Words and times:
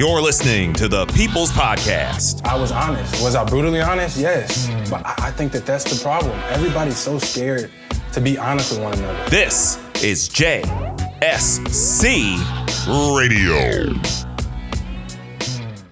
You're 0.00 0.22
listening 0.22 0.72
to 0.76 0.88
the 0.88 1.04
People's 1.08 1.50
Podcast. 1.52 2.42
I 2.46 2.58
was 2.58 2.72
honest. 2.72 3.22
Was 3.22 3.34
I 3.34 3.44
brutally 3.44 3.82
honest? 3.82 4.16
Yes. 4.16 4.66
But 4.88 5.04
I, 5.04 5.26
I 5.26 5.30
think 5.30 5.52
that 5.52 5.66
that's 5.66 5.84
the 5.84 6.02
problem. 6.02 6.32
Everybody's 6.48 6.96
so 6.96 7.18
scared 7.18 7.70
to 8.14 8.20
be 8.22 8.38
honest 8.38 8.70
with 8.70 8.80
one 8.80 8.94
another. 8.94 9.28
This 9.28 9.76
is 10.02 10.30
JSC 10.30 10.70
Radio. 13.14 14.00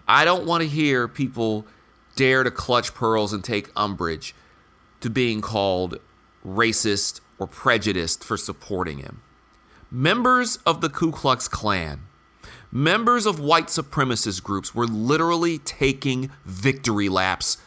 I 0.09 0.25
don't 0.25 0.46
want 0.46 0.62
to 0.62 0.68
hear 0.70 1.06
people 1.06 1.66
dare 2.16 2.45
to 2.45 2.50
clutch 2.50 2.95
pearls 2.95 3.34
and 3.34 3.45
take 3.45 3.70
umbrage 3.77 4.34
to 5.02 5.11
being 5.11 5.43
called 5.43 6.00
racist 6.46 7.20
or 7.38 7.46
prejudiced 7.46 8.25
for 8.25 8.38
supporting 8.38 9.00
him. 9.00 9.20
Members 9.90 10.56
of 10.64 10.80
the 10.80 10.88
Ku 10.88 11.12
Klux 11.12 11.46
Klan, 11.46 12.09
members 12.70 13.26
of 13.26 13.40
white 13.40 13.66
supremacist 13.66 14.42
groups 14.42 14.74
were 14.74 14.86
literally 14.86 15.58
taking 15.58 16.30
victory 16.45 17.09
laps 17.09 17.59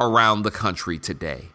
around 0.00 0.42
the 0.42 0.50
country 0.50 0.98
today. 0.98 1.48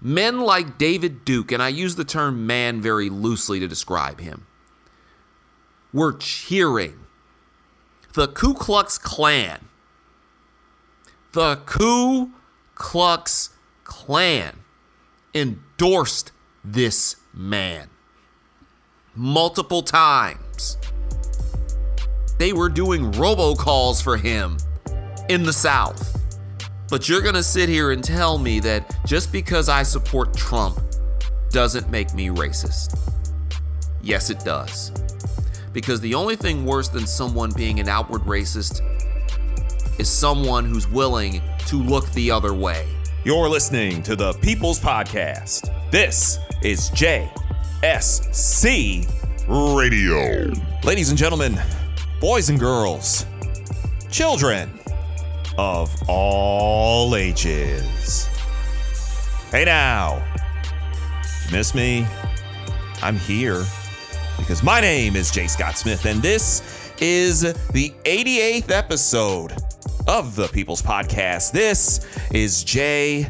Men 0.00 0.40
like 0.40 0.78
David 0.78 1.24
Duke, 1.24 1.52
and 1.52 1.62
I 1.62 1.68
use 1.68 1.94
the 1.94 2.04
term 2.04 2.46
man 2.46 2.80
very 2.80 3.08
loosely 3.08 3.60
to 3.60 3.68
describe 3.68 4.20
him, 4.20 4.46
were 5.92 6.12
cheering 6.12 6.98
the 8.14 8.28
Ku 8.28 8.54
Klux 8.54 8.98
Klan. 8.98 9.68
The 11.32 11.60
Ku 11.64 12.32
Klux 12.74 13.50
Klan 13.84 14.58
endorsed 15.34 16.32
this 16.64 17.16
man 17.32 17.88
multiple 19.14 19.82
times. 19.82 20.76
They 22.42 22.52
were 22.52 22.68
doing 22.68 23.12
robocalls 23.12 24.02
for 24.02 24.16
him 24.16 24.56
in 25.28 25.44
the 25.44 25.52
South. 25.52 26.20
But 26.90 27.08
you're 27.08 27.20
going 27.20 27.36
to 27.36 27.42
sit 27.44 27.68
here 27.68 27.92
and 27.92 28.02
tell 28.02 28.36
me 28.36 28.58
that 28.58 28.96
just 29.06 29.30
because 29.30 29.68
I 29.68 29.84
support 29.84 30.34
Trump 30.36 30.80
doesn't 31.50 31.88
make 31.88 32.12
me 32.14 32.30
racist. 32.30 32.98
Yes, 34.02 34.28
it 34.28 34.40
does. 34.40 34.90
Because 35.72 36.00
the 36.00 36.14
only 36.14 36.34
thing 36.34 36.66
worse 36.66 36.88
than 36.88 37.06
someone 37.06 37.52
being 37.52 37.78
an 37.78 37.88
outward 37.88 38.22
racist 38.22 38.80
is 40.00 40.08
someone 40.08 40.64
who's 40.64 40.88
willing 40.88 41.40
to 41.66 41.76
look 41.76 42.10
the 42.10 42.32
other 42.32 42.54
way. 42.54 42.88
You're 43.24 43.48
listening 43.48 44.02
to 44.02 44.16
the 44.16 44.32
People's 44.32 44.80
Podcast. 44.80 45.70
This 45.92 46.40
is 46.60 46.90
JSC 46.90 47.30
Radio. 49.46 50.52
Ladies 50.82 51.10
and 51.10 51.16
gentlemen, 51.16 51.56
boys 52.22 52.48
and 52.50 52.60
girls, 52.60 53.26
children 54.08 54.70
of 55.58 55.92
all 56.06 57.16
ages. 57.16 58.28
Hey 59.50 59.64
now, 59.64 60.22
miss 61.50 61.74
me? 61.74 62.06
I'm 63.02 63.16
here 63.16 63.64
because 64.38 64.62
my 64.62 64.80
name 64.80 65.16
is 65.16 65.32
Jay 65.32 65.48
Scott 65.48 65.76
Smith, 65.76 66.04
and 66.04 66.22
this 66.22 66.92
is 67.00 67.40
the 67.40 67.92
88th 68.04 68.70
episode 68.70 69.54
of 70.06 70.36
the 70.36 70.46
People's 70.46 70.80
Podcast. 70.80 71.50
This 71.50 72.06
is 72.32 72.64
JSC 72.64 73.28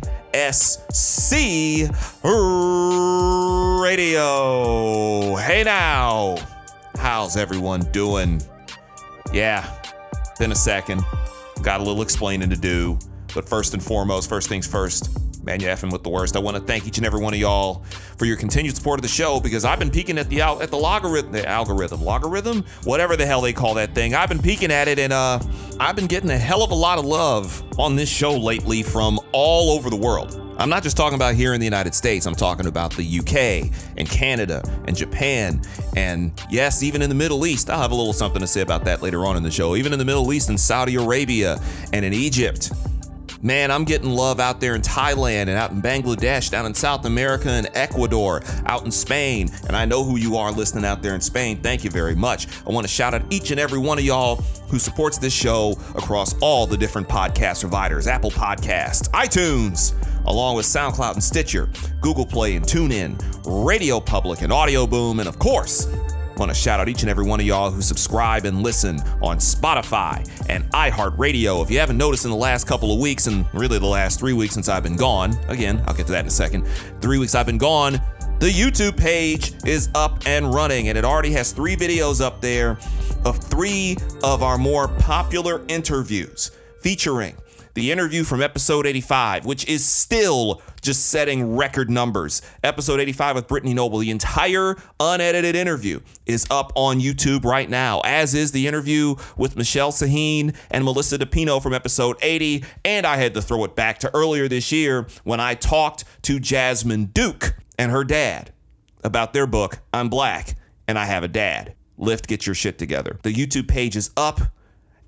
Radio. 3.83 5.37
Hey 5.37 5.63
now, 5.65 6.37
how's 6.99 7.39
everyone 7.39 7.81
doing? 7.91 8.43
Yeah, 9.33 9.67
been 10.39 10.53
a 10.53 10.57
second. 10.57 11.03
Got 11.63 11.81
a 11.81 11.83
little 11.83 12.03
explaining 12.03 12.51
to 12.51 12.57
do. 12.57 12.99
But 13.35 13.49
first 13.49 13.73
and 13.73 13.83
foremost, 13.83 14.29
first 14.29 14.49
things 14.49 14.67
first, 14.67 15.09
man, 15.43 15.61
you're 15.61 15.71
effing 15.71 15.93
with 15.93 16.03
the 16.03 16.11
worst. 16.11 16.37
I 16.37 16.39
want 16.39 16.57
to 16.57 16.63
thank 16.63 16.87
each 16.87 16.99
and 16.99 17.07
every 17.07 17.21
one 17.21 17.35
of 17.35 17.41
y'all 17.41 17.83
for 18.17 18.25
your 18.25 18.37
continued 18.37 18.77
support 18.77 18.99
of 18.99 19.03
the 19.03 19.09
show 19.09 19.41
because 19.41 19.65
I've 19.65 19.79
been 19.79 19.91
peeking 19.91 20.19
at 20.19 20.29
the 20.29 20.41
at 20.43 20.71
the 20.71 20.77
logarithm, 20.77 21.33
the 21.33 21.49
algorithm, 21.49 22.03
logarithm, 22.03 22.65
whatever 22.85 23.17
the 23.17 23.27
hell 23.27 23.41
they 23.41 23.53
call 23.53 23.75
that 23.75 23.95
thing. 23.95 24.15
I've 24.15 24.29
been 24.29 24.43
peeking 24.43 24.71
at 24.71 24.89
it, 24.89 24.99
and 24.99 25.13
uh, 25.13 25.41
I've 25.81 25.97
been 25.97 26.07
getting 26.07 26.31
a 26.31 26.39
hell 26.39 26.63
of 26.63 26.71
a 26.71 26.77
lot 26.77 26.99
of 26.99 27.05
love 27.05 27.63
on 27.79 27.97
this 27.97 28.09
show 28.09 28.37
lately 28.37 28.83
from 28.83 29.19
all 29.33 29.71
over 29.71 29.91
the 29.91 29.97
world. 29.97 30.39
I'm 30.59 30.69
not 30.69 30.83
just 30.83 30.97
talking 30.97 31.17
about 31.17 31.35
here 31.35 31.55
in 31.55 31.61
the 31.61 31.67
United 31.67 31.95
States. 31.95 32.27
I'm 32.27 32.35
talking 32.35 32.67
about 32.67 32.93
the 32.95 33.19
UK 33.19 33.73
and 33.97 34.09
Canada 34.09 34.63
and 34.87 34.97
Japan 34.97 35.63
and 35.97 36.31
yes, 36.51 36.83
even 36.83 37.03
in 37.03 37.09
the 37.09 37.17
Middle 37.17 37.47
East. 37.47 37.71
I'll 37.71 37.81
have 37.81 37.91
a 37.91 37.95
little 37.95 38.13
something 38.13 38.41
to 38.41 38.47
say 38.47 38.61
about 38.61 38.85
that 38.85 39.03
later 39.03 39.25
on 39.25 39.37
in 39.37 39.43
the 39.43 39.51
show. 39.51 39.75
Even 39.77 39.93
in 39.93 39.99
the 39.99 40.05
Middle 40.05 40.33
East 40.33 40.51
and 40.51 40.61
Saudi 40.61 40.97
Arabia 40.97 41.59
and 41.93 42.05
in 42.05 42.13
Egypt 42.13 42.71
Man, 43.45 43.73
I'm 43.73 43.83
getting 43.83 44.09
love 44.09 44.39
out 44.39 44.61
there 44.61 44.77
in 44.77 44.83
Thailand 44.83 45.43
and 45.43 45.51
out 45.51 45.73
in 45.73 45.83
Bangladesh, 45.83 46.49
down 46.49 46.65
in 46.65 46.75
South 46.75 47.05
America 47.07 47.49
and 47.49 47.69
Ecuador, 47.75 48.41
out 48.67 48.85
in 48.85 48.93
Spain. 48.93 49.51
And 49.67 49.75
I 49.75 49.85
know 49.85 50.05
who 50.05 50.17
you 50.17 50.37
are 50.37 50.53
listening 50.53 50.85
out 50.85 51.03
there 51.03 51.17
in 51.17 51.21
Spain. 51.21 51.57
Thank 51.61 51.83
you 51.83 51.91
very 51.91 52.15
much. 52.15 52.47
I 52.65 52.71
want 52.71 52.87
to 52.87 52.93
shout 52.93 53.15
out 53.15 53.23
each 53.31 53.51
and 53.51 53.59
every 53.59 53.81
one 53.81 53.99
of 53.99 54.05
y'all 54.05 54.37
who 54.69 54.79
supports 54.79 55.19
this 55.19 55.33
show 55.33 55.73
across 55.97 56.41
all 56.41 56.69
the 56.69 56.77
different 56.77 57.09
podcast 57.09 57.63
providers 57.63 58.07
Apple 58.07 58.31
Podcasts, 58.31 59.11
iTunes, 59.11 59.93
along 60.27 60.55
with 60.55 60.65
SoundCloud 60.65 61.15
and 61.15 61.25
Stitcher, 61.25 61.69
Google 62.01 62.25
Play 62.25 62.55
and 62.55 62.65
TuneIn, 62.65 63.21
Radio 63.45 63.99
Public 63.99 64.43
and 64.43 64.53
Audio 64.53 64.87
Boom, 64.87 65.19
and 65.19 65.29
of 65.29 65.41
course, 65.41 65.89
Want 66.37 66.51
to 66.51 66.55
shout 66.55 66.81
out 66.81 66.89
each 66.89 67.03
and 67.03 67.11
every 67.11 67.25
one 67.25 67.41
of 67.41 67.47
y'all 67.47 67.71
who 67.71 67.83
subscribe 67.83 68.45
and 68.45 68.63
listen 68.63 69.01
on 69.21 69.39
Spotify 69.39 70.29
and 70.49 70.65
iHeartRadio. 70.73 71.63
If 71.63 71.71
you 71.71 71.79
haven't 71.79 71.99
noticed 71.99 72.25
in 72.25 72.31
the 72.31 72.37
last 72.37 72.67
couple 72.67 72.93
of 72.93 72.99
weeks, 72.99 73.27
and 73.27 73.47
really 73.53 73.79
the 73.79 73.87
last 73.87 74.19
three 74.19 74.33
weeks 74.33 74.55
since 74.55 74.69
I've 74.69 74.83
been 74.83 74.97
gone, 74.97 75.37
again, 75.49 75.83
I'll 75.87 75.95
get 75.95 76.07
to 76.07 76.13
that 76.13 76.21
in 76.21 76.27
a 76.27 76.31
second. 76.31 76.67
Three 77.01 77.19
weeks 77.19 77.35
I've 77.35 77.47
been 77.47 77.59
gone, 77.59 78.01
the 78.39 78.49
YouTube 78.49 78.97
page 78.97 79.53
is 79.65 79.89
up 79.95 80.27
and 80.27 80.53
running, 80.53 80.89
and 80.89 80.99
it 80.99 81.05
already 81.05 81.31
has 81.33 81.53
three 81.53 81.77
videos 81.77 82.21
up 82.21 82.41
there 82.41 82.79
of 83.25 83.39
three 83.39 83.97
of 84.25 84.43
our 84.43 84.59
more 84.59 84.89
popular 84.89 85.63
interviews 85.69 86.51
featuring 86.81 87.37
the 87.75 87.93
interview 87.93 88.25
from 88.25 88.43
episode 88.43 88.87
85, 88.87 89.47
which 89.47 89.67
is 89.67 89.85
still 89.85 90.61
just 90.83 91.07
setting 91.07 91.57
record 91.57 91.89
numbers. 91.89 92.43
Episode 92.63 93.01
85 93.01 93.37
with 93.37 93.49
Brittany 93.49 93.73
Noble, 93.73 93.99
the 93.99 94.11
entire 94.11 94.77
unedited 95.01 95.57
interview 95.57 96.01
is 96.27 96.47
up 96.51 96.73
on 96.75 97.01
YouTube 97.01 97.45
right 97.45 97.71
now, 97.71 98.01
as 98.01 98.35
is 98.35 98.53
the 98.53 98.67
interview 98.67 99.15
with 99.37 99.57
Michelle 99.57 99.93
Saahene 99.93 100.55
and 100.71 100.85
Melissa 100.85 101.19
DePino 101.19 101.63
from 101.63 101.73
episode 101.73 102.17
80. 102.21 102.65
And 102.85 103.07
I 103.07 103.17
had 103.17 103.33
to 103.35 103.43
throw 103.43 103.65
it 103.65 103.75
back 103.75 103.99
to 104.01 104.15
earlier 104.15 104.49
this 104.49 104.71
year 104.73 105.07
when 105.25 105.41
I 105.41 105.55
talked 105.55 106.05
to 106.23 106.39
Jasmine 106.39 107.07
Duke 107.07 107.55
and 107.79 107.91
her 107.91 108.05
dad 108.05 108.53
about 109.05 109.33
their 109.33 109.47
book, 109.47 109.79
I'm 109.95 110.09
Black 110.09 110.57
and 110.89 110.99
I 110.99 111.05
Have 111.05 111.23
a 111.23 111.29
Dad. 111.29 111.75
Lift, 111.97 112.27
get 112.27 112.47
your 112.47 112.55
shit 112.55 112.79
together. 112.79 113.19
The 113.23 113.33
YouTube 113.33 113.69
page 113.69 113.97
is 113.97 114.11
up 114.17 114.41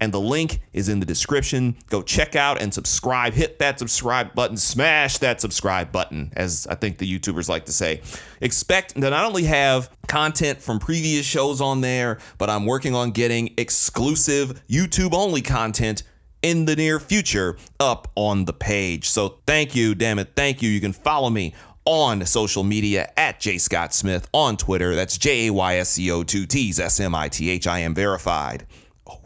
and 0.05 0.13
the 0.13 0.21
link 0.21 0.61
is 0.75 0.91
in 0.91 1.01
the 1.01 1.07
description. 1.07 1.75
Go 1.89 2.03
check 2.03 2.37
out 2.37 2.61
and 2.61 2.73
subscribe. 2.75 3.33
Hit 3.33 3.59
that 3.59 3.79
subscribe 3.79 4.35
button, 4.35 4.59
smash 4.59 5.17
that 5.19 5.41
subscribe 5.41 5.91
button, 5.91 6.31
as 6.37 6.67
I 6.69 6.75
think 6.75 6.99
the 6.99 7.11
YouTubers 7.11 7.49
like 7.49 7.65
to 7.65 7.73
say. 7.73 8.03
Expect 8.43 8.95
to 8.95 9.01
not 9.01 9.25
only 9.25 9.45
have 9.45 9.89
content 10.07 10.61
from 10.61 10.79
previous 10.79 11.25
shows 11.25 11.63
on 11.63 11.81
there, 11.81 12.19
but 12.37 12.51
I'm 12.51 12.67
working 12.67 12.95
on 12.95 13.13
getting 13.13 13.55
exclusive 13.57 14.63
YouTube 14.69 15.15
only 15.15 15.41
content 15.41 16.03
in 16.43 16.67
the 16.67 16.77
near 16.77 17.01
future 17.01 17.57
up 17.81 18.13
on 18.15 18.45
the 18.45 18.53
page. 18.53 19.09
So 19.09 19.39
thank 19.47 19.75
you, 19.75 19.95
damn 19.95 20.19
it, 20.19 20.33
thank 20.37 20.61
you. 20.61 20.69
You 20.69 20.83
can 20.83 20.93
follow 20.93 21.31
me 21.31 21.55
on 21.87 22.27
social 22.27 22.63
media 22.63 23.11
at 23.17 23.41
J 23.41 23.57
Scott 23.57 23.95
Smith 23.95 24.29
on 24.35 24.59
Twitter. 24.59 24.95
That's 24.95 25.17
J 25.17 25.47
A 25.47 25.53
Y 25.53 25.77
S 25.77 25.89
C 25.93 26.11
O 26.11 26.23
2 26.23 26.45
T's 26.45 26.79
S 26.79 27.01
M 27.01 27.15
I 27.15 27.29
T 27.29 27.49
H. 27.49 27.67
I 27.67 27.79
am 27.79 27.95
verified. 27.95 28.67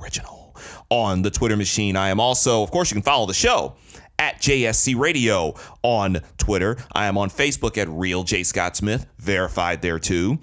Original 0.01 0.38
on 0.91 1.23
the 1.23 1.31
Twitter 1.31 1.57
machine. 1.57 1.97
I 1.97 2.09
am 2.09 2.21
also, 2.21 2.63
of 2.63 2.71
course, 2.71 2.91
you 2.91 2.95
can 2.95 3.03
follow 3.03 3.27
the 3.27 3.35
show 3.35 3.77
at 4.19 4.41
JSC 4.41 4.97
Radio 4.97 5.55
on 5.83 6.21
Twitter. 6.39 6.77
I 6.93 7.07
am 7.07 7.19
on 7.19 7.31
Facebook 7.31 7.79
at 7.79 7.89
Real 7.89 8.25
J 8.25 8.43
Scott 8.43 8.77
Smith, 8.77 9.07
verified 9.19 9.83
there 9.83 9.99
too. 9.99 10.39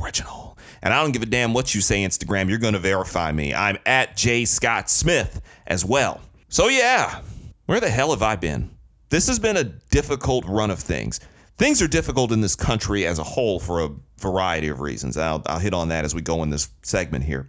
Original. 0.00 0.58
And 0.82 0.92
I 0.92 1.02
don't 1.02 1.12
give 1.12 1.22
a 1.22 1.26
damn 1.26 1.54
what 1.54 1.74
you 1.74 1.80
say, 1.80 2.04
Instagram. 2.04 2.48
You're 2.48 2.58
going 2.58 2.74
to 2.74 2.78
verify 2.78 3.32
me. 3.32 3.54
I'm 3.54 3.78
at 3.86 4.16
J 4.16 4.44
Scott 4.44 4.90
Smith 4.90 5.40
as 5.66 5.84
well. 5.84 6.20
So, 6.48 6.68
yeah, 6.68 7.22
where 7.66 7.80
the 7.80 7.90
hell 7.90 8.10
have 8.10 8.22
I 8.22 8.36
been? 8.36 8.70
This 9.08 9.26
has 9.28 9.38
been 9.38 9.56
a 9.56 9.64
difficult 9.64 10.44
run 10.46 10.70
of 10.70 10.78
things. 10.78 11.20
Things 11.56 11.80
are 11.80 11.88
difficult 11.88 12.32
in 12.32 12.40
this 12.40 12.54
country 12.54 13.06
as 13.06 13.18
a 13.18 13.24
whole 13.24 13.58
for 13.58 13.80
a 13.80 13.90
variety 14.18 14.68
of 14.68 14.80
reasons. 14.80 15.16
I'll, 15.16 15.42
I'll 15.46 15.58
hit 15.58 15.72
on 15.72 15.88
that 15.88 16.04
as 16.04 16.14
we 16.14 16.20
go 16.20 16.42
in 16.42 16.50
this 16.50 16.68
segment 16.82 17.24
here. 17.24 17.48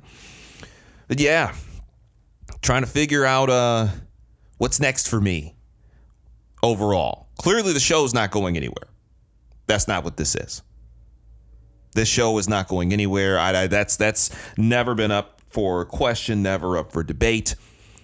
But 1.08 1.20
yeah, 1.20 1.54
trying 2.62 2.82
to 2.82 2.88
figure 2.88 3.26
out 3.26 3.50
uh, 3.50 3.88
what's 4.58 4.80
next 4.80 5.08
for 5.08 5.20
me 5.20 5.56
overall. 6.64 7.28
Clearly, 7.38 7.74
the 7.74 7.80
show's 7.80 8.14
not 8.14 8.32
going 8.32 8.58
anywhere. 8.58 8.88
That's 9.68 9.88
not 9.88 10.04
what 10.04 10.18
this 10.18 10.36
is. 10.36 10.62
This 11.94 12.08
show 12.08 12.38
is 12.38 12.48
not 12.48 12.68
going 12.68 12.94
anywhere. 12.94 13.40
I, 13.40 13.64
I, 13.64 13.68
that's 13.68 13.96
that's 13.96 14.30
never 14.58 14.96
been 14.96 15.12
up 15.12 15.42
for 15.50 15.86
question, 15.86 16.44
never 16.44 16.78
up 16.78 16.92
for 16.92 17.04
debate. 17.04 17.56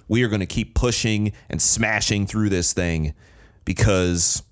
We 0.08 0.24
are 0.24 0.28
going 0.28 0.42
to 0.42 0.46
keep 0.46 0.76
pushing 0.76 1.34
and 1.50 1.62
smashing 1.62 2.28
through 2.28 2.50
this 2.50 2.74
thing 2.74 3.14
because 3.66 4.44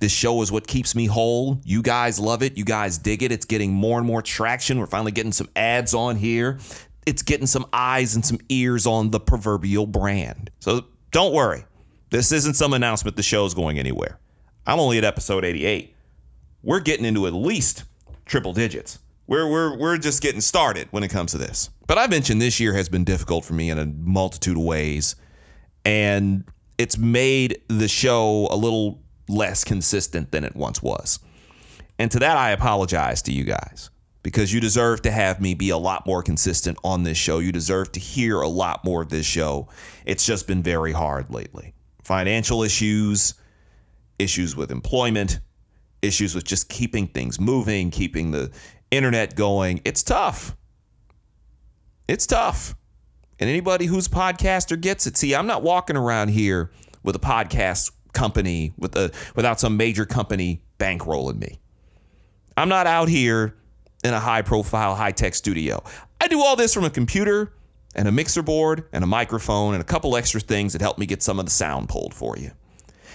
this 0.00 0.12
show 0.12 0.42
is 0.42 0.52
what 0.52 0.66
keeps 0.66 0.94
me 0.94 1.06
whole. 1.06 1.60
You 1.64 1.82
guys 1.82 2.18
love 2.20 2.42
it. 2.42 2.56
You 2.56 2.64
guys 2.64 2.98
dig 2.98 3.22
it. 3.22 3.32
It's 3.32 3.44
getting 3.44 3.72
more 3.72 3.98
and 3.98 4.06
more 4.06 4.22
traction. 4.22 4.78
We're 4.78 4.86
finally 4.86 5.12
getting 5.12 5.32
some 5.32 5.48
ads 5.56 5.94
on 5.94 6.16
here. 6.16 6.58
It's 7.06 7.22
getting 7.22 7.46
some 7.46 7.66
eyes 7.72 8.14
and 8.14 8.24
some 8.24 8.38
ears 8.48 8.86
on 8.86 9.10
the 9.10 9.20
proverbial 9.20 9.86
brand. 9.86 10.50
So 10.60 10.86
don't 11.10 11.32
worry. 11.32 11.64
This 12.10 12.32
isn't 12.32 12.54
some 12.54 12.72
announcement 12.72 13.16
the 13.16 13.22
show's 13.22 13.54
going 13.54 13.78
anywhere. 13.78 14.18
I'm 14.66 14.78
only 14.78 14.98
at 14.98 15.04
episode 15.04 15.44
88. 15.44 15.94
We're 16.62 16.80
getting 16.80 17.04
into 17.04 17.26
at 17.26 17.34
least 17.34 17.84
triple 18.24 18.52
digits. 18.52 18.98
We're, 19.26 19.50
we're, 19.50 19.76
we're 19.76 19.98
just 19.98 20.22
getting 20.22 20.40
started 20.40 20.88
when 20.90 21.02
it 21.02 21.08
comes 21.08 21.32
to 21.32 21.38
this. 21.38 21.70
But 21.86 21.98
I 21.98 22.06
mentioned 22.06 22.40
this 22.40 22.60
year 22.60 22.72
has 22.74 22.88
been 22.88 23.04
difficult 23.04 23.44
for 23.44 23.54
me 23.54 23.70
in 23.70 23.78
a 23.78 23.86
multitude 23.86 24.56
of 24.56 24.62
ways. 24.62 25.16
And 25.84 26.44
it's 26.78 26.96
made 26.96 27.60
the 27.68 27.88
show 27.88 28.48
a 28.50 28.56
little 28.56 29.02
less 29.28 29.64
consistent 29.64 30.30
than 30.30 30.44
it 30.44 30.56
once 30.56 30.82
was. 30.82 31.18
And 31.98 32.10
to 32.10 32.18
that, 32.18 32.36
I 32.36 32.50
apologize 32.50 33.22
to 33.22 33.32
you 33.32 33.44
guys 33.44 33.90
because 34.24 34.52
you 34.52 34.58
deserve 34.58 35.02
to 35.02 35.10
have 35.10 35.40
me 35.40 35.54
be 35.54 35.68
a 35.68 35.76
lot 35.76 36.06
more 36.06 36.22
consistent 36.22 36.78
on 36.82 37.04
this 37.04 37.18
show. 37.18 37.38
You 37.38 37.52
deserve 37.52 37.92
to 37.92 38.00
hear 38.00 38.40
a 38.40 38.48
lot 38.48 38.82
more 38.82 39.02
of 39.02 39.10
this 39.10 39.26
show. 39.26 39.68
It's 40.06 40.26
just 40.26 40.48
been 40.48 40.62
very 40.62 40.92
hard 40.92 41.30
lately. 41.30 41.74
Financial 42.02 42.62
issues, 42.62 43.34
issues 44.18 44.56
with 44.56 44.70
employment, 44.72 45.40
issues 46.00 46.34
with 46.34 46.44
just 46.44 46.70
keeping 46.70 47.06
things 47.06 47.38
moving, 47.38 47.90
keeping 47.90 48.30
the 48.30 48.50
internet 48.90 49.36
going. 49.36 49.82
It's 49.84 50.02
tough. 50.02 50.56
It's 52.08 52.26
tough. 52.26 52.74
And 53.38 53.50
anybody 53.50 53.84
who's 53.84 54.06
a 54.06 54.10
podcaster 54.10 54.80
gets 54.80 55.06
it. 55.06 55.18
See, 55.18 55.34
I'm 55.34 55.46
not 55.46 55.62
walking 55.62 55.96
around 55.96 56.28
here 56.28 56.70
with 57.02 57.14
a 57.14 57.20
podcast 57.20 57.90
company 58.14 58.72
with 58.78 58.96
a 58.96 59.12
without 59.36 59.60
some 59.60 59.76
major 59.76 60.06
company 60.06 60.62
bankrolling 60.78 61.38
me. 61.38 61.58
I'm 62.56 62.70
not 62.70 62.86
out 62.86 63.08
here 63.08 63.56
in 64.04 64.14
a 64.14 64.20
high 64.20 64.42
profile, 64.42 64.94
high 64.94 65.12
tech 65.12 65.34
studio. 65.34 65.82
I 66.20 66.28
do 66.28 66.40
all 66.40 66.56
this 66.56 66.72
from 66.72 66.84
a 66.84 66.90
computer 66.90 67.52
and 67.94 68.06
a 68.06 68.12
mixer 68.12 68.42
board 68.42 68.84
and 68.92 69.02
a 69.02 69.06
microphone 69.06 69.74
and 69.74 69.80
a 69.80 69.84
couple 69.84 70.16
extra 70.16 70.40
things 70.40 70.72
that 70.74 70.82
help 70.82 70.98
me 70.98 71.06
get 71.06 71.22
some 71.22 71.38
of 71.38 71.46
the 71.46 71.50
sound 71.50 71.88
pulled 71.88 72.14
for 72.14 72.36
you. 72.36 72.50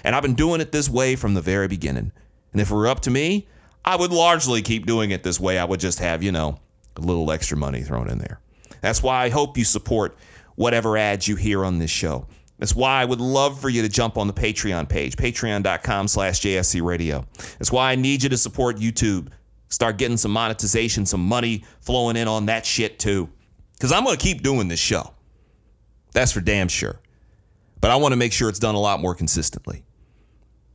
And 0.03 0.15
I've 0.15 0.23
been 0.23 0.35
doing 0.35 0.61
it 0.61 0.71
this 0.71 0.89
way 0.89 1.15
from 1.15 1.33
the 1.33 1.41
very 1.41 1.67
beginning. 1.67 2.11
And 2.51 2.61
if 2.61 2.71
it 2.71 2.73
were 2.73 2.87
up 2.87 3.01
to 3.01 3.11
me, 3.11 3.47
I 3.85 3.95
would 3.95 4.11
largely 4.11 4.61
keep 4.61 4.85
doing 4.85 5.11
it 5.11 5.23
this 5.23 5.39
way. 5.39 5.57
I 5.59 5.65
would 5.65 5.79
just 5.79 5.99
have, 5.99 6.23
you 6.23 6.31
know, 6.31 6.59
a 6.95 7.01
little 7.01 7.31
extra 7.31 7.57
money 7.57 7.81
thrown 7.81 8.09
in 8.09 8.17
there. 8.17 8.39
That's 8.81 9.03
why 9.03 9.23
I 9.23 9.29
hope 9.29 9.57
you 9.57 9.65
support 9.65 10.17
whatever 10.55 10.97
ads 10.97 11.27
you 11.27 11.35
hear 11.35 11.63
on 11.63 11.79
this 11.79 11.91
show. 11.91 12.27
That's 12.57 12.75
why 12.75 13.01
I 13.01 13.05
would 13.05 13.21
love 13.21 13.59
for 13.59 13.69
you 13.69 13.81
to 13.81 13.89
jump 13.89 14.17
on 14.17 14.27
the 14.27 14.33
Patreon 14.33 14.89
page, 14.89 15.15
patreon.com 15.15 16.07
slash 16.09 16.41
JSC 16.41 16.81
radio. 16.81 17.25
That's 17.57 17.71
why 17.71 17.91
I 17.91 17.95
need 17.95 18.23
you 18.23 18.29
to 18.29 18.37
support 18.37 18.77
YouTube. 18.77 19.29
Start 19.69 19.97
getting 19.97 20.17
some 20.17 20.31
monetization, 20.31 21.05
some 21.05 21.25
money 21.25 21.63
flowing 21.79 22.15
in 22.15 22.27
on 22.27 22.47
that 22.47 22.65
shit 22.65 22.99
too. 22.99 23.29
Because 23.73 23.91
I'm 23.91 24.03
going 24.03 24.17
to 24.17 24.21
keep 24.21 24.41
doing 24.41 24.67
this 24.67 24.79
show. 24.79 25.13
That's 26.11 26.31
for 26.31 26.41
damn 26.41 26.67
sure. 26.67 26.99
But 27.79 27.91
I 27.91 27.95
want 27.95 28.11
to 28.11 28.17
make 28.17 28.33
sure 28.33 28.49
it's 28.49 28.59
done 28.59 28.75
a 28.75 28.79
lot 28.79 28.99
more 28.99 29.15
consistently. 29.15 29.83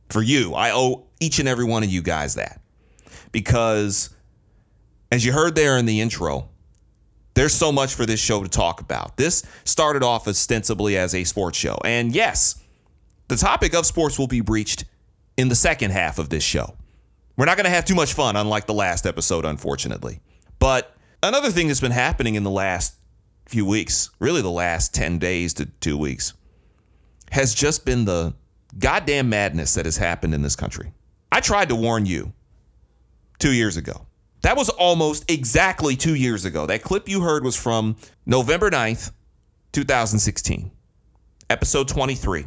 For 0.09 0.21
you, 0.21 0.53
I 0.53 0.71
owe 0.71 1.07
each 1.19 1.39
and 1.39 1.47
every 1.47 1.65
one 1.65 1.83
of 1.83 1.89
you 1.89 2.01
guys 2.01 2.35
that. 2.35 2.61
Because 3.31 4.09
as 5.11 5.25
you 5.25 5.33
heard 5.33 5.55
there 5.55 5.77
in 5.77 5.85
the 5.85 6.01
intro, 6.01 6.49
there's 7.33 7.53
so 7.53 7.71
much 7.71 7.93
for 7.93 8.05
this 8.05 8.19
show 8.19 8.41
to 8.43 8.49
talk 8.49 8.79
about. 8.79 9.17
This 9.17 9.43
started 9.65 10.03
off 10.03 10.27
ostensibly 10.27 10.97
as 10.97 11.13
a 11.13 11.25
sports 11.25 11.57
show. 11.57 11.77
And 11.83 12.15
yes, 12.15 12.61
the 13.27 13.35
topic 13.35 13.75
of 13.75 13.85
sports 13.85 14.17
will 14.17 14.27
be 14.27 14.41
breached 14.41 14.85
in 15.37 15.49
the 15.49 15.55
second 15.55 15.91
half 15.91 16.17
of 16.17 16.29
this 16.29 16.43
show. 16.43 16.75
We're 17.37 17.45
not 17.45 17.57
going 17.57 17.65
to 17.65 17.71
have 17.71 17.85
too 17.85 17.95
much 17.95 18.13
fun, 18.13 18.35
unlike 18.35 18.65
the 18.65 18.73
last 18.73 19.05
episode, 19.05 19.45
unfortunately. 19.45 20.21
But 20.59 20.95
another 21.21 21.51
thing 21.51 21.67
that's 21.67 21.81
been 21.81 21.91
happening 21.91 22.35
in 22.35 22.43
the 22.43 22.51
last 22.51 22.95
few 23.45 23.65
weeks, 23.65 24.09
really 24.19 24.41
the 24.41 24.49
last 24.49 24.93
10 24.93 25.19
days 25.19 25.53
to 25.55 25.65
two 25.65 25.97
weeks, 25.97 26.33
has 27.31 27.53
just 27.53 27.85
been 27.85 28.05
the 28.05 28.33
goddamn 28.79 29.29
madness 29.29 29.73
that 29.73 29.85
has 29.85 29.97
happened 29.97 30.33
in 30.33 30.41
this 30.41 30.55
country. 30.55 30.93
I 31.31 31.41
tried 31.41 31.69
to 31.69 31.75
warn 31.75 32.05
you 32.05 32.33
two 33.39 33.51
years 33.51 33.77
ago 33.77 34.05
that 34.45 34.55
was 34.55 34.69
almost 34.69 35.31
exactly 35.31 35.95
two 35.95 36.13
years 36.13 36.45
ago. 36.45 36.67
That 36.67 36.83
clip 36.83 37.09
you 37.09 37.21
heard 37.21 37.43
was 37.43 37.55
from 37.55 37.95
November 38.27 38.69
9th, 38.69 39.11
2016, 39.71 40.69
episode 41.49 41.87
23, 41.87 42.45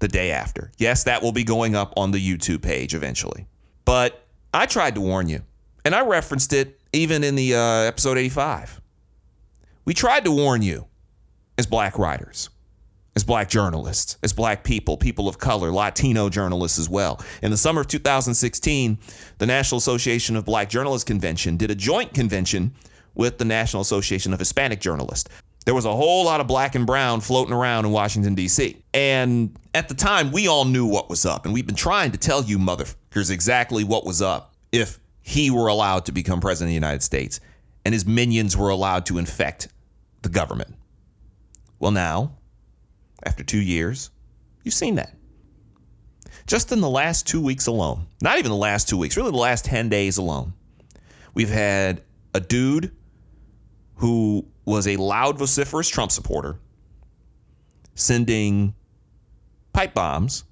the 0.00 0.08
day 0.08 0.32
after. 0.32 0.72
Yes, 0.76 1.04
that 1.04 1.22
will 1.22 1.30
be 1.30 1.44
going 1.44 1.76
up 1.76 1.94
on 1.96 2.10
the 2.10 2.18
YouTube 2.18 2.62
page 2.62 2.96
eventually. 2.96 3.46
But 3.84 4.25
I 4.56 4.64
tried 4.66 4.94
to 4.94 5.02
warn 5.02 5.28
you, 5.28 5.42
and 5.84 5.94
I 5.94 6.00
referenced 6.00 6.52
it 6.54 6.80
even 6.92 7.22
in 7.22 7.34
the 7.34 7.54
uh, 7.54 7.60
episode 7.60 8.16
85. 8.16 8.80
We 9.84 9.92
tried 9.92 10.24
to 10.24 10.32
warn 10.32 10.62
you 10.62 10.86
as 11.58 11.66
black 11.66 11.98
writers 11.98 12.48
as 13.16 13.24
black 13.24 13.48
journalists, 13.48 14.18
as 14.22 14.34
black 14.34 14.62
people, 14.62 14.98
people 14.98 15.26
of 15.26 15.38
color, 15.38 15.72
Latino 15.72 16.28
journalists 16.28 16.78
as 16.78 16.88
well. 16.88 17.18
In 17.42 17.50
the 17.50 17.56
summer 17.56 17.80
of 17.80 17.88
2016, 17.88 18.98
the 19.38 19.46
National 19.46 19.78
Association 19.78 20.36
of 20.36 20.44
Black 20.44 20.68
Journalists 20.68 21.04
Convention 21.04 21.56
did 21.56 21.70
a 21.70 21.74
joint 21.74 22.12
convention 22.12 22.74
with 23.14 23.38
the 23.38 23.46
National 23.46 23.80
Association 23.80 24.34
of 24.34 24.38
Hispanic 24.38 24.80
Journalists. 24.80 25.30
There 25.66 25.74
was 25.74 25.84
a 25.84 25.94
whole 25.94 26.24
lot 26.24 26.40
of 26.40 26.46
black 26.46 26.74
and 26.74 26.86
brown 26.86 27.20
floating 27.20 27.52
around 27.52 27.84
in 27.84 27.92
Washington, 27.92 28.34
D.C. 28.34 28.82
And 28.94 29.54
at 29.74 29.88
the 29.88 29.94
time, 29.94 30.32
we 30.32 30.48
all 30.48 30.64
knew 30.64 30.86
what 30.86 31.10
was 31.10 31.26
up. 31.26 31.44
And 31.44 31.52
we've 31.52 31.66
been 31.66 31.74
trying 31.74 32.12
to 32.12 32.18
tell 32.18 32.42
you, 32.42 32.58
motherfuckers, 32.58 33.30
exactly 33.30 33.84
what 33.84 34.06
was 34.06 34.22
up 34.22 34.54
if 34.72 34.98
he 35.20 35.50
were 35.50 35.66
allowed 35.66 36.06
to 36.06 36.12
become 36.12 36.40
president 36.40 36.68
of 36.68 36.70
the 36.70 36.86
United 36.86 37.02
States 37.02 37.40
and 37.84 37.92
his 37.92 38.06
minions 38.06 38.56
were 38.56 38.70
allowed 38.70 39.06
to 39.06 39.18
infect 39.18 39.68
the 40.22 40.28
government. 40.28 40.74
Well, 41.78 41.90
now, 41.90 42.32
after 43.24 43.42
two 43.42 43.60
years. 43.60 44.10
You've 44.62 44.74
seen 44.74 44.96
that. 44.96 45.14
Just 46.46 46.72
in 46.72 46.80
the 46.80 46.90
last 46.90 47.26
two 47.26 47.40
weeks 47.40 47.66
alone, 47.66 48.06
not 48.22 48.38
even 48.38 48.50
the 48.50 48.56
last 48.56 48.88
two 48.88 48.96
weeks, 48.96 49.16
really 49.16 49.32
the 49.32 49.36
last 49.36 49.64
10 49.64 49.88
days 49.88 50.16
alone, 50.16 50.52
we've 51.34 51.50
had 51.50 52.02
a 52.34 52.40
dude 52.40 52.92
who 53.96 54.46
was 54.66 54.86
a 54.86 54.96
loud, 54.96 55.38
vociferous 55.38 55.88
Trump 55.88 56.10
supporter 56.10 56.58
sending 57.94 58.74
pipe 59.72 59.94
bombs 59.94 60.44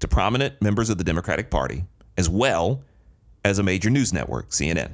to 0.00 0.08
prominent 0.08 0.60
members 0.60 0.90
of 0.90 0.98
the 0.98 1.04
Democratic 1.04 1.50
Party, 1.50 1.84
as 2.18 2.28
well 2.28 2.82
as 3.42 3.58
a 3.58 3.62
major 3.62 3.88
news 3.88 4.12
network, 4.12 4.50
CNN. 4.50 4.90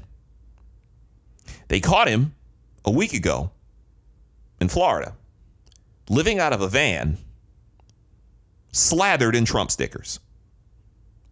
They 1.67 1.81
caught 1.81 2.09
him 2.09 2.35
a 2.85 2.91
week 2.91 3.13
ago 3.13 3.51
in 4.61 4.69
Florida 4.69 5.15
living 6.09 6.39
out 6.39 6.53
of 6.53 6.61
a 6.61 6.69
van 6.69 7.17
slathered 8.73 9.35
in 9.35 9.45
Trump 9.45 9.71
stickers 9.71 10.21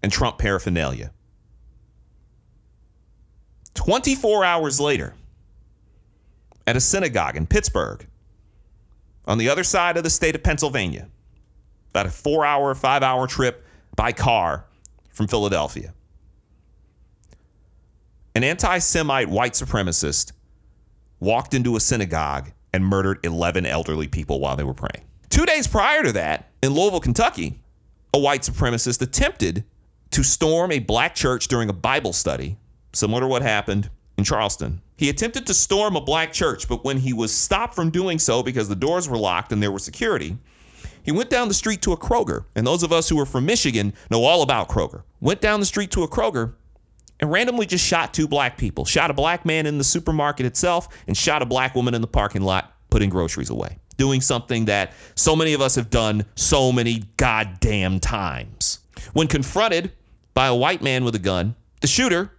and 0.02 0.10
Trump 0.10 0.38
paraphernalia. 0.38 1.10
24 3.74 4.44
hours 4.44 4.80
later, 4.80 5.14
at 6.68 6.76
a 6.76 6.80
synagogue 6.80 7.34
in 7.34 7.46
Pittsburgh, 7.46 8.06
on 9.24 9.38
the 9.38 9.48
other 9.48 9.64
side 9.64 9.96
of 9.96 10.04
the 10.04 10.10
state 10.10 10.34
of 10.34 10.42
Pennsylvania, 10.42 11.08
about 11.88 12.04
a 12.04 12.10
four 12.10 12.44
hour, 12.44 12.74
five 12.74 13.02
hour 13.02 13.26
trip 13.26 13.64
by 13.96 14.12
car 14.12 14.66
from 15.10 15.28
Philadelphia. 15.28 15.94
An 18.34 18.44
anti 18.44 18.80
Semite 18.80 19.30
white 19.30 19.54
supremacist 19.54 20.32
walked 21.20 21.54
into 21.54 21.74
a 21.74 21.80
synagogue 21.80 22.50
and 22.74 22.84
murdered 22.84 23.18
11 23.24 23.64
elderly 23.64 24.06
people 24.06 24.38
while 24.38 24.54
they 24.54 24.62
were 24.62 24.74
praying. 24.74 25.06
Two 25.30 25.46
days 25.46 25.66
prior 25.66 26.02
to 26.02 26.12
that, 26.12 26.50
in 26.62 26.74
Louisville, 26.74 27.00
Kentucky, 27.00 27.62
a 28.12 28.18
white 28.18 28.42
supremacist 28.42 29.00
attempted 29.00 29.64
to 30.10 30.22
storm 30.22 30.70
a 30.70 30.80
black 30.80 31.14
church 31.14 31.48
during 31.48 31.70
a 31.70 31.72
Bible 31.72 32.12
study, 32.12 32.58
similar 32.92 33.22
to 33.22 33.26
what 33.26 33.40
happened 33.40 33.88
in 34.18 34.24
Charleston. 34.24 34.82
He 34.98 35.08
attempted 35.08 35.46
to 35.46 35.54
storm 35.54 35.94
a 35.94 36.00
black 36.00 36.32
church, 36.32 36.68
but 36.68 36.84
when 36.84 36.98
he 36.98 37.12
was 37.12 37.32
stopped 37.32 37.76
from 37.76 37.90
doing 37.90 38.18
so 38.18 38.42
because 38.42 38.68
the 38.68 38.74
doors 38.74 39.08
were 39.08 39.16
locked 39.16 39.52
and 39.52 39.62
there 39.62 39.70
was 39.70 39.84
security, 39.84 40.36
he 41.04 41.12
went 41.12 41.30
down 41.30 41.46
the 41.46 41.54
street 41.54 41.80
to 41.82 41.92
a 41.92 41.96
Kroger. 41.96 42.46
And 42.56 42.66
those 42.66 42.82
of 42.82 42.92
us 42.92 43.08
who 43.08 43.18
are 43.20 43.24
from 43.24 43.46
Michigan 43.46 43.94
know 44.10 44.24
all 44.24 44.42
about 44.42 44.68
Kroger. 44.68 45.04
Went 45.20 45.40
down 45.40 45.60
the 45.60 45.66
street 45.66 45.92
to 45.92 46.02
a 46.02 46.08
Kroger 46.08 46.54
and 47.20 47.30
randomly 47.30 47.64
just 47.64 47.84
shot 47.84 48.12
two 48.12 48.26
black 48.26 48.58
people. 48.58 48.84
Shot 48.84 49.08
a 49.08 49.14
black 49.14 49.46
man 49.46 49.66
in 49.66 49.78
the 49.78 49.84
supermarket 49.84 50.44
itself 50.46 50.88
and 51.06 51.16
shot 51.16 51.42
a 51.42 51.46
black 51.46 51.76
woman 51.76 51.94
in 51.94 52.00
the 52.00 52.08
parking 52.08 52.42
lot 52.42 52.74
putting 52.90 53.08
groceries 53.08 53.50
away. 53.50 53.78
Doing 53.98 54.20
something 54.20 54.64
that 54.64 54.94
so 55.14 55.36
many 55.36 55.52
of 55.52 55.60
us 55.60 55.76
have 55.76 55.90
done 55.90 56.24
so 56.34 56.72
many 56.72 57.04
goddamn 57.16 58.00
times. 58.00 58.80
When 59.12 59.28
confronted 59.28 59.92
by 60.34 60.48
a 60.48 60.54
white 60.54 60.82
man 60.82 61.04
with 61.04 61.14
a 61.14 61.20
gun, 61.20 61.54
the 61.82 61.86
shooter 61.86 62.32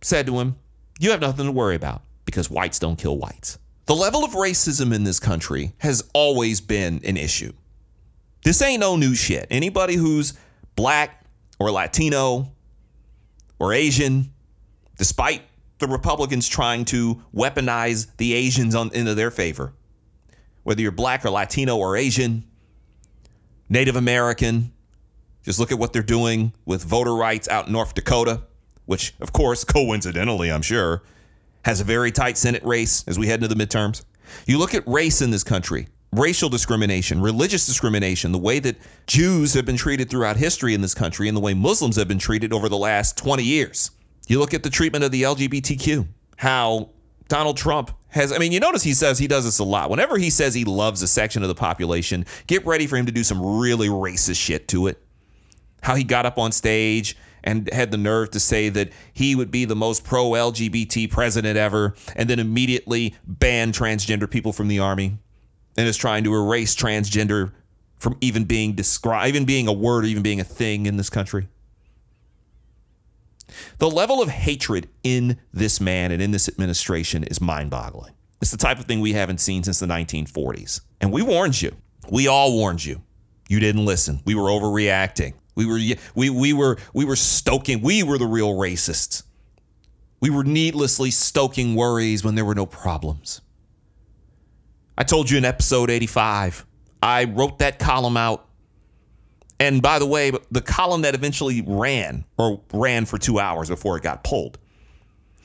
said 0.00 0.24
to 0.26 0.40
him, 0.40 0.56
You 1.00 1.12
have 1.12 1.20
nothing 1.22 1.46
to 1.46 1.52
worry 1.52 1.76
about 1.76 2.02
because 2.26 2.50
whites 2.50 2.78
don't 2.78 2.96
kill 2.96 3.16
whites. 3.16 3.58
The 3.86 3.96
level 3.96 4.22
of 4.22 4.32
racism 4.32 4.94
in 4.94 5.02
this 5.02 5.18
country 5.18 5.72
has 5.78 6.04
always 6.12 6.60
been 6.60 7.00
an 7.06 7.16
issue. 7.16 7.54
This 8.44 8.60
ain't 8.60 8.80
no 8.80 8.96
new 8.96 9.14
shit. 9.14 9.46
Anybody 9.50 9.94
who's 9.94 10.34
black 10.76 11.24
or 11.58 11.70
Latino 11.70 12.52
or 13.58 13.72
Asian, 13.72 14.30
despite 14.98 15.40
the 15.78 15.88
Republicans 15.88 16.46
trying 16.46 16.84
to 16.84 17.22
weaponize 17.34 18.14
the 18.18 18.34
Asians 18.34 18.74
on, 18.74 18.92
into 18.92 19.14
their 19.14 19.30
favor, 19.30 19.72
whether 20.64 20.82
you're 20.82 20.92
black 20.92 21.24
or 21.24 21.30
Latino 21.30 21.78
or 21.78 21.96
Asian, 21.96 22.44
Native 23.70 23.96
American, 23.96 24.70
just 25.44 25.58
look 25.58 25.72
at 25.72 25.78
what 25.78 25.94
they're 25.94 26.02
doing 26.02 26.52
with 26.66 26.84
voter 26.84 27.14
rights 27.14 27.48
out 27.48 27.68
in 27.68 27.72
North 27.72 27.94
Dakota, 27.94 28.42
which, 28.90 29.14
of 29.20 29.32
course, 29.32 29.62
coincidentally, 29.62 30.50
I'm 30.50 30.62
sure, 30.62 31.04
has 31.64 31.80
a 31.80 31.84
very 31.84 32.10
tight 32.10 32.36
Senate 32.36 32.64
race 32.64 33.04
as 33.06 33.20
we 33.20 33.28
head 33.28 33.40
into 33.40 33.54
the 33.54 33.64
midterms. 33.64 34.04
You 34.46 34.58
look 34.58 34.74
at 34.74 34.82
race 34.88 35.22
in 35.22 35.30
this 35.30 35.44
country, 35.44 35.86
racial 36.12 36.48
discrimination, 36.48 37.22
religious 37.22 37.66
discrimination, 37.66 38.32
the 38.32 38.38
way 38.38 38.58
that 38.58 38.76
Jews 39.06 39.54
have 39.54 39.64
been 39.64 39.76
treated 39.76 40.10
throughout 40.10 40.36
history 40.36 40.74
in 40.74 40.80
this 40.80 40.92
country, 40.92 41.28
and 41.28 41.36
the 41.36 41.40
way 41.40 41.54
Muslims 41.54 41.94
have 41.94 42.08
been 42.08 42.18
treated 42.18 42.52
over 42.52 42.68
the 42.68 42.76
last 42.76 43.16
20 43.16 43.44
years. 43.44 43.92
You 44.26 44.40
look 44.40 44.54
at 44.54 44.64
the 44.64 44.70
treatment 44.70 45.04
of 45.04 45.12
the 45.12 45.22
LGBTQ, 45.22 46.08
how 46.38 46.90
Donald 47.28 47.56
Trump 47.56 47.92
has, 48.08 48.32
I 48.32 48.38
mean, 48.38 48.50
you 48.50 48.58
notice 48.58 48.82
he 48.82 48.94
says 48.94 49.20
he 49.20 49.28
does 49.28 49.44
this 49.44 49.60
a 49.60 49.64
lot. 49.64 49.88
Whenever 49.88 50.18
he 50.18 50.30
says 50.30 50.52
he 50.52 50.64
loves 50.64 51.00
a 51.02 51.06
section 51.06 51.42
of 51.42 51.48
the 51.48 51.54
population, 51.54 52.26
get 52.48 52.66
ready 52.66 52.88
for 52.88 52.96
him 52.96 53.06
to 53.06 53.12
do 53.12 53.22
some 53.22 53.60
really 53.60 53.86
racist 53.86 54.44
shit 54.44 54.66
to 54.66 54.88
it. 54.88 55.00
How 55.80 55.94
he 55.94 56.02
got 56.02 56.26
up 56.26 56.38
on 56.38 56.50
stage 56.50 57.16
and 57.42 57.72
had 57.72 57.90
the 57.90 57.96
nerve 57.96 58.30
to 58.30 58.40
say 58.40 58.68
that 58.68 58.90
he 59.12 59.34
would 59.34 59.50
be 59.50 59.64
the 59.64 59.76
most 59.76 60.04
pro 60.04 60.30
LGBT 60.30 61.10
president 61.10 61.56
ever, 61.56 61.94
and 62.16 62.28
then 62.28 62.38
immediately 62.38 63.14
ban 63.26 63.72
transgender 63.72 64.30
people 64.30 64.52
from 64.52 64.68
the 64.68 64.78
army 64.78 65.18
and 65.76 65.88
is 65.88 65.96
trying 65.96 66.24
to 66.24 66.34
erase 66.34 66.74
transgender 66.74 67.52
from 67.98 68.16
even 68.20 68.44
being 68.44 68.74
described, 68.74 69.28
even 69.28 69.44
being 69.44 69.68
a 69.68 69.72
word, 69.72 70.04
or 70.04 70.08
even 70.08 70.22
being 70.22 70.40
a 70.40 70.44
thing 70.44 70.86
in 70.86 70.96
this 70.96 71.10
country. 71.10 71.48
The 73.78 73.90
level 73.90 74.22
of 74.22 74.28
hatred 74.28 74.88
in 75.02 75.38
this 75.52 75.80
man 75.80 76.12
and 76.12 76.22
in 76.22 76.30
this 76.30 76.48
administration 76.48 77.24
is 77.24 77.40
mind 77.40 77.70
boggling. 77.70 78.14
It's 78.40 78.50
the 78.50 78.56
type 78.56 78.78
of 78.78 78.86
thing 78.86 79.00
we 79.00 79.12
haven't 79.12 79.38
seen 79.38 79.62
since 79.62 79.80
the 79.80 79.86
1940s. 79.86 80.80
And 81.00 81.12
we 81.12 81.22
warned 81.22 81.60
you. 81.60 81.76
We 82.10 82.26
all 82.26 82.54
warned 82.54 82.84
you. 82.84 83.02
You 83.48 83.60
didn't 83.60 83.84
listen. 83.84 84.20
We 84.24 84.34
were 84.34 84.48
overreacting. 84.48 85.34
We 85.60 85.66
were 85.66 85.96
we 86.14 86.30
we 86.30 86.52
were 86.54 86.78
we 86.94 87.04
were 87.04 87.16
stoking. 87.16 87.82
We 87.82 88.02
were 88.02 88.16
the 88.16 88.26
real 88.26 88.54
racists. 88.54 89.24
We 90.20 90.30
were 90.30 90.44
needlessly 90.44 91.10
stoking 91.10 91.74
worries 91.74 92.24
when 92.24 92.34
there 92.34 92.46
were 92.46 92.54
no 92.54 92.64
problems. 92.64 93.42
I 94.96 95.04
told 95.04 95.28
you 95.28 95.36
in 95.36 95.44
episode 95.44 95.90
85. 95.90 96.64
I 97.02 97.24
wrote 97.24 97.58
that 97.58 97.78
column 97.78 98.16
out. 98.16 98.46
And 99.58 99.82
by 99.82 99.98
the 99.98 100.06
way, 100.06 100.32
the 100.50 100.62
column 100.62 101.02
that 101.02 101.14
eventually 101.14 101.62
ran 101.66 102.24
or 102.38 102.62
ran 102.72 103.04
for 103.04 103.18
2 103.18 103.38
hours 103.38 103.68
before 103.68 103.98
it 103.98 104.02
got 104.02 104.24
pulled. 104.24 104.58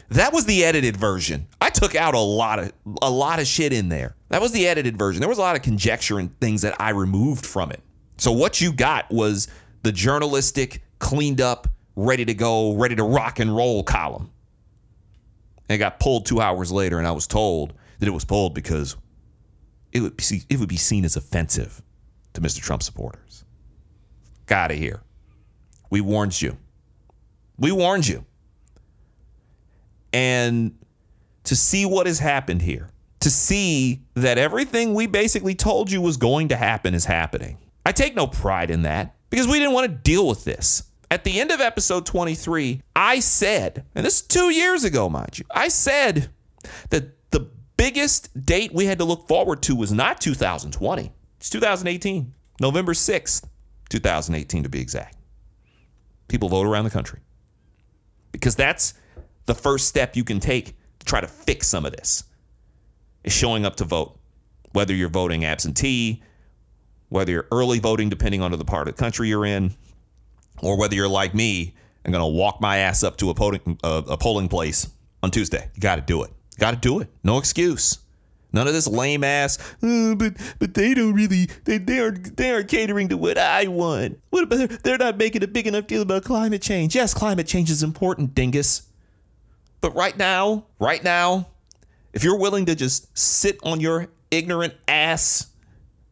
That 0.10 0.32
was 0.32 0.46
the 0.46 0.64
edited 0.64 0.96
version. 0.96 1.48
I 1.60 1.70
took 1.70 1.94
out 1.96 2.14
a 2.14 2.20
lot 2.20 2.60
of 2.60 2.72
a 3.02 3.12
lot 3.12 3.40
of 3.40 3.48
shit 3.48 3.74
in 3.74 3.90
there. 3.90 4.16
That 4.30 4.42
was 4.42 4.54
the 4.54 4.66
edited 4.66 4.98
version. 4.98 5.20
There 5.20 5.28
was 5.28 5.40
a 5.40 5.42
lot 5.42 5.58
of 5.58 5.62
conjecture 5.62 6.20
and 6.20 6.40
things 6.40 6.62
that 6.62 6.80
I 6.80 6.92
removed 6.92 7.46
from 7.46 7.72
it. 7.72 7.82
So 8.18 8.32
what 8.32 8.62
you 8.62 8.72
got 8.72 9.12
was 9.12 9.50
the 9.86 9.92
journalistic, 9.92 10.82
cleaned 10.98 11.40
up, 11.40 11.68
ready 11.96 12.26
to 12.26 12.34
go, 12.34 12.74
ready 12.74 12.96
to 12.96 13.04
rock 13.04 13.40
and 13.40 13.56
roll 13.56 13.84
column. 13.84 14.32
And 15.70 15.76
it 15.76 15.78
got 15.78 16.00
pulled 16.00 16.26
two 16.26 16.42
hours 16.42 16.72
later, 16.72 16.98
and 16.98 17.08
I 17.08 17.12
was 17.12 17.28
told 17.28 17.74
that 18.00 18.08
it 18.08 18.12
was 18.12 18.26
pulled 18.26 18.56
because 18.56 18.98
it 19.92 20.00
would 20.02 20.18
be, 20.18 20.42
it 20.50 20.60
would 20.60 20.70
be 20.70 20.76
seen 20.76 21.06
as 21.06 21.16
offensive 21.16 21.84
to 22.34 22.42
Mr. 22.42 22.62
Trump 22.62 22.82
supporters. 22.82 23.46
Got 24.48 24.70
to 24.70 24.74
hear. 24.74 25.02
We 25.92 26.02
warned 26.02 26.42
you. 26.42 26.58
We 27.60 27.72
warned 27.72 28.08
you. 28.08 28.26
And 30.12 30.80
to 31.44 31.56
see 31.56 31.86
what 31.86 32.08
has 32.08 32.18
happened 32.18 32.64
here, 32.64 32.90
to 33.20 33.30
see 33.30 34.02
that 34.16 34.40
everything 34.40 34.96
we 34.96 35.06
basically 35.06 35.54
told 35.54 35.92
you 35.92 36.02
was 36.02 36.18
going 36.18 36.48
to 36.48 36.56
happen 36.56 36.96
is 36.96 37.06
happening. 37.06 37.60
I 37.86 37.92
take 37.92 38.16
no 38.16 38.26
pride 38.26 38.72
in 38.72 38.82
that 38.82 39.16
because 39.30 39.48
we 39.48 39.60
didn't 39.60 39.74
want 39.74 39.90
to 39.90 39.98
deal 39.98 40.28
with 40.28 40.44
this. 40.44 40.84
At 41.12 41.24
the 41.24 41.40
end 41.40 41.52
of 41.52 41.62
episode 41.62 42.06
23, 42.06 42.82
I 42.96 43.20
said, 43.20 43.86
and 43.94 44.06
this 44.06 44.22
is 44.22 44.22
two 44.24 44.50
years 44.50 44.84
ago, 44.84 45.10
mind 45.10 45.38
you, 45.38 45.46
I 45.52 45.68
said 45.68 46.30
that 46.90 47.32
the 47.32 47.50
biggest 47.78 48.46
date 48.46 48.74
we 48.74 48.86
had 48.86 48.98
to 48.98 49.06
look 49.06 49.28
forward 49.28 49.62
to 49.64 49.76
was 49.76 49.92
not 49.92 50.20
2020, 50.20 51.12
it's 51.38 51.50
2018, 51.50 52.34
November 52.60 52.94
6th, 52.94 53.48
2018 53.90 54.64
to 54.64 54.70
be 54.70 54.82
exact. 54.82 55.18
People 56.28 56.50
vote 56.50 56.66
around 56.66 56.86
the 56.86 56.90
country 56.90 57.20
because 58.32 58.56
that's 58.56 58.96
the 59.46 59.54
first 59.54 59.88
step 59.88 60.16
you 60.16 60.24
can 60.24 60.40
take 60.40 60.76
to 61.00 61.06
try 61.06 61.22
to 61.22 61.28
fix 61.28 61.68
some 61.68 61.86
of 61.86 61.92
this 61.92 62.24
is 63.24 63.34
showing 63.34 63.66
up 63.66 63.76
to 63.78 63.84
vote, 63.84 64.18
whether 64.72 64.94
you're 64.94 65.10
voting 65.10 65.46
absentee, 65.46 66.24
whether 67.16 67.32
you're 67.32 67.48
early 67.52 67.80
voting, 67.80 68.10
depending 68.10 68.42
on 68.42 68.52
the 68.52 68.66
part 68.66 68.88
of 68.88 68.96
the 68.96 69.00
country 69.02 69.30
you're 69.30 69.46
in, 69.46 69.74
or 70.62 70.78
whether 70.78 70.96
you're 70.96 71.08
like 71.08 71.34
me 71.34 71.74
and 72.04 72.14
going 72.14 72.22
to 72.22 72.38
walk 72.40 72.62
my 72.62 72.78
ass 72.78 73.04
up 73.04 73.18
to 73.18 73.30
a 73.30 73.34
polling, 73.34 73.80
uh, 73.84 74.04
a 74.08 74.18
polling 74.18 74.50
place 74.50 74.88
on 75.24 75.32
Tuesday. 75.32 75.70
You 75.74 75.82
got 75.82 75.96
to 75.96 76.02
do 76.02 76.24
it. 76.24 76.32
Got 76.60 76.72
to 76.72 76.78
do 76.78 77.00
it. 77.00 77.10
No 77.24 77.38
excuse. 77.38 78.00
None 78.54 78.68
of 78.68 78.74
this 78.74 78.88
lame 78.88 79.24
ass. 79.24 79.58
Oh, 79.84 80.16
but 80.16 80.34
but 80.60 80.74
they 80.74 80.94
don't 80.94 81.14
really. 81.14 81.48
They 81.66 81.78
they 81.78 82.00
are 82.00 82.12
they 82.12 82.52
are 82.52 82.64
catering 82.64 83.10
to 83.10 83.18
what 83.18 83.38
I 83.38 83.68
want. 83.68 84.20
What 84.30 84.44
about 84.44 84.70
they're 84.84 84.98
not 84.98 85.18
making 85.18 85.44
a 85.44 85.48
big 85.48 85.68
enough 85.68 85.88
deal 85.88 86.02
about 86.02 86.24
climate 86.24 86.62
change? 86.62 86.96
Yes, 86.96 87.14
climate 87.14 87.48
change 87.48 87.70
is 87.70 87.84
important, 87.84 88.34
dingus. 88.34 88.84
But 89.82 89.94
right 89.94 90.18
now, 90.18 90.68
right 90.80 91.04
now, 91.04 91.48
if 92.14 92.24
you're 92.24 92.40
willing 92.40 92.66
to 92.68 92.76
just 92.76 93.18
sit 93.18 93.58
on 93.64 93.82
your 93.82 94.08
ignorant 94.32 94.74
ass 94.88 95.48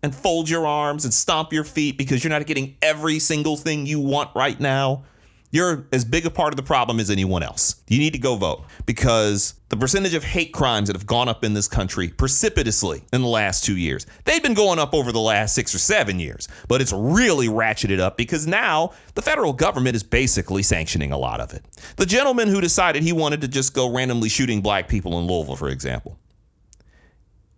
and 0.04 0.14
fold 0.14 0.50
your 0.50 0.68
arms 0.68 1.06
and 1.06 1.14
stomp 1.14 1.54
your 1.54 1.64
feet 1.64 1.98
because 1.98 2.24
you're 2.24 2.30
not 2.30 2.46
getting 2.46 2.76
every 2.82 3.18
single 3.20 3.56
thing 3.56 3.86
you 3.86 4.02
want 4.02 4.30
right 4.36 4.60
now, 4.60 5.06
you're 5.50 5.86
as 5.94 6.04
big 6.04 6.26
a 6.26 6.32
part 6.32 6.52
of 6.52 6.58
the 6.58 6.64
problem 6.64 7.00
as 7.00 7.10
anyone 7.12 7.44
else. 7.44 7.76
You 7.88 8.00
need 8.00 8.14
to 8.14 8.20
go 8.20 8.36
vote 8.36 8.66
because 8.88 9.54
the 9.70 9.78
percentage 9.78 10.16
of 10.16 10.24
hate 10.24 10.52
crimes 10.52 10.90
that 10.90 10.96
have 10.96 11.06
gone 11.06 11.30
up 11.30 11.44
in 11.44 11.54
this 11.54 11.68
country 11.68 12.10
precipitously 12.10 13.04
in 13.14 13.22
the 13.22 13.28
last 13.28 13.64
two 13.64 13.78
years, 13.78 14.08
they've 14.26 14.42
been 14.42 14.56
going 14.56 14.80
up 14.80 14.96
over 14.96 15.12
the 15.12 15.22
last 15.22 15.56
six 15.56 15.74
or 15.74 15.78
seven 15.78 16.20
years, 16.20 16.48
but 16.68 16.82
it's 16.82 16.92
really 16.92 17.48
ratcheted 17.48 18.00
up 18.00 18.18
because 18.18 18.48
now 18.48 18.92
the 19.14 19.22
federal 19.22 19.54
government 19.54 19.96
is 19.96 20.04
basically 20.04 20.64
sanctioning 20.64 21.12
a 21.12 21.18
lot 21.18 21.40
of 21.40 21.54
it. 21.54 21.64
The 21.98 22.06
gentleman 22.08 22.50
who 22.50 22.60
decided 22.60 23.04
he 23.04 23.14
wanted 23.14 23.42
to 23.42 23.48
just 23.48 23.76
go 23.76 23.94
randomly 23.94 24.30
shooting 24.30 24.62
black 24.62 24.90
people 24.90 25.20
in 25.20 25.28
Louisville, 25.28 25.56
for 25.56 25.70
example, 25.70 26.18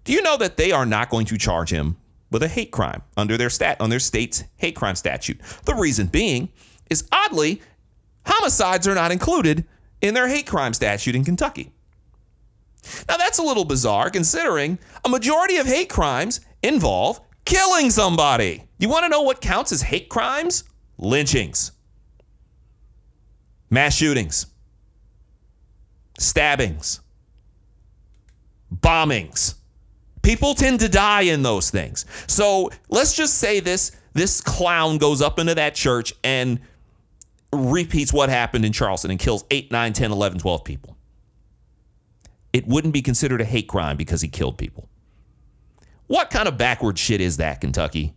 do 0.03 0.11
you 0.11 0.21
know 0.21 0.37
that 0.37 0.57
they 0.57 0.73
are 0.73 0.85
not 0.85 1.09
going 1.09 1.25
to 1.27 1.37
charge 1.37 1.71
him 1.71 1.95
with 2.31 2.43
a 2.43 2.47
hate 2.47 2.71
crime 2.71 3.01
under 3.17 3.37
their 3.37 3.49
stat 3.49 3.79
on 3.79 3.89
their 3.89 3.99
state's 3.99 4.43
hate 4.57 4.75
crime 4.75 4.95
statute. 4.95 5.39
The 5.65 5.75
reason 5.75 6.07
being 6.07 6.49
is 6.89 7.07
oddly, 7.11 7.61
homicides 8.25 8.87
are 8.87 8.95
not 8.95 9.11
included 9.11 9.65
in 10.01 10.13
their 10.13 10.27
hate 10.27 10.47
crime 10.47 10.73
statute 10.73 11.15
in 11.15 11.23
Kentucky. 11.23 11.71
Now 13.07 13.17
that's 13.17 13.39
a 13.39 13.43
little 13.43 13.65
bizarre 13.65 14.09
considering 14.09 14.77
a 15.03 15.09
majority 15.09 15.57
of 15.57 15.65
hate 15.65 15.89
crimes 15.89 16.41
involve 16.61 17.19
killing 17.45 17.89
somebody. 17.89 18.63
You 18.77 18.89
want 18.89 19.05
to 19.05 19.09
know 19.09 19.21
what 19.21 19.41
counts 19.41 19.71
as 19.71 19.81
hate 19.81 20.09
crimes? 20.09 20.63
Lynchings, 20.97 21.71
mass 23.69 23.95
shootings, 23.95 24.47
stabbings, 26.17 27.01
bombings. 28.73 29.55
People 30.25 30.55
tend 30.55 30.79
to 30.79 30.89
die 30.89 31.21
in 31.21 31.43
those 31.43 31.69
things. 31.69 32.03
So 32.25 32.71
let's 32.89 33.15
just 33.15 33.35
say 33.35 33.59
this 33.59 33.91
this 34.13 34.41
clown 34.41 34.97
goes 34.97 35.21
up 35.21 35.37
into 35.37 35.53
that 35.53 35.75
church 35.75 36.13
and 36.23 36.59
repeats 37.53 38.11
what 38.11 38.29
happened 38.29 38.65
in 38.65 38.71
Charleston 38.71 39.11
and 39.11 39.19
kills 39.19 39.45
8, 39.51 39.71
9, 39.71 39.93
10, 39.93 40.11
11, 40.11 40.39
12 40.39 40.63
people. 40.63 40.97
It 42.53 42.65
wouldn't 42.65 42.93
be 42.93 43.03
considered 43.03 43.39
a 43.39 43.45
hate 43.45 43.67
crime 43.67 43.97
because 43.97 44.21
he 44.21 44.27
killed 44.27 44.57
people. 44.57 44.89
What 46.07 46.31
kind 46.31 46.47
of 46.47 46.57
backward 46.57 46.97
shit 46.97 47.21
is 47.21 47.37
that, 47.37 47.61
Kentucky? 47.61 48.15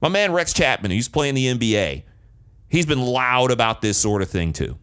My 0.00 0.08
man 0.08 0.32
Rex 0.32 0.52
Chapman, 0.52 0.92
who's 0.92 1.08
playing 1.08 1.34
the 1.34 1.46
NBA, 1.46 2.04
he's 2.68 2.86
been 2.86 3.02
loud 3.02 3.50
about 3.50 3.80
this 3.80 3.98
sort 3.98 4.22
of 4.22 4.30
thing 4.30 4.52
too. 4.52 4.78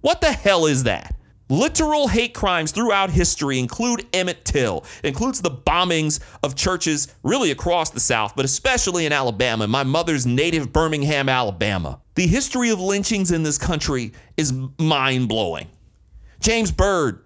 What 0.00 0.22
the 0.22 0.32
hell 0.32 0.64
is 0.64 0.84
that? 0.84 1.17
Literal 1.50 2.08
hate 2.08 2.34
crimes 2.34 2.72
throughout 2.72 3.10
history 3.10 3.58
include 3.58 4.06
Emmett 4.12 4.44
Till. 4.44 4.84
Includes 5.02 5.40
the 5.40 5.50
bombings 5.50 6.20
of 6.42 6.54
churches 6.54 7.08
really 7.22 7.50
across 7.50 7.90
the 7.90 8.00
South, 8.00 8.36
but 8.36 8.44
especially 8.44 9.06
in 9.06 9.12
Alabama, 9.12 9.66
my 9.66 9.82
mother's 9.82 10.26
native 10.26 10.72
Birmingham, 10.72 11.28
Alabama. 11.28 12.00
The 12.16 12.26
history 12.26 12.68
of 12.68 12.80
lynchings 12.80 13.30
in 13.30 13.44
this 13.44 13.56
country 13.56 14.12
is 14.36 14.52
mind 14.78 15.28
blowing. 15.28 15.68
James 16.40 16.70
Byrd, 16.70 17.24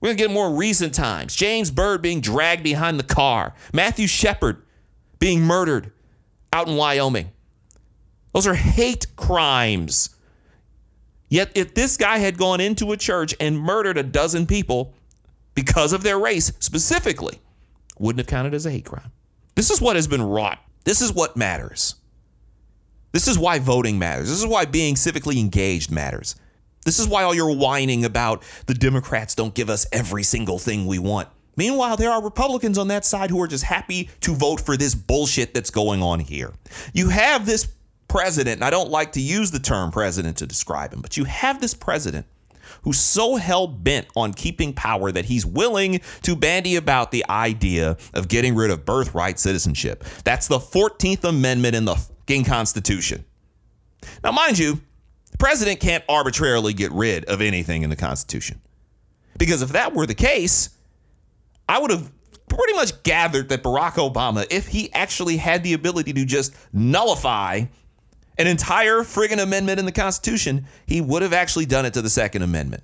We're 0.00 0.08
going 0.08 0.16
to 0.16 0.24
get 0.24 0.30
more 0.32 0.52
recent 0.52 0.92
times. 0.92 1.36
James 1.36 1.70
Byrd 1.70 2.02
being 2.02 2.20
dragged 2.20 2.64
behind 2.64 2.98
the 2.98 3.04
car. 3.04 3.54
Matthew 3.72 4.06
Shepard 4.08 4.62
being 5.18 5.42
murdered 5.42 5.92
out 6.52 6.66
in 6.66 6.76
Wyoming. 6.76 7.30
Those 8.32 8.46
are 8.46 8.54
hate 8.54 9.06
crimes. 9.16 10.10
Yet, 11.30 11.52
if 11.54 11.74
this 11.74 11.96
guy 11.96 12.18
had 12.18 12.36
gone 12.36 12.60
into 12.60 12.92
a 12.92 12.96
church 12.96 13.34
and 13.40 13.58
murdered 13.58 13.96
a 13.96 14.02
dozen 14.02 14.46
people 14.46 14.92
because 15.54 15.92
of 15.92 16.02
their 16.02 16.18
race 16.18 16.52
specifically, 16.58 17.38
wouldn't 17.98 18.18
have 18.18 18.26
counted 18.26 18.52
as 18.52 18.66
a 18.66 18.70
hate 18.70 18.84
crime. 18.84 19.12
This 19.54 19.70
is 19.70 19.80
what 19.80 19.96
has 19.96 20.08
been 20.08 20.22
wrought. 20.22 20.58
This 20.84 21.00
is 21.00 21.12
what 21.12 21.36
matters. 21.36 21.94
This 23.12 23.28
is 23.28 23.38
why 23.38 23.58
voting 23.58 23.98
matters. 23.98 24.28
This 24.28 24.40
is 24.40 24.46
why 24.46 24.64
being 24.64 24.96
civically 24.96 25.38
engaged 25.38 25.90
matters. 25.90 26.34
This 26.84 26.98
is 26.98 27.06
why 27.06 27.22
all 27.22 27.34
your 27.34 27.54
whining 27.54 28.04
about 28.04 28.42
the 28.66 28.74
Democrats 28.74 29.34
don't 29.34 29.54
give 29.54 29.70
us 29.70 29.86
every 29.92 30.22
single 30.22 30.58
thing 30.58 30.86
we 30.86 30.98
want. 30.98 31.28
Meanwhile, 31.56 31.96
there 31.96 32.10
are 32.10 32.22
Republicans 32.22 32.78
on 32.78 32.88
that 32.88 33.04
side 33.04 33.30
who 33.30 33.40
are 33.42 33.48
just 33.48 33.64
happy 33.64 34.08
to 34.20 34.34
vote 34.34 34.60
for 34.60 34.76
this 34.76 34.94
bullshit 34.94 35.52
that's 35.52 35.70
going 35.70 36.02
on 36.02 36.20
here. 36.20 36.54
You 36.94 37.10
have 37.10 37.44
this 37.44 37.68
president, 38.10 38.56
and 38.56 38.64
I 38.64 38.70
don't 38.70 38.90
like 38.90 39.12
to 39.12 39.20
use 39.20 39.52
the 39.52 39.60
term 39.60 39.92
president 39.92 40.38
to 40.38 40.46
describe 40.46 40.92
him, 40.92 41.00
but 41.00 41.16
you 41.16 41.24
have 41.24 41.60
this 41.60 41.72
president 41.72 42.26
who's 42.82 42.98
so 42.98 43.36
hell 43.36 43.68
bent 43.68 44.06
on 44.16 44.34
keeping 44.34 44.72
power 44.72 45.12
that 45.12 45.24
he's 45.24 45.46
willing 45.46 46.00
to 46.22 46.34
bandy 46.34 46.76
about 46.76 47.12
the 47.12 47.24
idea 47.30 47.96
of 48.12 48.26
getting 48.28 48.54
rid 48.56 48.70
of 48.70 48.84
birthright 48.84 49.38
citizenship. 49.38 50.04
That's 50.24 50.48
the 50.48 50.58
14th 50.58 51.24
Amendment 51.24 51.76
in 51.76 51.84
the 51.84 51.94
fucking 51.94 52.44
Constitution. 52.44 53.24
Now, 54.24 54.32
mind 54.32 54.58
you, 54.58 54.80
the 55.30 55.38
president 55.38 55.78
can't 55.78 56.02
arbitrarily 56.08 56.72
get 56.72 56.90
rid 56.92 57.26
of 57.26 57.40
anything 57.40 57.82
in 57.82 57.90
the 57.90 57.96
Constitution. 57.96 58.60
Because 59.38 59.62
if 59.62 59.70
that 59.70 59.94
were 59.94 60.06
the 60.06 60.14
case, 60.14 60.70
I 61.68 61.78
would 61.78 61.90
have 61.90 62.10
pretty 62.48 62.72
much 62.74 63.02
gathered 63.04 63.48
that 63.50 63.62
Barack 63.62 63.92
Obama, 63.92 64.46
if 64.50 64.66
he 64.66 64.92
actually 64.92 65.36
had 65.36 65.62
the 65.62 65.74
ability 65.74 66.12
to 66.14 66.24
just 66.24 66.54
nullify 66.72 67.64
an 68.40 68.46
entire 68.46 69.00
friggin' 69.00 69.38
amendment 69.38 69.78
in 69.78 69.84
the 69.84 69.92
Constitution, 69.92 70.66
he 70.86 71.02
would 71.02 71.20
have 71.20 71.34
actually 71.34 71.66
done 71.66 71.84
it 71.84 71.92
to 71.92 72.00
the 72.00 72.08
Second 72.08 72.40
Amendment. 72.40 72.82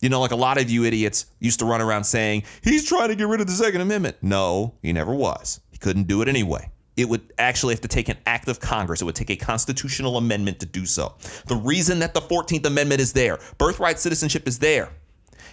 You 0.00 0.08
know, 0.08 0.18
like 0.18 0.30
a 0.30 0.36
lot 0.36 0.58
of 0.58 0.70
you 0.70 0.84
idiots 0.84 1.26
used 1.40 1.58
to 1.58 1.66
run 1.66 1.82
around 1.82 2.04
saying, 2.04 2.44
he's 2.62 2.88
trying 2.88 3.08
to 3.08 3.14
get 3.14 3.28
rid 3.28 3.42
of 3.42 3.46
the 3.46 3.52
Second 3.52 3.82
Amendment. 3.82 4.16
No, 4.22 4.74
he 4.80 4.94
never 4.94 5.12
was. 5.12 5.60
He 5.70 5.76
couldn't 5.76 6.04
do 6.04 6.22
it 6.22 6.28
anyway. 6.28 6.70
It 6.96 7.06
would 7.06 7.34
actually 7.36 7.74
have 7.74 7.82
to 7.82 7.88
take 7.88 8.08
an 8.08 8.16
act 8.24 8.48
of 8.48 8.60
Congress. 8.60 9.02
It 9.02 9.04
would 9.04 9.14
take 9.14 9.28
a 9.28 9.36
constitutional 9.36 10.16
amendment 10.16 10.58
to 10.60 10.66
do 10.66 10.86
so. 10.86 11.16
The 11.46 11.56
reason 11.56 11.98
that 11.98 12.14
the 12.14 12.20
14th 12.22 12.64
Amendment 12.64 13.02
is 13.02 13.12
there, 13.12 13.38
birthright 13.58 13.98
citizenship 13.98 14.48
is 14.48 14.58
there, 14.58 14.88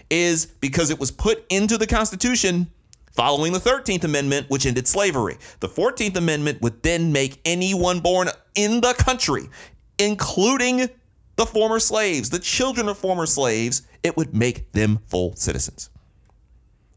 is 0.09 0.45
because 0.45 0.91
it 0.91 0.99
was 0.99 1.11
put 1.11 1.43
into 1.49 1.77
the 1.77 1.87
Constitution 1.87 2.71
following 3.15 3.53
the 3.53 3.59
13th 3.59 4.03
Amendment, 4.03 4.49
which 4.49 4.65
ended 4.65 4.87
slavery. 4.87 5.37
The 5.61 5.69
14th 5.69 6.15
Amendment 6.17 6.61
would 6.61 6.83
then 6.83 7.11
make 7.11 7.39
anyone 7.45 8.01
born 8.01 8.29
in 8.55 8.81
the 8.81 8.93
country, 8.93 9.49
including 9.97 10.89
the 11.37 11.45
former 11.45 11.79
slaves, 11.79 12.29
the 12.29 12.39
children 12.39 12.87
of 12.87 12.97
former 12.97 13.25
slaves, 13.25 13.83
it 14.03 14.15
would 14.15 14.35
make 14.35 14.71
them 14.71 14.99
full 15.07 15.35
citizens. 15.35 15.89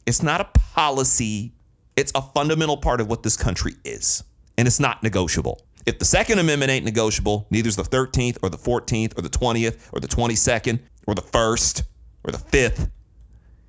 It's 0.06 0.22
not 0.22 0.40
a 0.40 0.44
policy, 0.75 1.52
it's 1.96 2.12
a 2.14 2.22
fundamental 2.22 2.76
part 2.76 3.00
of 3.00 3.08
what 3.08 3.22
this 3.22 3.37
country 3.37 3.75
is, 3.84 4.22
and 4.56 4.66
it's 4.66 4.80
not 4.80 5.02
negotiable. 5.02 5.64
If 5.87 5.98
the 5.98 6.04
Second 6.04 6.38
Amendment 6.38 6.70
ain't 6.70 6.84
negotiable, 6.84 7.46
neither 7.50 7.68
is 7.68 7.76
the 7.76 7.82
13th 7.82 8.38
or 8.42 8.50
the 8.50 8.58
14th 8.58 9.18
or 9.18 9.22
the 9.22 9.30
20th 9.30 9.88
or 9.92 10.00
the 10.00 10.08
22nd 10.08 10.80
or 11.06 11.14
the 11.14 11.22
1st 11.22 11.82
or 12.25 12.32
the 12.32 12.38
5th. 12.38 12.90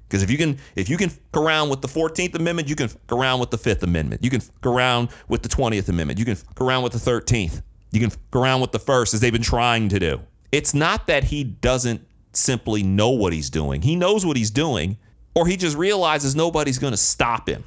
Because 0.10 0.24
if 0.24 0.32
you 0.32 0.38
can 0.38 0.58
if 0.76 0.90
you 0.90 0.98
can 0.98 1.10
fuck 1.10 1.38
around 1.38 1.70
with 1.70 1.82
the 1.82 1.88
14th 1.88 2.34
Amendment, 2.34 2.68
you 2.68 2.76
can 2.76 2.88
fuck 2.88 3.12
around 3.12 3.40
with 3.40 3.52
the 3.52 3.58
5th 3.58 3.84
Amendment. 3.84 4.24
You 4.24 4.32
can 4.32 4.40
fuck 4.40 4.66
around 4.66 5.10
with 5.28 5.44
the 5.44 5.50
20th 5.50 5.88
Amendment. 5.88 6.18
You 6.18 6.26
can 6.26 6.36
fuck 6.36 6.60
around 6.60 6.84
with 6.84 6.94
the 6.94 7.00
13th. 7.00 7.62
You 7.92 8.00
can 8.00 8.10
fuck 8.10 8.36
around 8.36 8.62
with 8.62 8.72
the 8.72 8.80
first 8.80 9.14
as 9.14 9.20
they've 9.20 9.32
been 9.32 9.42
trying 9.42 9.90
to 9.90 10.00
do. 10.00 10.22
It's 10.52 10.74
not 10.74 11.06
that 11.08 11.26
he 11.26 11.44
doesn't 11.44 12.02
simply 12.34 12.82
know 12.82 13.10
what 13.10 13.34
he's 13.34 13.52
doing. 13.52 13.84
He 13.84 13.96
knows 13.96 14.26
what 14.26 14.36
he's 14.36 14.52
doing, 14.52 14.98
or 15.36 15.48
he 15.48 15.58
just 15.58 15.78
realizes 15.78 16.36
nobody's 16.36 16.80
going 16.80 16.94
to 16.94 16.98
stop 16.98 17.48
him 17.48 17.64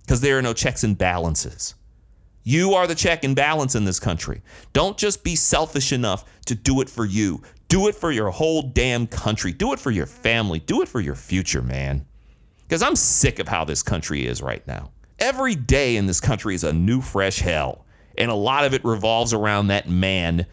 because 0.00 0.22
there 0.22 0.38
are 0.38 0.42
no 0.42 0.54
checks 0.54 0.82
and 0.82 0.96
balances. 0.96 1.74
You 2.42 2.74
are 2.74 2.86
the 2.86 2.94
check 2.94 3.24
and 3.24 3.34
balance 3.34 3.74
in 3.74 3.84
this 3.84 3.98
country. 3.98 4.42
Don't 4.74 4.98
just 4.98 5.24
be 5.24 5.34
selfish 5.34 5.92
enough 5.92 6.24
to 6.44 6.54
do 6.54 6.82
it 6.82 6.90
for 6.90 7.06
you. 7.06 7.42
Do 7.68 7.88
it 7.88 7.94
for 7.94 8.12
your 8.12 8.30
whole 8.30 8.62
damn 8.62 9.06
country. 9.06 9.52
Do 9.52 9.72
it 9.72 9.78
for 9.78 9.90
your 9.90 10.06
family. 10.06 10.60
Do 10.60 10.82
it 10.82 10.88
for 10.88 11.00
your 11.00 11.14
future, 11.14 11.62
man. 11.62 12.06
Because 12.62 12.82
I'm 12.82 12.96
sick 12.96 13.38
of 13.38 13.48
how 13.48 13.64
this 13.64 13.82
country 13.82 14.26
is 14.26 14.42
right 14.42 14.66
now. 14.66 14.90
Every 15.18 15.54
day 15.54 15.96
in 15.96 16.06
this 16.06 16.20
country 16.20 16.54
is 16.54 16.64
a 16.64 16.72
new, 16.72 17.00
fresh 17.00 17.38
hell. 17.38 17.84
And 18.16 18.30
a 18.30 18.34
lot 18.34 18.64
of 18.64 18.74
it 18.74 18.84
revolves 18.84 19.32
around 19.32 19.68
that 19.68 19.88
man 19.88 20.46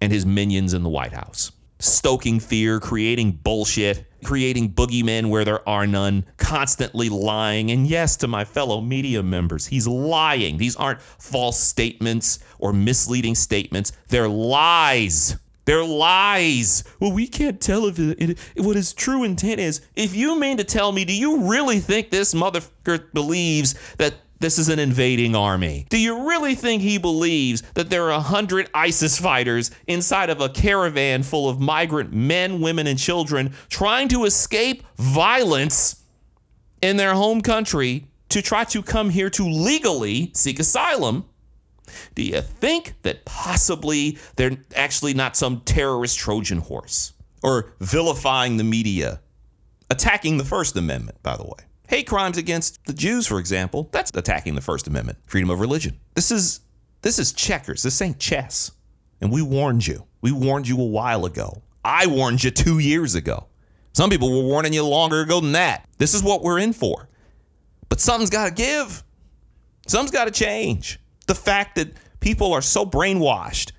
and 0.00 0.12
his 0.12 0.26
minions 0.26 0.74
in 0.74 0.82
the 0.82 0.88
White 0.88 1.12
House. 1.12 1.52
Stoking 1.78 2.40
fear, 2.40 2.78
creating 2.78 3.32
bullshit, 3.32 4.06
creating 4.24 4.72
boogeymen 4.72 5.30
where 5.30 5.44
there 5.44 5.66
are 5.68 5.86
none, 5.86 6.26
constantly 6.36 7.08
lying. 7.08 7.70
And 7.70 7.86
yes, 7.86 8.16
to 8.18 8.28
my 8.28 8.44
fellow 8.44 8.80
media 8.80 9.22
members, 9.22 9.66
he's 9.66 9.86
lying. 9.86 10.58
These 10.58 10.76
aren't 10.76 11.00
false 11.00 11.58
statements 11.58 12.40
or 12.58 12.72
misleading 12.72 13.34
statements, 13.34 13.92
they're 14.08 14.28
lies. 14.28 15.36
They're 15.70 15.84
lies. 15.84 16.82
Well, 16.98 17.12
we 17.12 17.28
can't 17.28 17.60
tell 17.60 17.86
if 17.86 17.96
it, 17.96 18.20
it, 18.20 18.38
what 18.56 18.74
his 18.74 18.92
true 18.92 19.22
intent 19.22 19.60
is. 19.60 19.82
If 19.94 20.16
you 20.16 20.36
mean 20.36 20.56
to 20.56 20.64
tell 20.64 20.90
me, 20.90 21.04
do 21.04 21.12
you 21.12 21.48
really 21.48 21.78
think 21.78 22.10
this 22.10 22.34
motherfucker 22.34 23.12
believes 23.12 23.76
that 23.98 24.14
this 24.40 24.58
is 24.58 24.68
an 24.68 24.80
invading 24.80 25.36
army? 25.36 25.86
Do 25.88 25.96
you 25.96 26.28
really 26.28 26.56
think 26.56 26.82
he 26.82 26.98
believes 26.98 27.62
that 27.74 27.88
there 27.88 28.06
are 28.06 28.10
a 28.10 28.20
hundred 28.20 28.68
ISIS 28.74 29.16
fighters 29.16 29.70
inside 29.86 30.28
of 30.28 30.40
a 30.40 30.48
caravan 30.48 31.22
full 31.22 31.48
of 31.48 31.60
migrant 31.60 32.12
men, 32.12 32.60
women, 32.60 32.88
and 32.88 32.98
children 32.98 33.54
trying 33.68 34.08
to 34.08 34.24
escape 34.24 34.82
violence 34.96 36.02
in 36.82 36.96
their 36.96 37.14
home 37.14 37.42
country 37.42 38.08
to 38.30 38.42
try 38.42 38.64
to 38.64 38.82
come 38.82 39.08
here 39.08 39.30
to 39.30 39.44
legally 39.44 40.32
seek 40.34 40.58
asylum? 40.58 41.26
Do 42.14 42.22
you 42.22 42.40
think 42.40 42.94
that 43.02 43.24
possibly 43.24 44.18
they're 44.36 44.56
actually 44.74 45.14
not 45.14 45.36
some 45.36 45.60
terrorist 45.62 46.18
Trojan 46.18 46.58
horse? 46.58 47.12
Or 47.42 47.72
vilifying 47.80 48.58
the 48.58 48.64
media, 48.64 49.20
attacking 49.90 50.36
the 50.36 50.44
First 50.44 50.76
Amendment, 50.76 51.22
by 51.22 51.36
the 51.36 51.44
way. 51.44 51.64
Hate 51.88 52.06
crimes 52.06 52.36
against 52.36 52.84
the 52.84 52.92
Jews, 52.92 53.26
for 53.26 53.38
example, 53.38 53.88
that's 53.92 54.10
attacking 54.14 54.54
the 54.54 54.60
First 54.60 54.86
Amendment, 54.86 55.18
freedom 55.26 55.50
of 55.50 55.58
religion. 55.58 55.98
This 56.14 56.30
is 56.30 56.60
this 57.02 57.18
is 57.18 57.32
checkers. 57.32 57.82
This 57.82 58.00
ain't 58.02 58.18
chess. 58.18 58.72
And 59.20 59.32
we 59.32 59.42
warned 59.42 59.86
you. 59.86 60.06
We 60.20 60.32
warned 60.32 60.68
you 60.68 60.80
a 60.80 60.84
while 60.84 61.24
ago. 61.24 61.62
I 61.84 62.06
warned 62.06 62.44
you 62.44 62.50
two 62.50 62.78
years 62.78 63.14
ago. 63.14 63.46
Some 63.92 64.10
people 64.10 64.30
were 64.30 64.46
warning 64.46 64.72
you 64.72 64.86
longer 64.86 65.22
ago 65.22 65.40
than 65.40 65.52
that. 65.52 65.88
This 65.98 66.14
is 66.14 66.22
what 66.22 66.42
we're 66.42 66.58
in 66.58 66.72
for. 66.72 67.08
But 67.88 68.00
something's 68.00 68.30
got 68.30 68.46
to 68.46 68.54
give. 68.54 69.02
Something's 69.86 70.12
got 70.12 70.26
to 70.26 70.30
change. 70.30 71.00
The 71.30 71.36
fact 71.36 71.76
that 71.76 71.92
people 72.18 72.52
are 72.52 72.60
so 72.60 72.84
brainwashed 72.84 73.70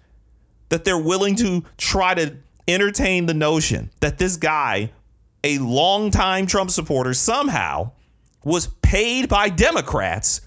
that 0.70 0.86
they're 0.86 0.98
willing 0.98 1.36
to 1.36 1.66
try 1.76 2.14
to 2.14 2.38
entertain 2.66 3.26
the 3.26 3.34
notion 3.34 3.92
that 4.00 4.18
this 4.18 4.38
guy, 4.38 4.94
a 5.44 5.58
longtime 5.58 6.48
Trump 6.48 6.72
supporter, 6.72 7.14
somehow 7.14 7.92
was 8.46 8.68
paid 8.82 9.28
by 9.28 9.50
Democrats 9.50 10.40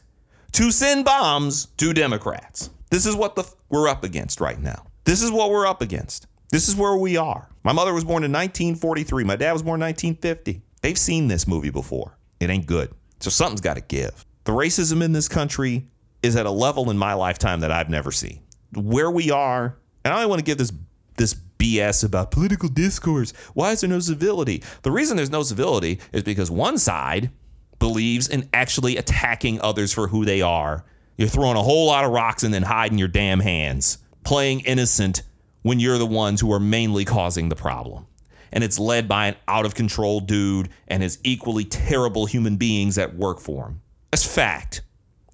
to 0.52 0.70
send 0.70 1.04
bombs 1.04 1.66
to 1.76 1.92
Democrats. 1.92 2.70
This 2.88 3.04
is 3.04 3.14
what 3.14 3.36
the 3.36 3.44
we're 3.68 3.86
up 3.86 4.02
against 4.02 4.40
right 4.40 4.58
now. 4.58 4.86
This 5.04 5.20
is 5.20 5.30
what 5.30 5.50
we're 5.50 5.66
up 5.66 5.82
against. 5.82 6.26
This 6.52 6.70
is 6.70 6.74
where 6.74 6.96
we 6.96 7.18
are. 7.18 7.50
My 7.64 7.74
mother 7.74 7.92
was 7.92 8.04
born 8.04 8.24
in 8.24 8.32
1943. 8.32 9.24
My 9.24 9.36
dad 9.36 9.52
was 9.52 9.62
born 9.62 9.82
in 9.82 9.88
1950. 9.88 10.62
They've 10.80 10.96
seen 10.96 11.28
this 11.28 11.46
movie 11.46 11.68
before. 11.68 12.16
It 12.40 12.48
ain't 12.48 12.64
good. 12.64 12.94
So 13.20 13.28
something's 13.28 13.60
got 13.60 13.74
to 13.74 13.82
give. 13.82 14.24
The 14.44 14.52
racism 14.52 15.02
in 15.02 15.12
this 15.12 15.28
country 15.28 15.90
is 16.24 16.36
at 16.36 16.46
a 16.46 16.50
level 16.50 16.90
in 16.90 16.98
my 16.98 17.12
lifetime 17.12 17.60
that 17.60 17.70
I've 17.70 17.90
never 17.90 18.10
seen. 18.10 18.40
Where 18.74 19.10
we 19.10 19.30
are, 19.30 19.76
and 20.04 20.14
I 20.14 20.26
want 20.26 20.40
to 20.40 20.44
give 20.44 20.58
this 20.58 20.72
this 21.16 21.34
BS 21.58 22.02
about 22.02 22.32
political 22.32 22.68
discourse. 22.68 23.32
Why 23.52 23.70
is 23.70 23.82
there 23.82 23.90
no 23.90 24.00
civility? 24.00 24.62
The 24.82 24.90
reason 24.90 25.16
there's 25.16 25.30
no 25.30 25.44
civility 25.44 26.00
is 26.12 26.24
because 26.24 26.50
one 26.50 26.78
side 26.78 27.30
believes 27.78 28.28
in 28.28 28.48
actually 28.52 28.96
attacking 28.96 29.60
others 29.60 29.92
for 29.92 30.08
who 30.08 30.24
they 30.24 30.42
are. 30.42 30.84
You're 31.16 31.28
throwing 31.28 31.56
a 31.56 31.62
whole 31.62 31.86
lot 31.86 32.04
of 32.04 32.10
rocks 32.10 32.42
and 32.42 32.52
then 32.52 32.64
hiding 32.64 32.98
your 32.98 33.08
damn 33.08 33.38
hands, 33.38 33.98
playing 34.24 34.60
innocent 34.60 35.22
when 35.62 35.78
you're 35.78 35.98
the 35.98 36.06
ones 36.06 36.40
who 36.40 36.52
are 36.52 36.60
mainly 36.60 37.04
causing 37.04 37.48
the 37.48 37.56
problem. 37.56 38.06
And 38.50 38.64
it's 38.64 38.78
led 38.78 39.08
by 39.08 39.28
an 39.28 39.36
out 39.46 39.66
of 39.66 39.74
control 39.74 40.20
dude 40.20 40.70
and 40.88 41.02
his 41.02 41.18
equally 41.22 41.64
terrible 41.64 42.26
human 42.26 42.56
beings 42.56 42.96
that 42.96 43.14
work 43.14 43.40
for 43.40 43.66
him. 43.66 43.80
That's 44.10 44.26
fact. 44.26 44.82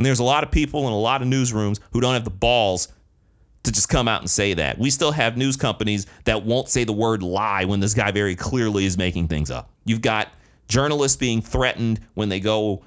And 0.01 0.07
there's 0.07 0.19
a 0.19 0.25
lot 0.25 0.45
of 0.45 0.51
people 0.51 0.87
in 0.87 0.95
a 0.95 0.99
lot 0.99 1.21
of 1.21 1.29
newsrooms 1.29 1.79
who 1.93 2.01
don't 2.01 2.15
have 2.15 2.25
the 2.25 2.31
balls 2.31 2.89
to 3.65 3.71
just 3.71 3.91
come 3.91 4.09
out 4.09 4.23
and 4.23 4.31
say 4.31 4.55
that. 4.55 4.79
We 4.79 4.89
still 4.89 5.13
have 5.13 5.37
news 5.37 5.59
companies 5.59 6.07
that 6.25 6.43
won't 6.43 6.71
say 6.71 6.85
the 6.85 6.93
word 6.95 7.23
lie 7.23 7.67
when 7.67 7.81
this 7.81 7.93
guy 7.93 8.11
very 8.11 8.35
clearly 8.35 8.87
is 8.87 8.97
making 8.97 9.29
things 9.29 9.51
up. 9.51 9.71
You've 9.85 10.01
got 10.01 10.29
journalists 10.69 11.19
being 11.19 11.43
threatened 11.43 12.01
when 12.15 12.31
they 12.31 12.41
go 12.41 12.83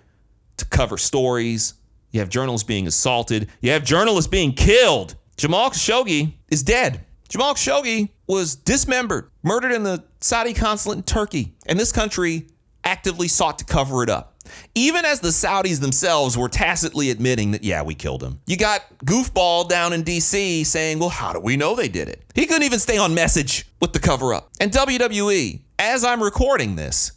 to 0.58 0.66
cover 0.66 0.98
stories. 0.98 1.76
You 2.10 2.20
have 2.20 2.30
journalists 2.30 2.66
being 2.66 2.88
assaulted. 2.88 3.48
You 3.62 3.70
have 3.74 3.84
journalists 3.84 4.28
being 4.28 4.52
killed. 4.52 5.14
Jamal 5.38 5.70
Khashoggi 5.70 6.34
is 6.50 6.64
dead. 6.64 7.06
Jamal 7.30 7.54
Khashoggi 7.54 8.10
was 8.26 8.56
dismembered, 8.56 9.30
murdered 9.44 9.72
in 9.72 9.84
the 9.84 10.04
Saudi 10.20 10.56
consulate 10.56 10.98
in 10.98 11.04
Turkey, 11.04 11.54
and 11.68 11.80
this 11.80 11.92
country 11.92 12.48
actively 12.84 13.28
sought 13.28 13.60
to 13.60 13.66
cover 13.66 14.02
it 14.02 14.10
up. 14.10 14.33
Even 14.76 15.06
as 15.06 15.20
the 15.20 15.30
Saudis 15.30 15.80
themselves 15.80 16.38
were 16.38 16.50
tacitly 16.50 17.10
admitting 17.10 17.52
that, 17.52 17.64
yeah, 17.64 17.82
we 17.82 17.96
killed 17.96 18.24
him. 18.24 18.40
You 18.46 18.58
got 18.58 18.82
Goofball 19.06 19.70
down 19.70 19.94
in 19.94 20.04
DC 20.04 20.66
saying, 20.66 21.00
well, 21.00 21.10
how 21.10 21.34
do 21.34 21.40
we 21.40 21.58
know 21.58 21.76
they 21.76 21.90
did 21.90 22.10
it? 22.10 22.24
He 22.36 22.46
couldn't 22.46 22.64
even 22.64 22.80
stay 22.80 22.98
on 22.98 23.14
message 23.14 23.68
with 23.82 23.94
the 23.94 24.00
cover 24.00 24.34
up. 24.34 24.50
And 24.60 24.72
WWE, 24.72 25.62
as 25.80 26.04
I'm 26.04 26.22
recording 26.22 26.76
this, 26.76 27.12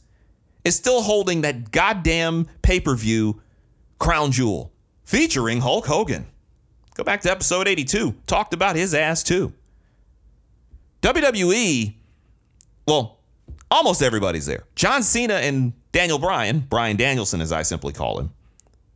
is 0.65 0.75
still 0.77 1.03
holding 1.03 1.43
that 1.43 1.71
goddamn 1.71 2.49
pay 2.63 2.81
per 2.81 2.95
view 2.97 3.41
crown 3.99 4.33
jewel 4.33 4.73
featuring 5.05 5.61
Hulk 5.61 5.87
Hogan. 5.87 6.27
Go 6.95 7.05
back 7.05 7.21
to 7.23 7.31
episode 7.31 7.69
82, 7.69 8.15
talked 8.27 8.55
about 8.55 8.75
his 8.75 8.95
ass 8.95 9.23
too. 9.23 9.53
WWE, 11.03 11.95
well, 12.89 13.16
almost 13.71 14.03
everybody's 14.03 14.47
there. 14.47 14.65
John 14.75 15.03
Cena 15.03 15.35
and 15.35 15.73
Daniel 15.93 16.19
Bryan, 16.19 16.61
Bryan 16.61 16.97
Danielson 16.97 17.41
as 17.41 17.53
I 17.53 17.63
simply 17.63 17.93
call 17.93 18.19
him, 18.19 18.31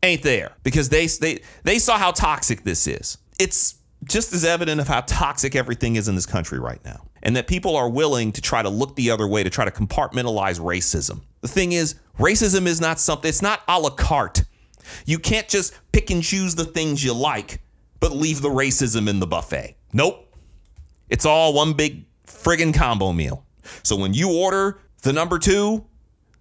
ain't 0.02 0.22
there 0.22 0.52
because 0.62 0.88
they 0.88 1.06
they 1.06 1.40
they 1.64 1.78
saw 1.78 1.98
how 1.98 2.10
toxic 2.10 2.64
this 2.64 2.86
is. 2.86 3.18
It's 3.38 3.76
just 4.04 4.32
as 4.32 4.44
evident 4.44 4.80
of 4.80 4.88
how 4.88 5.00
toxic 5.02 5.54
everything 5.54 5.96
is 5.96 6.08
in 6.08 6.14
this 6.14 6.26
country 6.26 6.58
right 6.58 6.82
now. 6.84 7.06
And 7.22 7.36
that 7.36 7.46
people 7.46 7.76
are 7.76 7.88
willing 7.88 8.32
to 8.32 8.40
try 8.40 8.62
to 8.62 8.68
look 8.70 8.96
the 8.96 9.10
other 9.10 9.26
way 9.26 9.42
to 9.42 9.50
try 9.50 9.64
to 9.64 9.70
compartmentalize 9.70 10.58
racism. 10.58 11.20
The 11.42 11.48
thing 11.48 11.72
is, 11.72 11.96
racism 12.18 12.66
is 12.66 12.80
not 12.80 12.98
something, 12.98 13.28
it's 13.28 13.42
not 13.42 13.60
a 13.68 13.78
la 13.78 13.90
carte. 13.90 14.44
You 15.04 15.18
can't 15.18 15.48
just 15.48 15.74
pick 15.92 16.10
and 16.10 16.22
choose 16.22 16.54
the 16.54 16.64
things 16.64 17.04
you 17.04 17.12
like, 17.12 17.60
but 18.00 18.12
leave 18.12 18.40
the 18.40 18.48
racism 18.48 19.08
in 19.08 19.20
the 19.20 19.26
buffet. 19.26 19.76
Nope. 19.92 20.34
It's 21.10 21.26
all 21.26 21.52
one 21.52 21.74
big 21.74 22.06
friggin' 22.26 22.72
combo 22.72 23.12
meal. 23.12 23.44
So 23.82 23.96
when 23.96 24.14
you 24.14 24.32
order 24.32 24.80
the 25.02 25.12
number 25.12 25.38
two, 25.38 25.86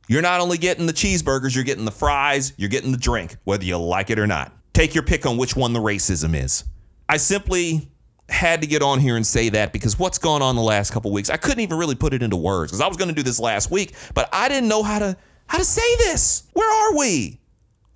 you're 0.07 0.21
not 0.21 0.41
only 0.41 0.57
getting 0.57 0.85
the 0.85 0.93
cheeseburgers, 0.93 1.55
you're 1.55 1.63
getting 1.63 1.85
the 1.85 1.91
fries, 1.91 2.53
you're 2.57 2.69
getting 2.69 2.91
the 2.91 2.97
drink, 2.97 3.37
whether 3.43 3.63
you 3.63 3.77
like 3.77 4.09
it 4.09 4.17
or 4.17 4.27
not. 4.27 4.51
Take 4.73 4.93
your 4.95 5.03
pick 5.03 5.25
on 5.25 5.37
which 5.37 5.55
one 5.55 5.73
the 5.73 5.79
racism 5.79 6.35
is. 6.35 6.63
I 7.07 7.17
simply 7.17 7.91
had 8.27 8.61
to 8.61 8.67
get 8.67 8.81
on 8.83 8.99
here 8.99 9.15
and 9.15 9.25
say 9.25 9.49
that 9.49 9.73
because 9.73 9.97
what's 9.97 10.19
gone 10.19 10.41
on 10.41 10.55
the 10.55 10.61
last 10.61 10.91
couple 10.91 11.11
weeks, 11.11 11.29
I 11.29 11.37
couldn't 11.37 11.61
even 11.61 11.77
really 11.77 11.95
put 11.95 12.13
it 12.13 12.21
into 12.21 12.37
words 12.37 12.71
because 12.71 12.81
I 12.81 12.87
was 12.87 12.97
going 12.97 13.09
to 13.09 13.15
do 13.15 13.23
this 13.23 13.39
last 13.39 13.71
week, 13.71 13.93
but 14.13 14.29
I 14.31 14.47
didn't 14.47 14.69
know 14.69 14.83
how 14.83 14.99
to 14.99 15.17
how 15.47 15.57
to 15.57 15.65
say 15.65 15.95
this. 15.97 16.43
Where 16.53 16.71
are 16.71 16.97
we? 16.97 17.39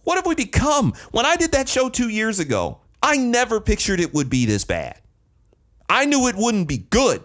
What 0.03 0.15
have 0.15 0.25
we 0.25 0.35
become? 0.35 0.93
When 1.11 1.25
I 1.25 1.35
did 1.35 1.51
that 1.51 1.69
show 1.69 1.87
2 1.87 2.09
years 2.09 2.39
ago, 2.39 2.79
I 3.01 3.15
never 3.17 3.61
pictured 3.61 3.99
it 3.99 4.13
would 4.13 4.29
be 4.29 4.45
this 4.45 4.65
bad. 4.65 4.99
I 5.87 6.05
knew 6.05 6.27
it 6.27 6.35
wouldn't 6.35 6.67
be 6.67 6.79
good, 6.79 7.23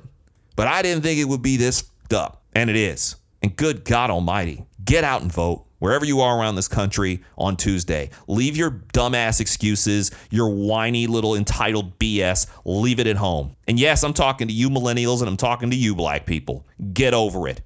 but 0.59 0.67
I 0.67 0.83
didn't 0.83 1.05
think 1.05 1.21
it 1.21 1.25
would 1.27 1.41
be 1.41 1.57
this 1.57 1.85
up, 2.13 2.43
and 2.53 2.69
it 2.69 2.75
is. 2.75 3.15
And 3.45 3.55
good 3.55 3.85
God 3.85 4.11
Almighty, 4.11 4.67
get 4.85 5.05
out 5.05 5.23
and 5.23 5.31
vote 5.31 5.65
wherever 5.79 6.05
you 6.05 6.21
are 6.21 6.37
around 6.37 6.57
this 6.57 6.67
country 6.67 7.23
on 7.37 7.57
Tuesday. 7.57 8.11
Leave 8.27 8.57
your 8.57 8.73
dumbass 8.93 9.41
excuses, 9.41 10.11
your 10.31 10.49
whiny 10.49 11.07
little 11.07 11.37
entitled 11.37 11.97
BS, 12.01 12.49
leave 12.65 12.99
it 12.99 13.07
at 13.07 13.15
home. 13.15 13.55
And 13.69 13.79
yes, 13.79 14.03
I'm 14.03 14.13
talking 14.13 14.49
to 14.49 14.53
you 14.53 14.69
millennials 14.69 15.21
and 15.21 15.29
I'm 15.29 15.37
talking 15.37 15.71
to 15.71 15.77
you 15.77 15.95
black 15.95 16.27
people. 16.27 16.67
Get 16.93 17.15
over 17.15 17.47
it. 17.47 17.61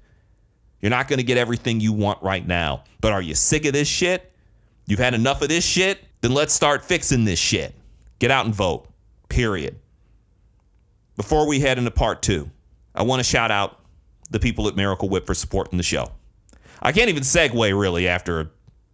You're 0.79 0.91
not 0.91 1.07
going 1.07 1.17
to 1.17 1.23
get 1.23 1.39
everything 1.39 1.79
you 1.79 1.93
want 1.93 2.21
right 2.21 2.45
now. 2.45 2.83
But 3.01 3.11
are 3.11 3.23
you 3.23 3.33
sick 3.33 3.65
of 3.65 3.73
this 3.73 3.87
shit? 3.87 4.31
You've 4.85 4.99
had 4.99 5.15
enough 5.15 5.41
of 5.41 5.49
this 5.49 5.65
shit? 5.65 5.97
Then 6.21 6.35
let's 6.35 6.53
start 6.53 6.85
fixing 6.85 7.25
this 7.25 7.39
shit. 7.39 7.73
Get 8.19 8.29
out 8.29 8.45
and 8.45 8.53
vote. 8.53 8.87
Period. 9.29 9.79
Before 11.15 11.47
we 11.47 11.59
head 11.59 11.79
into 11.79 11.89
part 11.89 12.21
two, 12.21 12.51
I 12.95 13.03
want 13.03 13.19
to 13.19 13.23
shout 13.23 13.51
out 13.51 13.79
the 14.29 14.39
people 14.39 14.67
at 14.67 14.75
Miracle 14.75 15.09
Whip 15.09 15.25
for 15.25 15.33
supporting 15.33 15.77
the 15.77 15.83
show. 15.83 16.11
I 16.81 16.91
can't 16.91 17.09
even 17.09 17.23
segue 17.23 17.79
really 17.79 18.07
after 18.07 18.51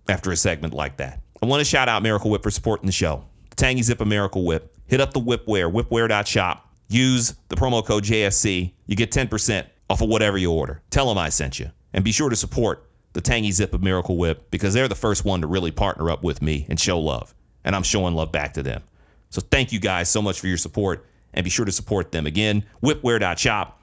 after 0.07 0.31
a 0.31 0.35
segment 0.35 0.73
like 0.73 0.97
that. 0.97 1.21
I 1.41 1.45
want 1.45 1.61
to 1.61 1.65
shout 1.65 1.87
out 1.87 2.03
Miracle 2.03 2.29
Whip 2.31 2.43
for 2.43 2.51
supporting 2.51 2.85
the 2.85 2.91
show. 2.91 3.23
The 3.49 3.55
Tangy 3.55 3.81
Zip 3.81 4.01
of 4.01 4.07
Miracle 4.07 4.45
Whip. 4.45 4.75
Hit 4.87 5.01
up 5.01 5.13
the 5.13 5.21
Whipware, 5.21 5.71
whipware.shop. 5.71 6.73
Use 6.89 7.35
the 7.49 7.55
promo 7.55 7.85
code 7.85 8.03
JSC. 8.03 8.73
You 8.87 8.95
get 8.95 9.11
10% 9.11 9.65
off 9.89 10.01
of 10.01 10.09
whatever 10.09 10.37
you 10.37 10.51
order. 10.51 10.81
Tell 10.89 11.07
them 11.07 11.17
I 11.17 11.29
sent 11.29 11.59
you. 11.59 11.69
And 11.93 12.03
be 12.03 12.11
sure 12.11 12.29
to 12.29 12.35
support 12.35 12.89
the 13.13 13.21
Tangy 13.21 13.51
Zip 13.51 13.73
of 13.73 13.81
Miracle 13.81 14.17
Whip 14.17 14.49
because 14.51 14.73
they're 14.73 14.87
the 14.87 14.95
first 14.95 15.25
one 15.25 15.41
to 15.41 15.47
really 15.47 15.71
partner 15.71 16.09
up 16.09 16.23
with 16.23 16.41
me 16.41 16.65
and 16.69 16.79
show 16.79 16.99
love. 16.99 17.33
And 17.63 17.75
I'm 17.75 17.83
showing 17.83 18.15
love 18.15 18.31
back 18.31 18.53
to 18.55 18.63
them. 18.63 18.81
So 19.29 19.41
thank 19.41 19.71
you 19.71 19.79
guys 19.79 20.09
so 20.09 20.21
much 20.21 20.39
for 20.39 20.47
your 20.47 20.57
support. 20.57 21.05
And 21.33 21.43
be 21.43 21.49
sure 21.49 21.65
to 21.65 21.71
support 21.71 22.11
them 22.11 22.25
again. 22.25 22.65
Whipware.shop. 22.83 23.78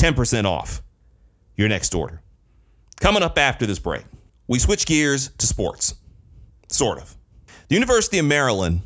10% 0.00 0.46
off 0.46 0.82
your 1.56 1.68
next 1.68 1.94
order. 1.94 2.22
Coming 3.00 3.22
up 3.22 3.36
after 3.36 3.66
this 3.66 3.78
break, 3.78 4.04
we 4.48 4.58
switch 4.58 4.86
gears 4.86 5.28
to 5.36 5.46
sports. 5.46 5.94
Sort 6.68 6.98
of. 6.98 7.14
The 7.68 7.74
University 7.74 8.18
of 8.18 8.24
Maryland 8.24 8.80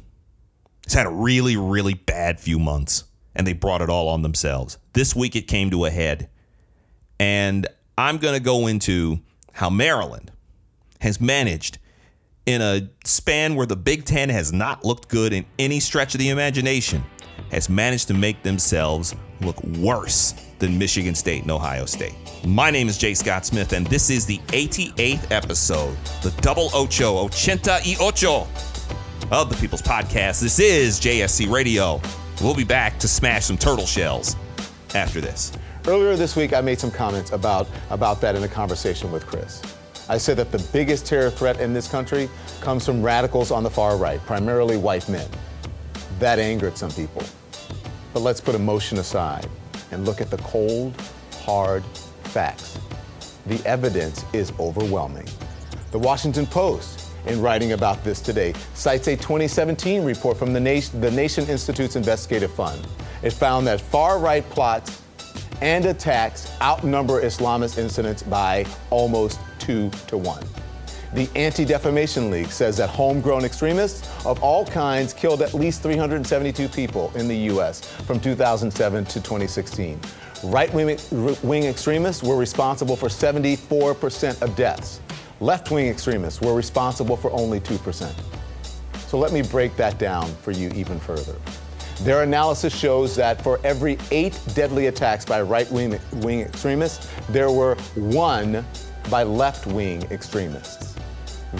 has 0.85 0.93
had 0.93 1.07
a 1.07 1.11
really, 1.11 1.57
really 1.57 1.95
bad 1.95 2.41
few 2.41 2.59
months, 2.59 3.05
and 3.37 3.47
they 3.47 3.53
brought 3.53 3.81
it 3.81 3.89
all 3.89 4.09
on 4.09 4.23
themselves. 4.23 4.79
This 4.93 5.15
week 5.15 5.37
it 5.37 5.43
came 5.43 5.71
to 5.71 5.85
a 5.85 5.91
head, 5.91 6.29
and 7.21 7.67
I'm 7.97 8.19
going 8.19 8.35
to 8.35 8.43
go 8.43 8.67
into 8.67 9.21
how 9.53 9.71
Maryland 9.71 10.33
has 11.01 11.21
managed 11.21 11.79
in 12.45 12.61
a 12.61 12.91
span 13.05 13.55
where 13.55 13.67
the 13.67 13.77
Big 13.77 14.05
Ten 14.05 14.31
has 14.31 14.53
not 14.53 14.85
looked 14.85 15.09
good 15.09 15.33
in 15.33 15.47
any 15.61 15.79
stretch 15.79 16.15
of 16.15 16.19
the 16.19 16.31
imagination, 16.31 17.05
has 17.53 17.69
managed 17.69 18.09
to 18.09 18.15
make 18.15 18.43
themselves 18.43 19.15
look 19.45 19.63
worse 19.79 20.35
than 20.59 20.79
Michigan 20.79 21.15
State 21.15 21.43
and 21.43 21.51
Ohio 21.51 21.85
State. 21.85 22.15
My 22.47 22.71
name 22.71 22.89
is 22.89 22.99
Jay 22.99 23.15
Scott 23.15 23.47
Smith, 23.47 23.73
and 23.73 23.87
this 23.87 24.11
is 24.11 24.27
the 24.27 24.39
88th 24.49 25.31
episode, 25.31 25.97
the 26.23 26.31
double 26.41 26.71
ocho, 26.75 27.27
ochenta 27.27 27.81
y 27.85 27.97
ocho 28.01 28.47
of 29.31 29.49
the 29.49 29.57
People's 29.57 29.83
Podcast. 29.83 30.41
This 30.41 30.59
is 30.59 31.01
JSC 31.01 31.51
Radio. 31.51 32.01
We'll 32.43 32.55
be 32.55 32.65
back 32.65 32.99
to 32.99 33.09
smash 33.09 33.45
some 33.47 33.57
turtle 33.57 33.87
shells 33.87 34.37
after 34.95 35.21
this. 35.21 35.53
Earlier 35.87 36.17
this 36.17 36.37
week, 36.37 36.53
I 36.53 36.61
made 36.61 36.79
some 36.79 36.91
comments 36.91 37.33
about, 37.33 37.67
about 37.91 38.21
that 38.23 38.37
in 38.37 38.43
a 38.43 38.49
conversation 38.49 39.13
with 39.13 39.27
Chris. 39.27 39.63
I 40.09 40.19
said 40.19 40.37
that 40.37 40.53
the 40.53 40.59
biggest 40.73 41.07
terror 41.07 41.31
threat 41.31 41.61
in 41.61 41.73
this 41.73 41.89
country 41.89 42.29
comes 42.61 42.85
from 42.85 43.03
radicals 43.03 43.51
on 43.51 43.63
the 43.63 43.71
far 43.71 43.97
right, 43.97 44.21
primarily 44.21 44.77
white 44.77 45.09
men. 45.09 45.29
That 46.19 46.39
angered 46.39 46.77
some 46.77 46.91
people. 46.91 47.23
But 48.15 48.21
let's 48.21 48.41
put 48.41 48.55
emotion 48.55 48.99
aside 48.99 49.49
and 49.91 50.07
look 50.07 50.21
at 50.21 50.31
the 50.31 50.37
cold, 50.39 50.95
hard 51.43 51.85
facts. 52.23 52.79
The 53.47 53.61
evidence 53.67 54.25
is 54.33 54.53
overwhelming. 54.61 55.29
The 55.91 55.99
Washington 55.99 56.47
Post, 56.47 57.11
in 57.27 57.43
writing 57.43 57.73
about 57.73 58.05
this 58.05 58.21
today, 58.21 58.55
cites 58.75 59.09
a 59.09 59.17
2017 59.17 60.05
report 60.05 60.37
from 60.37 60.53
the 60.53 60.61
Nation, 60.61 61.01
the 61.01 61.11
Nation 61.11 61.47
Institute's 61.49 61.97
Investigative 61.97 62.55
Fund. 62.55 62.87
It 63.25 63.33
found 63.33 63.67
that 63.67 63.81
far 63.81 64.21
right 64.21 64.49
plots 64.51 65.03
and 65.61 65.85
attacks 65.85 66.51
outnumber 66.63 67.21
Islamist 67.21 67.79
incidents 67.79 68.23
by 68.23 68.65
almost 68.91 69.41
two 69.59 69.91
to 70.07 70.17
one. 70.17 70.45
The 71.15 71.31
Anti 71.37 71.65
Defamation 71.65 72.29
League 72.29 72.51
says 72.51 72.77
that 72.79 72.91
homegrown 72.91 73.45
extremists 73.45 74.09
of 74.27 74.43
all 74.43 74.67
kinds 74.67 75.13
killed 75.13 75.43
at 75.43 75.55
least 75.55 75.81
372 75.81 76.69
people 76.69 77.13
in 77.15 77.29
the 77.29 77.37
U.S. 77.53 77.85
from 77.85 78.19
2007 78.19 79.05
to 79.05 79.13
2016. 79.21 80.01
Right 80.43 80.75
wing 80.75 81.63
extremists 81.63 82.25
were 82.25 82.37
responsible 82.37 82.97
for 82.97 83.07
74% 83.07 84.43
of 84.43 84.57
deaths. 84.57 85.01
Left 85.39 85.71
wing 85.71 85.87
extremists 85.87 86.41
were 86.41 86.53
responsible 86.53 87.17
for 87.17 87.31
only 87.31 87.61
2%. 87.61 88.13
So 89.07 89.17
let 89.17 89.33
me 89.33 89.43
break 89.43 89.77
that 89.77 90.01
down 90.01 90.27
for 90.43 90.51
you 90.51 90.69
even 90.71 90.99
further. 90.99 91.37
Their 92.01 92.25
analysis 92.25 92.77
shows 92.77 93.15
that 93.15 93.41
for 93.41 93.61
every 93.63 93.99
eight 94.11 94.37
deadly 94.55 94.89
attacks 94.89 95.25
by 95.25 95.43
right 95.43 95.71
wing 95.71 95.93
extremists, 96.41 97.09
there 97.29 97.53
were 97.53 97.77
one 97.95 98.67
by 99.09 99.23
left 99.23 99.69
wing 99.69 100.03
extremists. 100.11 100.94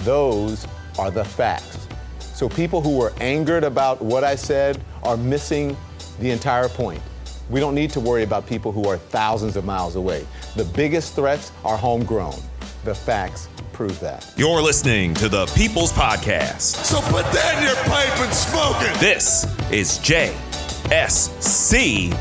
Those 0.03 0.67
are 0.99 1.09
the 1.11 1.25
facts. 1.25 1.87
So 2.19 2.49
people 2.49 2.81
who 2.81 2.97
were 2.97 3.13
angered 3.19 3.63
about 3.63 4.01
what 4.01 4.23
I 4.23 4.35
said 4.35 4.81
are 5.03 5.17
missing 5.17 5.77
the 6.19 6.31
entire 6.31 6.69
point. 6.69 7.01
We 7.49 7.59
don't 7.59 7.75
need 7.75 7.91
to 7.91 7.99
worry 7.99 8.23
about 8.23 8.47
people 8.47 8.71
who 8.71 8.87
are 8.87 8.97
thousands 8.97 9.55
of 9.55 9.65
miles 9.65 9.95
away. 9.95 10.25
The 10.55 10.65
biggest 10.65 11.13
threats 11.15 11.51
are 11.63 11.77
homegrown. 11.77 12.39
The 12.83 12.95
facts 12.95 13.47
prove 13.71 13.99
that. 13.99 14.33
You're 14.37 14.61
listening 14.61 15.13
to 15.15 15.29
the 15.29 15.45
People's 15.47 15.91
Podcast. 15.91 16.85
So 16.85 17.01
put 17.01 17.25
that 17.33 17.57
in 17.57 17.63
your 17.63 17.75
pipe 17.85 18.19
and 18.19 18.33
smoke 18.33 18.77
it. 18.79 18.99
This 18.99 19.45
is 19.71 19.99
JSC 19.99 22.11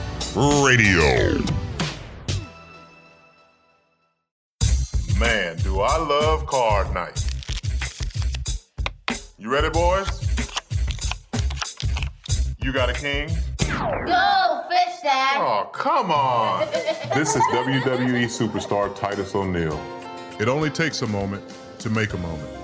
Radio. 0.64 1.42
Man, 5.18 5.56
do 5.58 5.80
I 5.80 5.96
love 5.96 6.46
card 6.46 6.92
night. 6.92 7.33
You 9.44 9.50
ready, 9.50 9.68
boys? 9.68 10.08
You 12.62 12.72
got 12.72 12.88
a 12.88 12.94
king? 12.94 13.28
Go, 13.58 14.64
fish 14.70 15.02
dad. 15.02 15.36
Oh, 15.36 15.68
come 15.70 16.10
on. 16.10 16.66
this 17.14 17.36
is 17.36 17.42
WWE 17.52 18.24
superstar 18.24 18.96
Titus 18.96 19.34
O'Neil. 19.34 19.78
It 20.40 20.48
only 20.48 20.70
takes 20.70 21.02
a 21.02 21.06
moment 21.08 21.44
to 21.80 21.90
make 21.90 22.14
a 22.14 22.16
moment. 22.16 22.63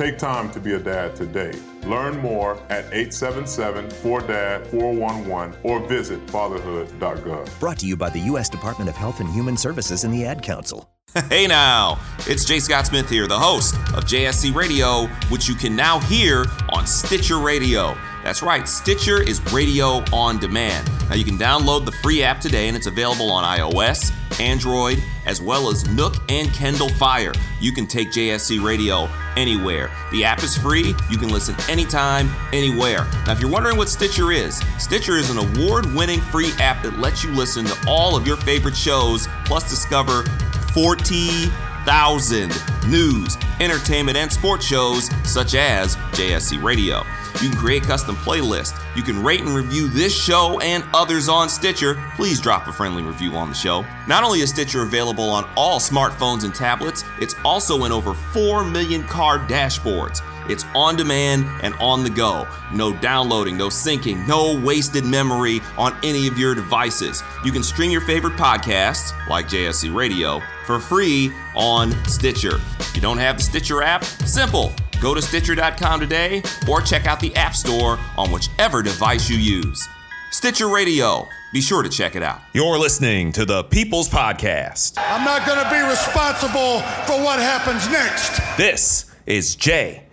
Take 0.00 0.16
time 0.16 0.50
to 0.52 0.60
be 0.60 0.72
a 0.72 0.78
dad 0.78 1.14
today. 1.14 1.52
Learn 1.82 2.16
more 2.20 2.58
at 2.70 2.90
877-4DAD-411 2.90 5.56
or 5.62 5.86
visit 5.86 6.30
fatherhood.gov. 6.30 7.60
Brought 7.60 7.78
to 7.80 7.86
you 7.86 7.98
by 7.98 8.08
the 8.08 8.20
U.S. 8.20 8.48
Department 8.48 8.88
of 8.88 8.96
Health 8.96 9.20
and 9.20 9.28
Human 9.28 9.58
Services 9.58 10.04
and 10.04 10.14
the 10.14 10.24
Ad 10.24 10.42
Council. 10.42 10.90
Hey 11.28 11.46
now, 11.46 11.98
it's 12.20 12.46
J. 12.46 12.60
Scott 12.60 12.86
Smith 12.86 13.10
here, 13.10 13.26
the 13.26 13.38
host 13.38 13.74
of 13.94 14.04
JSC 14.04 14.54
Radio, 14.54 15.06
which 15.28 15.48
you 15.48 15.56
can 15.56 15.76
now 15.76 15.98
hear 15.98 16.46
on 16.70 16.86
Stitcher 16.86 17.38
Radio. 17.38 17.94
That's 18.22 18.42
right, 18.42 18.66
Stitcher 18.66 19.20
is 19.20 19.42
radio 19.52 20.02
on 20.14 20.38
demand. 20.38 20.88
Now 21.10 21.16
you 21.16 21.24
can 21.24 21.36
download 21.36 21.84
the 21.84 21.92
free 21.92 22.22
app 22.22 22.40
today 22.40 22.68
and 22.68 22.76
it's 22.76 22.86
available 22.86 23.30
on 23.32 23.44
iOS, 23.44 24.12
Android, 24.40 25.02
as 25.26 25.40
well 25.40 25.68
as 25.68 25.88
Nook 25.90 26.16
and 26.30 26.52
Kindle 26.52 26.88
Fire. 26.88 27.32
You 27.60 27.72
can 27.72 27.86
take 27.86 28.10
JSC 28.10 28.62
Radio 28.62 29.08
anywhere. 29.36 29.90
The 30.10 30.24
app 30.24 30.42
is 30.42 30.56
free, 30.56 30.94
you 31.10 31.18
can 31.18 31.28
listen 31.28 31.54
anytime, 31.68 32.30
anywhere. 32.52 33.06
Now, 33.26 33.32
if 33.32 33.40
you're 33.40 33.50
wondering 33.50 33.76
what 33.76 33.88
Stitcher 33.88 34.32
is, 34.32 34.56
Stitcher 34.78 35.16
is 35.16 35.30
an 35.30 35.38
award 35.38 35.86
winning 35.94 36.20
free 36.20 36.52
app 36.58 36.82
that 36.82 36.98
lets 36.98 37.22
you 37.22 37.30
listen 37.32 37.66
to 37.66 37.76
all 37.86 38.16
of 38.16 38.26
your 38.26 38.38
favorite 38.38 38.76
shows, 38.76 39.28
plus 39.44 39.68
discover 39.68 40.24
40,000 40.72 42.52
news, 42.88 43.36
entertainment, 43.60 44.16
and 44.16 44.32
sports 44.32 44.64
shows 44.64 45.10
such 45.24 45.54
as 45.54 45.96
JSC 46.12 46.62
Radio. 46.62 47.04
You 47.42 47.48
can 47.48 47.58
create 47.58 47.82
custom 47.82 48.16
playlists. 48.16 48.78
You 48.96 49.02
can 49.02 49.22
rate 49.22 49.40
and 49.40 49.50
review 49.50 49.88
this 49.88 50.14
show 50.14 50.60
and 50.60 50.84
others 50.92 51.28
on 51.28 51.48
Stitcher. 51.48 52.02
Please 52.16 52.40
drop 52.40 52.66
a 52.66 52.72
friendly 52.72 53.02
review 53.02 53.32
on 53.34 53.48
the 53.48 53.54
show. 53.54 53.84
Not 54.06 54.24
only 54.24 54.40
is 54.40 54.50
Stitcher 54.50 54.82
available 54.82 55.28
on 55.30 55.48
all 55.56 55.78
smartphones 55.80 56.44
and 56.44 56.54
tablets, 56.54 57.04
it's 57.20 57.34
also 57.44 57.84
in 57.84 57.92
over 57.92 58.14
4 58.14 58.64
million 58.64 59.04
car 59.04 59.38
dashboards. 59.38 60.20
It's 60.50 60.64
on 60.74 60.96
demand 60.96 61.46
and 61.62 61.74
on 61.74 62.02
the 62.02 62.10
go. 62.10 62.48
No 62.72 62.92
downloading, 62.92 63.56
no 63.56 63.68
syncing, 63.68 64.26
no 64.26 64.60
wasted 64.60 65.04
memory 65.04 65.60
on 65.78 65.96
any 66.02 66.26
of 66.26 66.38
your 66.38 66.54
devices. 66.56 67.22
You 67.44 67.52
can 67.52 67.62
stream 67.62 67.90
your 67.92 68.00
favorite 68.00 68.34
podcasts, 68.34 69.12
like 69.28 69.46
JSC 69.46 69.94
Radio, 69.94 70.42
for 70.66 70.80
free 70.80 71.32
on 71.54 71.92
Stitcher. 72.06 72.56
If 72.80 72.96
you 72.96 73.02
don't 73.02 73.18
have 73.18 73.36
the 73.36 73.44
Stitcher 73.44 73.82
app, 73.82 74.02
simple. 74.02 74.74
Go 75.00 75.14
to 75.14 75.22
Stitcher.com 75.22 76.00
today 76.00 76.42
or 76.68 76.80
check 76.80 77.06
out 77.06 77.20
the 77.20 77.34
App 77.36 77.54
Store 77.54 77.98
on 78.18 78.30
whichever 78.30 78.82
device 78.82 79.30
you 79.30 79.36
use. 79.36 79.88
Stitcher 80.30 80.68
Radio. 80.68 81.26
Be 81.52 81.60
sure 81.60 81.82
to 81.82 81.88
check 81.88 82.14
it 82.14 82.22
out. 82.22 82.40
You're 82.52 82.78
listening 82.78 83.32
to 83.32 83.44
the 83.44 83.64
People's 83.64 84.08
Podcast. 84.08 84.94
I'm 84.98 85.24
not 85.24 85.44
going 85.44 85.58
to 85.58 85.68
be 85.68 85.80
responsible 85.80 86.78
for 87.06 87.20
what 87.24 87.40
happens 87.40 87.90
next. 87.90 88.40
This 88.56 89.12
is 89.26 89.56
JSC 89.56 90.06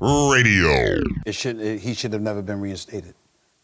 Radio. 0.00 1.02
It 1.24 1.34
should, 1.36 1.60
it, 1.60 1.80
he 1.80 1.94
should 1.94 2.12
have 2.12 2.22
never 2.22 2.42
been 2.42 2.60
reinstated. 2.60 3.14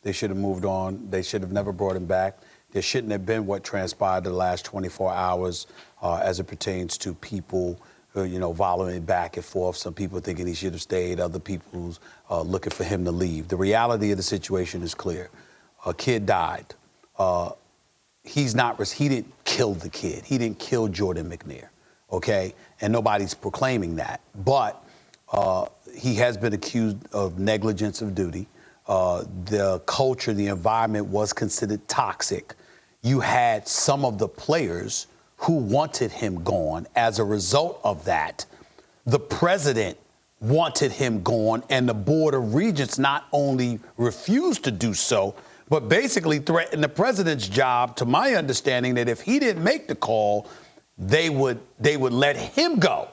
They 0.03 0.13
should 0.13 0.31
have 0.31 0.39
moved 0.39 0.65
on. 0.65 1.11
They 1.11 1.23
should 1.23 1.41
have 1.41 1.51
never 1.51 1.73
brought 1.73 1.97
him 1.97 2.07
back. 2.07 2.39
There 2.71 2.83
shouldn't 2.83 3.11
have 3.11 3.27
been 3.27 3.47
what 3.47 3.65
transpired 3.65 4.25
the 4.25 4.31
last 4.31 4.65
24 4.65 5.13
hours 5.13 5.67
uh, 6.03 6.17
as 6.17 6.39
it 6.39 6.45
pertains 6.45 6.97
to 6.99 7.15
people, 7.15 7.81
you 8.22 8.38
know, 8.38 8.53
volleying 8.53 9.03
back 9.05 9.37
and 9.37 9.44
forth. 9.44 9.77
Some 9.77 9.94
people 9.94 10.20
thinking 10.20 10.46
he 10.46 10.55
should 10.55 10.72
have 10.72 10.83
stayed. 10.83 11.18
Other 11.18 11.40
people 11.40 11.94
uh, 12.31 12.42
looking 12.42 12.70
for 12.70 12.85
him 12.85 13.05
to 13.05 13.11
leave. 13.11 13.48
The 13.48 13.57
reality 13.57 14.12
of 14.12 14.16
the 14.16 14.22
situation 14.22 14.83
is 14.83 14.94
clear. 14.94 15.31
A 15.85 15.92
kid 15.92 16.24
died. 16.27 16.66
Uh, 17.18 17.50
he's 18.22 18.55
not. 18.55 18.81
He 18.87 19.09
didn't 19.09 19.33
kill 19.44 19.74
the 19.74 19.88
kid. 19.88 20.24
He 20.24 20.38
didn't 20.38 20.59
kill 20.59 20.88
Jordan 20.88 21.29
McNair. 21.29 21.68
Okay, 22.12 22.55
and 22.81 22.92
nobody's 22.92 23.35
proclaiming 23.35 23.96
that. 23.96 24.20
But 24.44 24.83
uh, 25.33 25.66
he 25.96 26.14
has 26.16 26.37
been 26.37 26.53
accused 26.53 26.98
of 27.12 27.38
negligence 27.38 28.00
of 28.03 28.14
duty. 28.14 28.46
Uh, 28.87 29.24
the 29.46 29.81
culture, 29.87 30.33
the 30.33 30.46
environment 30.46 31.07
was 31.07 31.33
considered 31.33 31.87
toxic. 31.88 32.55
You 33.03 33.20
had 33.20 33.66
some 33.66 34.05
of 34.05 34.18
the 34.18 34.29
players 34.29 35.09
who 35.44 35.54
wanted 35.57 36.11
him 36.11 36.42
gone. 36.42 36.87
As 36.96 37.18
a 37.18 37.24
result 37.24 37.80
of 37.85 38.04
that, 38.07 38.46
the 39.04 39.20
president 39.20 39.98
wanted 40.40 40.92
him 40.92 41.22
gone, 41.22 41.62
and 41.70 41.88
the 41.88 41.94
Board 41.94 42.35
of 42.35 42.54
Regents 42.54 42.98
not 42.98 43.26
only 43.33 43.78
refused 43.96 44.64
to 44.64 44.70
do 44.70 44.94
so, 44.94 45.35
but 45.68 45.88
basically 45.88 46.38
threatened 46.38 46.83
the 46.83 46.88
president's 46.88 47.48
job, 47.48 47.96
to 47.96 48.04
my 48.04 48.35
understanding, 48.35 48.94
that 48.94 49.09
if 49.09 49.20
he 49.20 49.38
didn't 49.38 49.62
make 49.62 49.87
the 49.87 49.94
call, 49.94 50.46
they 50.96 51.28
would 51.30 51.61
they 51.78 51.96
would 51.96 52.12
let 52.12 52.37
him 52.37 52.78
go. 52.78 53.09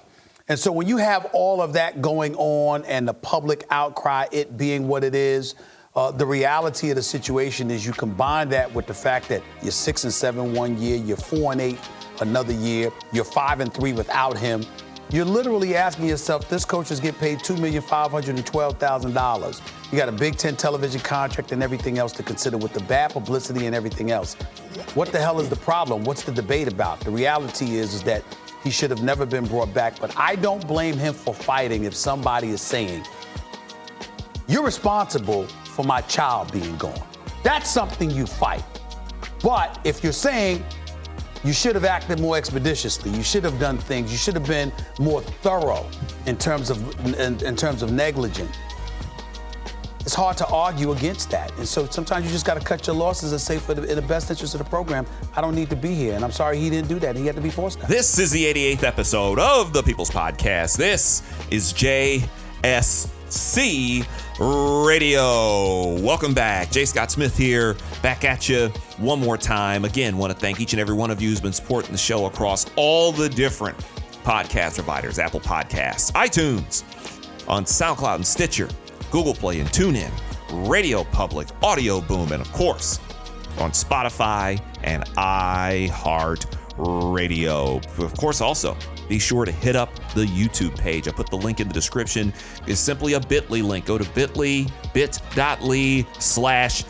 And 0.47 0.59
so 0.59 0.71
when 0.71 0.87
you 0.87 0.97
have 0.97 1.25
all 1.33 1.61
of 1.61 1.73
that 1.73 2.01
going 2.01 2.35
on 2.35 2.83
and 2.85 3.07
the 3.07 3.13
public 3.13 3.65
outcry, 3.71 4.27
it 4.31 4.57
being 4.57 4.87
what 4.87 5.03
it 5.03 5.15
is, 5.15 5.55
uh, 5.95 6.11
the 6.11 6.25
reality 6.25 6.89
of 6.89 6.95
the 6.95 7.03
situation 7.03 7.71
is 7.71 7.85
you 7.85 7.93
combine 7.93 8.49
that 8.49 8.73
with 8.73 8.85
the 8.85 8.93
fact 8.93 9.29
that 9.29 9.41
you're 9.61 9.71
six 9.71 10.03
and 10.03 10.13
seven 10.13 10.53
one 10.53 10.77
year, 10.77 10.97
you're 10.97 11.17
four 11.17 11.51
and 11.51 11.61
eight 11.61 11.79
another 12.21 12.53
year, 12.53 12.91
you're 13.11 13.25
five 13.25 13.59
and 13.59 13.73
three 13.73 13.93
without 13.93 14.37
him. 14.37 14.63
You're 15.11 15.25
literally 15.25 15.75
asking 15.75 16.05
yourself, 16.05 16.47
this 16.47 16.63
coach 16.63 16.89
is 16.89 17.01
getting 17.01 17.19
paid 17.19 17.39
$2,512,000. 17.39 19.61
You 19.91 19.97
got 19.97 20.07
a 20.07 20.13
Big 20.13 20.37
Ten 20.37 20.55
television 20.55 21.01
contract 21.01 21.51
and 21.51 21.61
everything 21.61 21.97
else 21.97 22.13
to 22.13 22.23
consider 22.23 22.57
with 22.57 22.71
the 22.71 22.79
bad 22.81 23.11
publicity 23.11 23.65
and 23.65 23.75
everything 23.75 24.11
else. 24.11 24.35
What 24.93 25.11
the 25.11 25.19
hell 25.19 25.41
is 25.41 25.49
the 25.49 25.57
problem? 25.57 26.05
What's 26.05 26.23
the 26.23 26.31
debate 26.31 26.69
about? 26.69 27.01
The 27.01 27.11
reality 27.11 27.75
is, 27.75 27.93
is 27.93 28.03
that 28.03 28.23
he 28.63 28.71
should 28.71 28.89
have 28.89 29.03
never 29.03 29.25
been 29.25 29.45
brought 29.45 29.73
back, 29.73 29.99
but 29.99 30.17
I 30.17 30.37
don't 30.37 30.65
blame 30.65 30.97
him 30.97 31.13
for 31.13 31.33
fighting 31.33 31.83
if 31.83 31.93
somebody 31.93 32.47
is 32.49 32.61
saying, 32.61 33.03
you're 34.47 34.63
responsible 34.63 35.45
for 35.47 35.83
my 35.83 35.99
child 36.01 36.53
being 36.53 36.77
gone. 36.77 37.01
That's 37.43 37.69
something 37.69 38.09
you 38.11 38.25
fight. 38.25 38.63
But 39.43 39.77
if 39.83 40.03
you're 40.03 40.13
saying 40.13 40.63
you 41.43 41.53
should 41.53 41.75
have 41.75 41.85
acted 41.85 42.19
more 42.19 42.37
expeditiously, 42.37 43.11
you 43.11 43.23
should 43.23 43.43
have 43.43 43.59
done 43.59 43.77
things, 43.77 44.11
you 44.11 44.17
should 44.17 44.35
have 44.35 44.47
been 44.47 44.71
more 44.99 45.21
thorough 45.21 45.87
in 46.25 46.37
terms 46.37 46.69
of 46.69 46.77
in, 47.19 47.43
in 47.43 47.55
terms 47.55 47.81
of 47.81 47.91
negligent. 47.91 48.49
It's 50.01 50.15
hard 50.15 50.35
to 50.37 50.47
argue 50.47 50.93
against 50.93 51.29
that. 51.29 51.55
And 51.59 51.67
so 51.67 51.85
sometimes 51.85 52.25
you 52.25 52.31
just 52.31 52.45
got 52.45 52.59
to 52.59 52.65
cut 52.65 52.87
your 52.87 52.95
losses 52.95 53.33
and 53.33 53.39
say, 53.39 53.59
for 53.59 53.75
the, 53.75 53.83
in 53.83 53.95
the 53.95 54.01
best 54.01 54.31
interest 54.31 54.55
of 54.55 54.57
the 54.57 54.65
program, 54.65 55.05
I 55.35 55.41
don't 55.41 55.53
need 55.53 55.69
to 55.69 55.75
be 55.75 55.93
here. 55.93 56.15
And 56.15 56.23
I'm 56.23 56.31
sorry 56.31 56.57
he 56.57 56.71
didn't 56.71 56.87
do 56.87 56.97
that. 56.99 57.15
He 57.15 57.27
had 57.27 57.35
to 57.35 57.41
be 57.41 57.51
forced 57.51 57.83
out. 57.83 57.87
This 57.87 58.17
is 58.17 58.31
the 58.31 58.45
88th 58.51 58.81
episode 58.83 59.37
of 59.37 59.73
the 59.73 59.83
People's 59.83 60.09
Podcast. 60.09 60.75
This 60.75 61.21
is 61.51 61.71
JSC 61.71 62.25
Radio. 64.87 66.01
Welcome 66.01 66.33
back. 66.33 66.71
J. 66.71 66.85
Scott 66.85 67.11
Smith 67.11 67.37
here, 67.37 67.77
back 68.01 68.23
at 68.23 68.49
you 68.49 68.67
one 68.97 69.19
more 69.19 69.37
time. 69.37 69.85
Again, 69.85 70.17
want 70.17 70.33
to 70.33 70.37
thank 70.37 70.59
each 70.59 70.73
and 70.73 70.79
every 70.79 70.95
one 70.95 71.11
of 71.11 71.21
you 71.21 71.29
who's 71.29 71.41
been 71.41 71.53
supporting 71.53 71.91
the 71.91 71.97
show 71.97 72.25
across 72.25 72.65
all 72.75 73.11
the 73.11 73.29
different 73.29 73.77
podcast 74.23 74.75
providers 74.75 75.19
Apple 75.19 75.39
Podcasts, 75.39 76.11
iTunes, 76.13 76.83
on 77.47 77.65
SoundCloud 77.65 78.15
and 78.15 78.25
Stitcher, 78.25 78.69
Google 79.11 79.33
Play 79.33 79.59
and 79.59 79.69
TuneIn, 79.69 80.11
Radio 80.69 81.03
Public, 81.05 81.47
Audio 81.63 82.01
Boom, 82.01 82.31
and 82.31 82.41
of 82.41 82.51
course, 82.51 82.99
on 83.57 83.71
Spotify 83.71 84.61
and 84.83 85.03
iHeart 85.15 86.45
Radio. 86.77 87.77
Of 87.97 88.15
course, 88.17 88.41
also 88.41 88.77
be 89.09 89.19
sure 89.19 89.43
to 89.43 89.51
hit 89.51 89.75
up 89.75 89.93
the 90.15 90.25
YouTube 90.25 90.77
page. 90.77 91.07
I 91.07 91.11
put 91.11 91.29
the 91.29 91.37
link 91.37 91.59
in 91.59 91.67
the 91.67 91.73
description. 91.73 92.33
It's 92.65 92.79
simply 92.79 93.13
a 93.13 93.19
bit.ly 93.19 93.59
link. 93.59 93.85
Go 93.85 93.97
to 93.97 94.09
bit.ly, 94.11 94.67
bit.ly 94.93 96.07
slash 96.17 96.85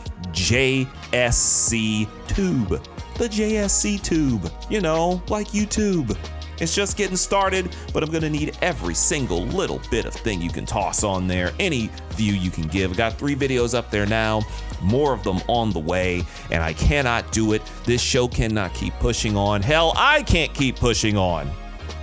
JSC 1.12 2.08
Tube. 2.28 2.82
The 3.16 3.28
JSC 3.28 4.02
Tube. 4.02 4.52
You 4.70 4.82
know, 4.82 5.22
like 5.28 5.48
YouTube. 5.50 6.18
It's 6.60 6.76
just 6.76 6.96
getting 6.96 7.18
started, 7.18 7.76
but 7.92 8.04
I'm 8.04 8.12
to 8.12 8.30
need 8.30 8.56
every 8.62 8.94
single 8.94 9.46
little 9.48 9.82
bit 9.90 10.06
of 10.06 10.14
thing 10.14 10.42
you 10.42 10.52
can 10.52 10.66
toss 10.66 11.04
on 11.04 11.28
there, 11.28 11.52
any 11.60 11.90
view 12.12 12.34
you 12.34 12.52
can 12.52 12.68
give. 12.68 12.92
I 12.92 12.96
got 12.96 13.18
three 13.18 13.36
videos 13.36 13.74
up 13.74 13.90
there 13.90 14.06
now, 14.06 14.42
more 14.80 15.12
of 15.12 15.24
them 15.24 15.40
on 15.48 15.72
the 15.72 15.80
way, 15.80 16.24
and 16.52 16.62
I 16.62 16.74
cannot 16.74 17.32
do 17.32 17.54
it. 17.54 17.64
This 17.84 18.00
show 18.00 18.28
cannot 18.28 18.76
keep 18.76 18.94
pushing 19.00 19.36
on. 19.36 19.64
Hell, 19.64 19.94
I 19.98 20.22
can't 20.22 20.54
keep 20.54 20.76
pushing 20.76 21.18
on 21.18 21.50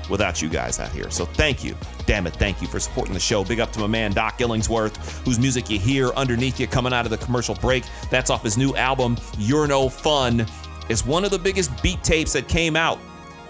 without 0.08 0.40
you 0.42 0.48
guys 0.48 0.80
out 0.80 0.90
here. 0.92 1.10
So 1.10 1.24
thank 1.24 1.62
you. 1.64 1.74
Damn 2.06 2.26
it, 2.26 2.34
thank 2.34 2.60
you 2.62 2.68
for 2.68 2.80
supporting 2.80 3.14
the 3.14 3.20
show. 3.20 3.44
Big 3.44 3.60
up 3.60 3.72
to 3.72 3.80
my 3.80 3.86
man 3.86 4.12
Doc 4.12 4.38
Illingsworth, 4.38 4.96
whose 5.24 5.38
music 5.38 5.70
you 5.70 5.78
hear 5.78 6.08
underneath 6.10 6.58
you 6.58 6.66
coming 6.66 6.92
out 6.92 7.04
of 7.04 7.10
the 7.10 7.18
commercial 7.18 7.54
break. 7.56 7.84
That's 8.10 8.30
off 8.30 8.42
his 8.42 8.56
new 8.56 8.74
album, 8.76 9.16
You're 9.38 9.66
No 9.66 9.88
Fun. 9.88 10.46
It's 10.88 11.04
one 11.04 11.24
of 11.24 11.30
the 11.30 11.38
biggest 11.38 11.82
beat 11.82 12.02
tapes 12.02 12.32
that 12.32 12.48
came 12.48 12.76
out 12.76 12.98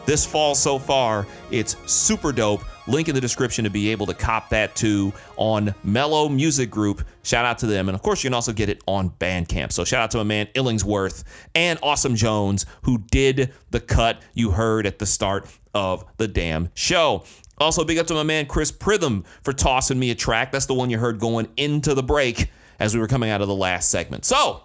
this 0.06 0.24
fall 0.24 0.54
so 0.54 0.78
far. 0.78 1.26
It's 1.50 1.76
super 1.90 2.32
dope. 2.32 2.62
Link 2.88 3.08
in 3.08 3.14
the 3.14 3.20
description 3.20 3.64
to 3.64 3.70
be 3.70 3.90
able 3.90 4.06
to 4.06 4.14
cop 4.14 4.48
that 4.50 4.74
too 4.74 5.12
on 5.36 5.74
Mellow 5.84 6.28
Music 6.28 6.70
Group. 6.70 7.04
Shout 7.22 7.44
out 7.44 7.58
to 7.58 7.66
them. 7.66 7.88
And 7.88 7.94
of 7.94 8.02
course, 8.02 8.24
you 8.24 8.28
can 8.28 8.34
also 8.34 8.52
get 8.52 8.68
it 8.68 8.82
on 8.86 9.10
Bandcamp. 9.10 9.72
So 9.72 9.84
shout 9.84 10.02
out 10.02 10.10
to 10.12 10.18
my 10.18 10.24
man 10.24 10.46
Illingsworth 10.54 11.24
and 11.54 11.78
Awesome 11.82 12.16
Jones, 12.16 12.66
who 12.82 12.98
did 12.98 13.52
the 13.70 13.80
cut 13.80 14.22
you 14.34 14.50
heard 14.50 14.86
at 14.86 14.98
the 14.98 15.06
start 15.06 15.46
of 15.74 16.04
the 16.16 16.26
damn 16.26 16.70
show. 16.74 17.24
Also, 17.58 17.84
big 17.84 17.98
up 17.98 18.06
to 18.06 18.14
my 18.14 18.22
man 18.22 18.46
Chris 18.46 18.70
Pritham 18.70 19.24
for 19.42 19.52
tossing 19.52 19.98
me 19.98 20.10
a 20.10 20.14
track. 20.14 20.52
That's 20.52 20.66
the 20.66 20.74
one 20.74 20.90
you 20.90 20.98
heard 20.98 21.18
going 21.18 21.48
into 21.56 21.94
the 21.94 22.02
break 22.02 22.50
as 22.78 22.94
we 22.94 23.00
were 23.00 23.08
coming 23.08 23.30
out 23.30 23.42
of 23.42 23.48
the 23.48 23.54
last 23.54 23.90
segment. 23.90 24.24
So 24.24 24.62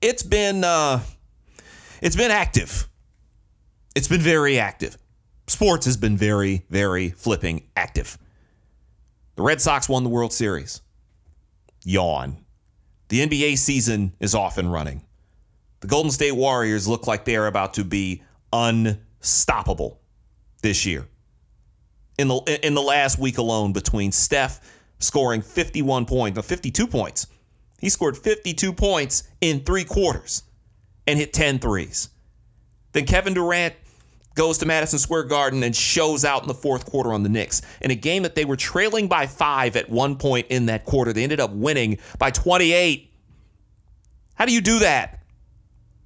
it's 0.00 0.22
been 0.22 0.64
uh 0.64 1.00
it's 2.02 2.16
been 2.16 2.30
active. 2.30 2.88
It's 3.94 4.08
been 4.08 4.20
very 4.20 4.58
active. 4.58 4.98
Sports 5.46 5.86
has 5.86 5.96
been 5.96 6.16
very, 6.16 6.64
very 6.70 7.10
flipping 7.10 7.68
active. 7.76 8.18
The 9.36 9.42
Red 9.42 9.60
Sox 9.60 9.88
won 9.88 10.04
the 10.04 10.10
World 10.10 10.32
Series. 10.32 10.80
Yawn. 11.84 12.38
The 13.08 13.26
NBA 13.26 13.58
season 13.58 14.14
is 14.20 14.34
off 14.34 14.58
and 14.58 14.72
running. 14.72 15.04
The 15.80 15.88
Golden 15.88 16.10
State 16.10 16.32
Warriors 16.32 16.88
look 16.88 17.06
like 17.06 17.24
they 17.24 17.36
are 17.36 17.46
about 17.46 17.74
to 17.74 17.84
be 17.84 18.22
unstoppable 18.52 20.00
this 20.62 20.86
year. 20.86 21.06
In 22.16 22.28
the 22.28 22.60
in 22.66 22.74
the 22.74 22.82
last 22.82 23.18
week 23.18 23.38
alone, 23.38 23.72
between 23.72 24.12
Steph 24.12 24.60
scoring 24.98 25.42
51 25.42 26.06
points, 26.06 26.36
no, 26.36 26.42
52 26.42 26.86
points, 26.86 27.26
he 27.80 27.90
scored 27.90 28.16
52 28.16 28.72
points 28.72 29.24
in 29.40 29.60
three 29.60 29.84
quarters 29.84 30.44
and 31.06 31.18
hit 31.18 31.34
10 31.34 31.58
threes. 31.58 32.08
Then 32.92 33.04
Kevin 33.04 33.34
Durant 33.34 33.74
goes 34.34 34.58
to 34.58 34.66
Madison 34.66 34.98
Square 34.98 35.24
Garden 35.24 35.62
and 35.62 35.74
shows 35.74 36.24
out 36.24 36.42
in 36.42 36.48
the 36.48 36.54
fourth 36.54 36.86
quarter 36.86 37.12
on 37.12 37.22
the 37.22 37.28
Knicks. 37.28 37.62
In 37.80 37.90
a 37.90 37.94
game 37.94 38.24
that 38.24 38.34
they 38.34 38.44
were 38.44 38.56
trailing 38.56 39.08
by 39.08 39.26
five 39.26 39.76
at 39.76 39.88
one 39.88 40.16
point 40.16 40.48
in 40.50 40.66
that 40.66 40.84
quarter, 40.84 41.12
they 41.12 41.22
ended 41.22 41.40
up 41.40 41.52
winning 41.52 41.98
by 42.18 42.30
28. 42.30 43.10
How 44.34 44.44
do 44.44 44.52
you 44.52 44.60
do 44.60 44.80
that? 44.80 45.20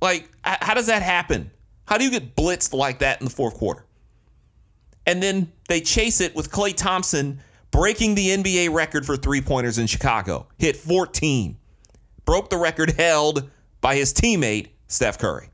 Like, 0.00 0.28
how 0.44 0.74
does 0.74 0.86
that 0.86 1.02
happen? 1.02 1.50
How 1.86 1.98
do 1.98 2.04
you 2.04 2.10
get 2.10 2.36
blitzed 2.36 2.74
like 2.74 2.98
that 2.98 3.20
in 3.20 3.24
the 3.24 3.30
fourth 3.30 3.54
quarter? 3.54 3.84
And 5.06 5.22
then 5.22 5.50
they 5.68 5.80
chase 5.80 6.20
it 6.20 6.36
with 6.36 6.50
Klay 6.50 6.76
Thompson 6.76 7.40
breaking 7.70 8.14
the 8.14 8.28
NBA 8.28 8.72
record 8.72 9.06
for 9.06 9.16
three 9.16 9.40
pointers 9.40 9.78
in 9.78 9.86
Chicago. 9.86 10.46
Hit 10.58 10.76
14. 10.76 11.56
Broke 12.26 12.50
the 12.50 12.58
record 12.58 12.90
held 12.90 13.50
by 13.80 13.96
his 13.96 14.12
teammate, 14.12 14.68
Steph 14.86 15.18
Curry. 15.18 15.48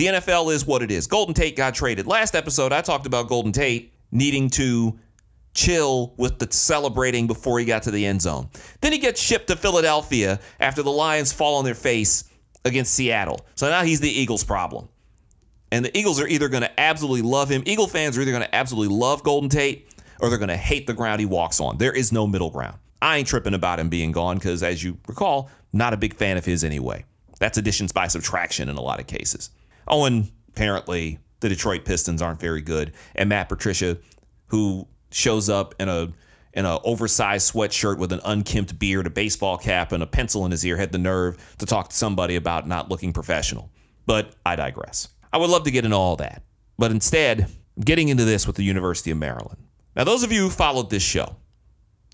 The 0.00 0.06
NFL 0.06 0.54
is 0.54 0.66
what 0.66 0.82
it 0.82 0.90
is. 0.90 1.06
Golden 1.06 1.34
Tate 1.34 1.56
got 1.56 1.74
traded. 1.74 2.06
Last 2.06 2.34
episode, 2.34 2.72
I 2.72 2.80
talked 2.80 3.04
about 3.04 3.28
Golden 3.28 3.52
Tate 3.52 3.92
needing 4.10 4.48
to 4.48 4.98
chill 5.52 6.14
with 6.16 6.38
the 6.38 6.50
celebrating 6.50 7.26
before 7.26 7.58
he 7.58 7.66
got 7.66 7.82
to 7.82 7.90
the 7.90 8.06
end 8.06 8.22
zone. 8.22 8.48
Then 8.80 8.92
he 8.92 8.98
gets 8.98 9.20
shipped 9.20 9.48
to 9.48 9.56
Philadelphia 9.56 10.40
after 10.58 10.82
the 10.82 10.90
Lions 10.90 11.34
fall 11.34 11.56
on 11.56 11.66
their 11.66 11.74
face 11.74 12.24
against 12.64 12.94
Seattle. 12.94 13.44
So 13.56 13.68
now 13.68 13.82
he's 13.82 14.00
the 14.00 14.08
Eagles' 14.08 14.42
problem. 14.42 14.88
And 15.70 15.84
the 15.84 15.94
Eagles 15.94 16.18
are 16.18 16.26
either 16.26 16.48
going 16.48 16.62
to 16.62 16.80
absolutely 16.80 17.20
love 17.20 17.50
him. 17.50 17.62
Eagle 17.66 17.86
fans 17.86 18.16
are 18.16 18.22
either 18.22 18.32
going 18.32 18.42
to 18.42 18.54
absolutely 18.54 18.96
love 18.96 19.22
Golden 19.22 19.50
Tate 19.50 19.86
or 20.20 20.30
they're 20.30 20.38
going 20.38 20.48
to 20.48 20.56
hate 20.56 20.86
the 20.86 20.94
ground 20.94 21.20
he 21.20 21.26
walks 21.26 21.60
on. 21.60 21.76
There 21.76 21.92
is 21.92 22.10
no 22.10 22.26
middle 22.26 22.50
ground. 22.50 22.78
I 23.02 23.18
ain't 23.18 23.28
tripping 23.28 23.52
about 23.52 23.78
him 23.78 23.90
being 23.90 24.12
gone 24.12 24.38
because, 24.38 24.62
as 24.62 24.82
you 24.82 24.96
recall, 25.06 25.50
not 25.74 25.92
a 25.92 25.98
big 25.98 26.14
fan 26.14 26.38
of 26.38 26.46
his 26.46 26.64
anyway. 26.64 27.04
That's 27.38 27.58
additions 27.58 27.92
by 27.92 28.06
subtraction 28.06 28.70
in 28.70 28.76
a 28.76 28.82
lot 28.82 28.98
of 28.98 29.06
cases. 29.06 29.50
And 29.88 30.30
apparently 30.48 31.18
the 31.40 31.48
Detroit 31.48 31.84
Pistons 31.84 32.22
aren't 32.22 32.40
very 32.40 32.60
good. 32.60 32.92
And 33.14 33.28
Matt 33.28 33.48
Patricia, 33.48 33.98
who 34.46 34.86
shows 35.10 35.48
up 35.48 35.74
in 35.78 35.88
a 35.88 36.12
in 36.52 36.66
an 36.66 36.78
oversized 36.82 37.52
sweatshirt 37.52 37.98
with 37.98 38.12
an 38.12 38.20
unkempt 38.24 38.76
beard, 38.78 39.06
a 39.06 39.10
baseball 39.10 39.56
cap, 39.56 39.92
and 39.92 40.02
a 40.02 40.06
pencil 40.06 40.44
in 40.44 40.50
his 40.50 40.66
ear, 40.66 40.76
had 40.76 40.90
the 40.90 40.98
nerve 40.98 41.54
to 41.58 41.66
talk 41.66 41.90
to 41.90 41.96
somebody 41.96 42.36
about 42.36 42.66
not 42.66 42.88
looking 42.88 43.12
professional. 43.12 43.70
But 44.06 44.34
I 44.44 44.56
digress. 44.56 45.08
I 45.32 45.38
would 45.38 45.50
love 45.50 45.62
to 45.64 45.70
get 45.70 45.84
into 45.84 45.96
all 45.96 46.16
that. 46.16 46.42
But 46.76 46.90
instead, 46.90 47.42
I'm 47.76 47.82
getting 47.84 48.08
into 48.08 48.24
this 48.24 48.46
with 48.48 48.56
the 48.56 48.64
University 48.64 49.12
of 49.12 49.18
Maryland. 49.18 49.58
Now, 49.94 50.04
those 50.04 50.22
of 50.22 50.32
you 50.32 50.42
who 50.42 50.50
followed 50.50 50.90
this 50.90 51.02
show, 51.02 51.36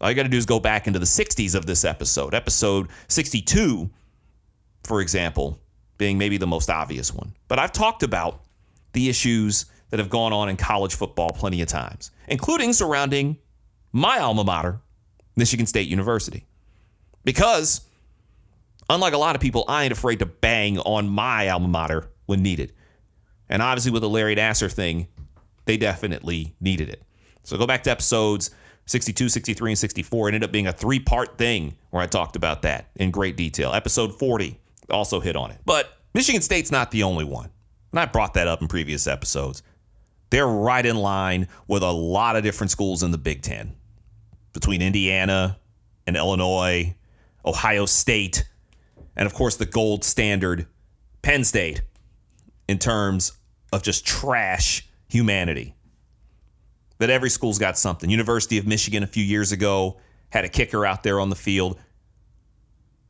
all 0.00 0.10
you 0.10 0.14
got 0.14 0.24
to 0.24 0.28
do 0.28 0.36
is 0.36 0.44
go 0.44 0.60
back 0.60 0.86
into 0.86 0.98
the 0.98 1.06
60s 1.06 1.54
of 1.54 1.64
this 1.64 1.84
episode. 1.84 2.34
Episode 2.34 2.88
62, 3.08 3.88
for 4.84 5.00
example, 5.00 5.58
being 5.98 6.18
maybe 6.18 6.38
the 6.38 6.46
most 6.46 6.70
obvious 6.70 7.12
one. 7.12 7.32
But 7.48 7.58
I've 7.58 7.72
talked 7.72 8.02
about 8.02 8.42
the 8.92 9.08
issues 9.08 9.66
that 9.90 10.00
have 10.00 10.10
gone 10.10 10.32
on 10.32 10.48
in 10.48 10.56
college 10.56 10.94
football 10.94 11.32
plenty 11.32 11.62
of 11.62 11.68
times, 11.68 12.10
including 12.28 12.72
surrounding 12.72 13.38
my 13.92 14.18
alma 14.18 14.44
mater, 14.44 14.80
Michigan 15.36 15.66
State 15.66 15.88
University. 15.88 16.44
Because, 17.24 17.82
unlike 18.90 19.14
a 19.14 19.18
lot 19.18 19.34
of 19.34 19.42
people, 19.42 19.64
I 19.68 19.84
ain't 19.84 19.92
afraid 19.92 20.18
to 20.20 20.26
bang 20.26 20.78
on 20.78 21.08
my 21.08 21.48
alma 21.48 21.68
mater 21.68 22.08
when 22.26 22.42
needed. 22.42 22.72
And 23.48 23.62
obviously, 23.62 23.92
with 23.92 24.02
the 24.02 24.08
Larry 24.08 24.36
Nassar 24.36 24.72
thing, 24.72 25.08
they 25.66 25.76
definitely 25.76 26.54
needed 26.60 26.88
it. 26.88 27.02
So 27.42 27.56
go 27.56 27.66
back 27.66 27.84
to 27.84 27.90
episodes 27.90 28.50
62, 28.86 29.28
63, 29.28 29.72
and 29.72 29.78
64. 29.78 30.28
It 30.28 30.34
ended 30.34 30.48
up 30.48 30.52
being 30.52 30.66
a 30.66 30.72
three 30.72 31.00
part 31.00 31.38
thing 31.38 31.76
where 31.90 32.02
I 32.02 32.06
talked 32.06 32.36
about 32.36 32.62
that 32.62 32.90
in 32.96 33.10
great 33.10 33.36
detail. 33.36 33.72
Episode 33.72 34.18
40 34.18 34.58
also 34.90 35.20
hit 35.20 35.36
on 35.36 35.50
it. 35.50 35.58
But 35.64 36.00
Michigan 36.14 36.42
State's 36.42 36.70
not 36.70 36.90
the 36.90 37.02
only 37.02 37.24
one. 37.24 37.50
And 37.92 38.00
I 38.00 38.06
brought 38.06 38.34
that 38.34 38.48
up 38.48 38.62
in 38.62 38.68
previous 38.68 39.06
episodes. 39.06 39.62
They're 40.30 40.46
right 40.46 40.84
in 40.84 40.96
line 40.96 41.48
with 41.68 41.82
a 41.82 41.90
lot 41.90 42.36
of 42.36 42.42
different 42.42 42.70
schools 42.70 43.02
in 43.02 43.10
the 43.10 43.18
Big 43.18 43.42
Ten 43.42 43.74
between 44.52 44.82
Indiana 44.82 45.58
and 46.06 46.16
Illinois, 46.16 46.94
Ohio 47.44 47.86
State, 47.86 48.48
and 49.14 49.26
of 49.26 49.34
course 49.34 49.56
the 49.56 49.66
gold 49.66 50.04
standard, 50.04 50.66
Penn 51.22 51.44
State, 51.44 51.82
in 52.68 52.78
terms 52.78 53.32
of 53.72 53.82
just 53.82 54.06
trash 54.06 54.88
humanity. 55.08 55.74
But 56.98 57.10
every 57.10 57.30
school's 57.30 57.58
got 57.58 57.78
something. 57.78 58.10
University 58.10 58.58
of 58.58 58.66
Michigan 58.66 59.02
a 59.02 59.06
few 59.06 59.24
years 59.24 59.52
ago 59.52 59.98
had 60.30 60.44
a 60.44 60.48
kicker 60.48 60.84
out 60.86 61.02
there 61.02 61.20
on 61.20 61.30
the 61.30 61.36
field 61.36 61.78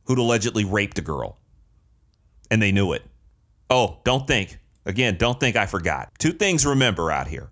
who'd 0.05 0.19
allegedly 0.19 0.65
raped 0.65 0.99
a 0.99 1.01
girl. 1.01 1.37
And 2.49 2.61
they 2.61 2.71
knew 2.71 2.93
it. 2.93 3.03
Oh, 3.69 3.99
don't 4.03 4.27
think. 4.27 4.59
Again, 4.85 5.17
don't 5.17 5.39
think 5.39 5.55
I 5.55 5.65
forgot. 5.65 6.11
Two 6.17 6.31
things 6.31 6.65
remember 6.65 7.11
out 7.11 7.27
here 7.27 7.49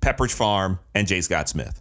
Pepperidge 0.00 0.32
Farm 0.32 0.78
and 0.94 1.06
J. 1.06 1.20
Scott 1.20 1.48
Smith. 1.48 1.80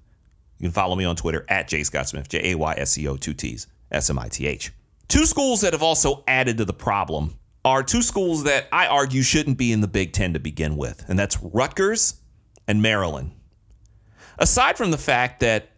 You 0.60 0.66
can 0.66 0.74
follow 0.74 0.96
me 0.96 1.06
on 1.06 1.16
Twitter 1.16 1.44
at 1.50 1.68
J. 1.68 1.84
Scott 1.84 2.08
Smith, 2.08 2.30
J 2.30 2.52
A 2.52 2.56
Y 2.56 2.76
S 2.78 2.92
C 2.92 3.08
O, 3.08 3.18
two 3.18 3.34
T's, 3.34 3.68
S 3.92 4.10
M 4.12 4.20
I 4.20 4.28
T 4.28 4.46
H. 4.46 4.72
Two 5.08 5.26
schools 5.26 5.62
that 5.62 5.74
have 5.74 5.82
also 5.82 6.24
added 6.28 6.58
to 6.60 6.66
the 6.66 6.74
problem 6.74 7.36
are 7.66 7.84
two 7.84 8.02
schools 8.02 8.44
that 8.44 8.68
I 8.72 8.88
argue 8.88 9.24
shouldn't 9.24 9.58
be 9.58 9.72
in 9.72 9.82
the 9.82 9.88
Big 9.88 10.14
Ten 10.14 10.34
to 10.34 10.40
begin 10.40 10.78
with, 10.78 11.04
and 11.08 11.18
that's 11.18 11.42
Rutgers 11.42 12.22
and 12.68 12.82
Maryland. 12.82 13.32
Aside 14.38 14.78
from 14.78 14.92
the 14.92 14.98
fact 14.98 15.40
that 15.42 15.70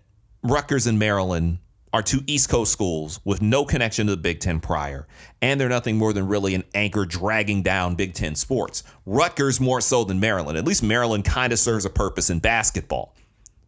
Rutgers 0.43 0.85
and 0.85 0.99
Maryland 0.99 1.59
are 1.93 2.01
two 2.01 2.21
East 2.25 2.49
Coast 2.49 2.71
schools 2.71 3.19
with 3.23 3.41
no 3.41 3.63
connection 3.63 4.07
to 4.07 4.15
the 4.15 4.21
Big 4.21 4.39
Ten 4.39 4.59
prior, 4.59 5.07
and 5.41 5.61
they're 5.61 5.69
nothing 5.69 5.95
more 5.95 6.11
than 6.11 6.27
really 6.27 6.55
an 6.55 6.63
anchor 6.73 7.05
dragging 7.05 7.61
down 7.61 7.93
Big 7.93 8.15
Ten 8.15 8.33
sports. 8.33 8.83
Rutgers 9.05 9.61
more 9.61 9.79
so 9.79 10.03
than 10.03 10.19
Maryland. 10.19 10.57
At 10.57 10.65
least 10.65 10.81
Maryland 10.81 11.23
kind 11.23 11.53
of 11.53 11.59
serves 11.59 11.85
a 11.85 11.91
purpose 11.91 12.31
in 12.31 12.39
basketball, 12.39 13.15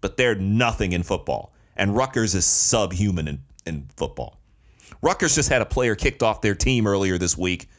but 0.01 0.17
they're 0.17 0.35
nothing 0.35 0.93
in 0.93 1.03
football. 1.03 1.53
And 1.77 1.95
Rutgers 1.95 2.33
is 2.33 2.45
subhuman 2.45 3.27
in, 3.27 3.41
in 3.67 3.87
football. 3.95 4.39
Rutgers 5.03 5.35
just 5.35 5.49
had 5.49 5.61
a 5.61 5.65
player 5.65 5.93
kicked 5.93 6.23
off 6.23 6.41
their 6.41 6.55
team 6.55 6.87
earlier 6.87 7.19
this 7.19 7.37
week 7.37 7.69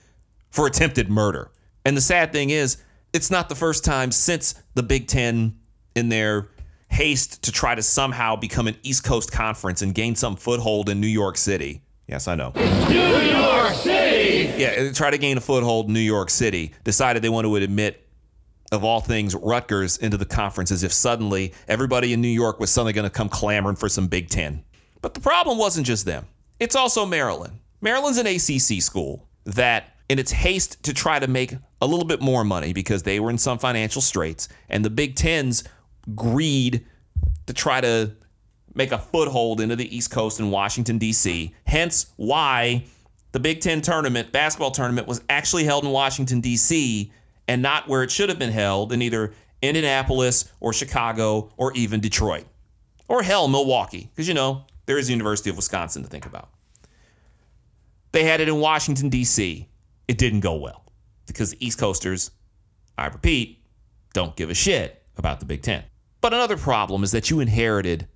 for 0.50 0.66
attempted 0.68 1.11
murder. 1.11 1.50
And 1.85 1.96
the 1.96 2.00
sad 2.00 2.30
thing 2.32 2.50
is, 2.50 2.76
it's 3.12 3.30
not 3.30 3.49
the 3.49 3.55
first 3.55 3.84
time 3.84 4.12
since 4.12 4.55
the 4.74 4.82
Big 4.82 5.09
Ten 5.09 5.59
in 5.97 6.09
their 6.09 6.49
haste 6.89 7.43
to 7.45 7.53
try 7.53 7.74
to 7.74 7.82
somehow 7.82 8.37
become 8.37 8.66
an 8.66 8.76
East 8.82 9.05
Coast 9.05 9.32
conference 9.32 9.82
and 9.82 9.95
gain 9.95 10.14
some 10.14 10.37
foothold 10.37 10.89
in 10.89 11.01
New 11.01 11.07
York 11.07 11.37
City. 11.37 11.82
Yes, 12.09 12.28
I 12.28 12.37
know. 12.37 12.53
New 12.55 13.18
York 13.18 13.72
City! 13.74 14.53
Yeah, 14.62 14.93
try 14.93 15.11
to 15.11 15.18
gain 15.18 15.37
a 15.37 15.41
foothold 15.41 15.89
in 15.89 15.93
New 15.93 16.01
York 16.01 16.30
City. 16.30 16.72
Decided 16.84 17.22
they 17.22 17.28
wanted 17.28 17.49
to 17.49 17.57
admit, 17.57 18.07
of 18.72 18.84
all 18.84 19.01
things, 19.01 19.34
Rutgers 19.34 19.97
into 19.99 20.16
the 20.16 20.24
conference 20.24 20.70
as 20.70 20.84
if 20.84 20.93
suddenly 20.93 21.53
everybody 21.68 22.12
in 22.12 22.20
New 22.20 22.28
York 22.28 22.61
was 22.61 22.70
suddenly 22.70 22.93
going 22.93 23.05
to 23.05 23.11
come 23.11 23.28
clamoring 23.28 23.76
for 23.76 23.89
some 23.89 24.07
Big 24.07 24.28
Ten. 24.28 24.64
But 25.03 25.14
the 25.14 25.20
problem 25.20 25.59
wasn't 25.59 25.87
just 25.87 26.07
them, 26.07 26.26
it's 26.59 26.76
also 26.76 27.05
Maryland. 27.05 27.59
Maryland's 27.80 28.18
an 28.18 28.26
ACC 28.26 28.82
school 28.82 29.28
that, 29.45 29.95
in 30.09 30.18
its 30.18 30.30
haste 30.30 30.82
to 30.84 30.95
try 30.95 31.18
to 31.18 31.26
make 31.26 31.55
a 31.82 31.87
little 31.87 32.05
bit 32.05 32.20
more 32.20 32.45
money 32.45 32.72
because 32.72 33.03
they 33.03 33.20
were 33.20 33.30
in 33.30 33.39
some 33.39 33.59
financial 33.59 34.01
straits, 34.01 34.49
and 34.68 34.84
the 34.84 34.91
Big 34.91 35.16
Ten's 35.16 35.64
greed 36.14 36.84
to 37.46 37.52
try 37.52 37.80
to 37.80 38.12
make 38.74 38.92
a 38.92 38.98
foothold 38.98 39.61
into 39.61 39.74
the 39.74 39.96
East 39.96 40.11
Coast 40.11 40.38
in 40.38 40.50
Washington, 40.50 40.98
D.C. 40.98 41.54
Hence 41.66 42.12
why 42.16 42.84
the 43.32 43.40
Big 43.40 43.61
Ten 43.61 43.80
tournament, 43.80 44.32
basketball 44.32 44.70
tournament, 44.70 45.09
was 45.09 45.22
actually 45.28 45.64
held 45.64 45.84
in 45.84 45.90
Washington, 45.90 46.40
D.C. 46.40 47.11
and 47.48 47.62
not 47.62 47.88
where 47.88 48.02
it 48.02 48.11
should 48.11 48.28
have 48.28 48.38
been 48.38 48.52
held 48.52 48.92
in 48.92 49.02
either 49.02 49.32
Indianapolis 49.62 50.52
or 50.61 50.72
Chicago 50.72 51.50
or 51.57 51.72
even 51.72 52.00
Detroit. 52.00 52.44
Or 53.09 53.22
hell, 53.22 53.48
Milwaukee, 53.48 54.11
because 54.12 54.28
you 54.28 54.34
know, 54.34 54.64
there 54.86 54.98
is 54.98 55.07
the 55.07 55.12
University 55.12 55.50
of 55.50 55.57
Wisconsin 55.57 56.02
to 56.02 56.09
think 56.09 56.26
about. 56.26 56.50
They 58.12 58.24
had 58.24 58.40
it 58.40 58.48
in 58.48 58.59
Washington, 58.59 59.09
D.C. 59.09 59.68
It 60.09 60.18
didn't 60.18 60.40
go 60.40 60.57
well 60.57 60.84
because 61.26 61.52
the 61.52 61.66
East 61.66 61.78
Coasters, 61.78 62.30
I 62.96 63.07
repeat, 63.07 63.62
don't 64.12 64.34
give 64.36 64.50
a 64.50 64.54
shit 64.54 65.02
about 65.16 65.40
the 65.40 65.46
Big 65.46 65.62
Ten. 65.62 65.84
But 66.27 66.35
another 66.35 66.57
problem 66.57 67.05
is 67.05 67.12
that 67.12 67.31
you 67.31 67.39
inherited 67.39 68.09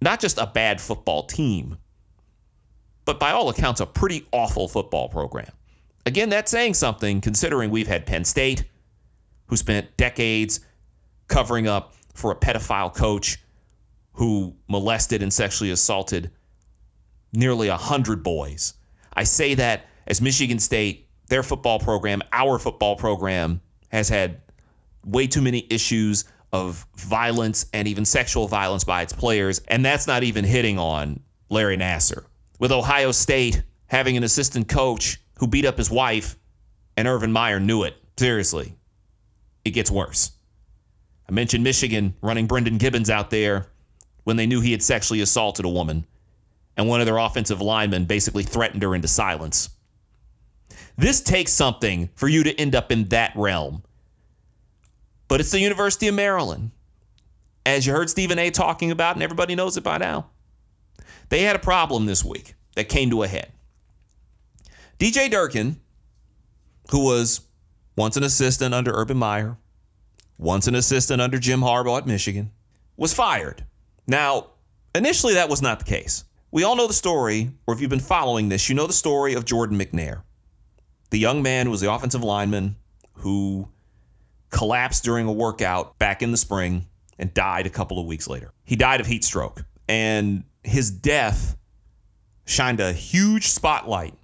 not 0.00 0.20
just 0.20 0.38
a 0.38 0.46
bad 0.46 0.80
football 0.80 1.24
team, 1.24 1.76
but 3.04 3.20
by 3.20 3.32
all 3.32 3.50
accounts, 3.50 3.82
a 3.82 3.84
pretty 3.84 4.26
awful 4.32 4.68
football 4.68 5.10
program. 5.10 5.50
Again, 6.06 6.30
that's 6.30 6.50
saying 6.50 6.72
something 6.72 7.20
considering 7.20 7.68
we've 7.68 7.86
had 7.86 8.06
Penn 8.06 8.24
State, 8.24 8.64
who 9.48 9.56
spent 9.58 9.94
decades 9.98 10.60
covering 11.28 11.68
up 11.68 11.92
for 12.14 12.30
a 12.30 12.34
pedophile 12.34 12.94
coach 12.94 13.36
who 14.14 14.56
molested 14.66 15.22
and 15.22 15.30
sexually 15.30 15.72
assaulted 15.72 16.30
nearly 17.34 17.68
100 17.68 18.22
boys. 18.22 18.72
I 19.12 19.24
say 19.24 19.52
that 19.56 19.84
as 20.06 20.22
Michigan 20.22 20.58
State, 20.58 21.06
their 21.28 21.42
football 21.42 21.78
program, 21.78 22.22
our 22.32 22.58
football 22.58 22.96
program, 22.96 23.60
has 23.90 24.08
had 24.08 24.40
way 25.04 25.26
too 25.26 25.42
many 25.42 25.66
issues 25.68 26.24
of 26.54 26.86
violence 26.94 27.66
and 27.72 27.88
even 27.88 28.04
sexual 28.04 28.46
violence 28.46 28.84
by 28.84 29.02
its 29.02 29.12
players. 29.12 29.60
And 29.66 29.84
that's 29.84 30.06
not 30.06 30.22
even 30.22 30.44
hitting 30.44 30.78
on 30.78 31.18
Larry 31.50 31.76
Nassar. 31.76 32.26
With 32.60 32.70
Ohio 32.70 33.10
State 33.10 33.60
having 33.88 34.16
an 34.16 34.22
assistant 34.22 34.68
coach 34.68 35.20
who 35.40 35.48
beat 35.48 35.64
up 35.64 35.76
his 35.76 35.90
wife, 35.90 36.36
and 36.96 37.08
Urban 37.08 37.32
Meyer 37.32 37.58
knew 37.58 37.82
it. 37.82 37.96
Seriously, 38.16 38.72
it 39.64 39.72
gets 39.72 39.90
worse. 39.90 40.30
I 41.28 41.32
mentioned 41.32 41.64
Michigan 41.64 42.14
running 42.22 42.46
Brendan 42.46 42.78
Gibbons 42.78 43.10
out 43.10 43.30
there 43.30 43.66
when 44.22 44.36
they 44.36 44.46
knew 44.46 44.60
he 44.60 44.70
had 44.70 44.82
sexually 44.82 45.22
assaulted 45.22 45.64
a 45.64 45.68
woman, 45.68 46.06
and 46.76 46.86
one 46.86 47.00
of 47.00 47.06
their 47.06 47.18
offensive 47.18 47.60
linemen 47.60 48.04
basically 48.04 48.44
threatened 48.44 48.84
her 48.84 48.94
into 48.94 49.08
silence. 49.08 49.70
This 50.96 51.20
takes 51.20 51.52
something 51.52 52.10
for 52.14 52.28
you 52.28 52.44
to 52.44 52.54
end 52.60 52.76
up 52.76 52.92
in 52.92 53.08
that 53.08 53.32
realm. 53.34 53.82
But 55.28 55.40
it's 55.40 55.50
the 55.50 55.60
University 55.60 56.08
of 56.08 56.14
Maryland. 56.14 56.70
As 57.66 57.86
you 57.86 57.92
heard 57.92 58.10
Stephen 58.10 58.38
A 58.38 58.50
talking 58.50 58.90
about, 58.90 59.16
and 59.16 59.22
everybody 59.22 59.54
knows 59.54 59.76
it 59.76 59.84
by 59.84 59.98
now. 59.98 60.26
They 61.30 61.42
had 61.42 61.56
a 61.56 61.60
problem 61.60 62.06
this 62.06 62.24
week 62.24 62.54
that 62.76 62.88
came 62.88 63.10
to 63.10 63.22
a 63.22 63.28
head. 63.28 63.50
DJ 64.98 65.30
Durkin, 65.30 65.80
who 66.90 67.04
was 67.04 67.40
once 67.96 68.16
an 68.16 68.22
assistant 68.22 68.74
under 68.74 68.92
Urban 68.92 69.16
Meyer, 69.16 69.56
once 70.38 70.66
an 70.66 70.74
assistant 70.74 71.20
under 71.20 71.38
Jim 71.38 71.60
Harbaugh 71.60 71.98
at 71.98 72.06
Michigan, 72.06 72.50
was 72.96 73.14
fired. 73.14 73.64
Now, 74.06 74.48
initially 74.94 75.34
that 75.34 75.48
was 75.48 75.62
not 75.62 75.78
the 75.78 75.84
case. 75.84 76.24
We 76.50 76.62
all 76.62 76.76
know 76.76 76.86
the 76.86 76.92
story, 76.92 77.50
or 77.66 77.74
if 77.74 77.80
you've 77.80 77.90
been 77.90 78.00
following 78.00 78.48
this, 78.48 78.68
you 78.68 78.74
know 78.74 78.86
the 78.86 78.92
story 78.92 79.34
of 79.34 79.44
Jordan 79.44 79.78
McNair, 79.78 80.22
the 81.10 81.18
young 81.18 81.42
man 81.42 81.66
who 81.66 81.72
was 81.72 81.80
the 81.80 81.92
offensive 81.92 82.22
lineman 82.22 82.76
who 83.14 83.68
collapsed 84.54 85.02
during 85.02 85.26
a 85.26 85.32
workout 85.32 85.98
back 85.98 86.22
in 86.22 86.30
the 86.30 86.36
spring 86.36 86.86
and 87.18 87.34
died 87.34 87.66
a 87.66 87.70
couple 87.70 87.98
of 87.98 88.06
weeks 88.06 88.28
later. 88.28 88.52
He 88.64 88.76
died 88.76 89.00
of 89.00 89.06
heat 89.06 89.24
stroke, 89.24 89.64
and 89.88 90.44
his 90.62 90.92
death 90.92 91.56
shined 92.46 92.78
a 92.78 92.92
huge 92.92 93.48
spotlight 93.48 94.14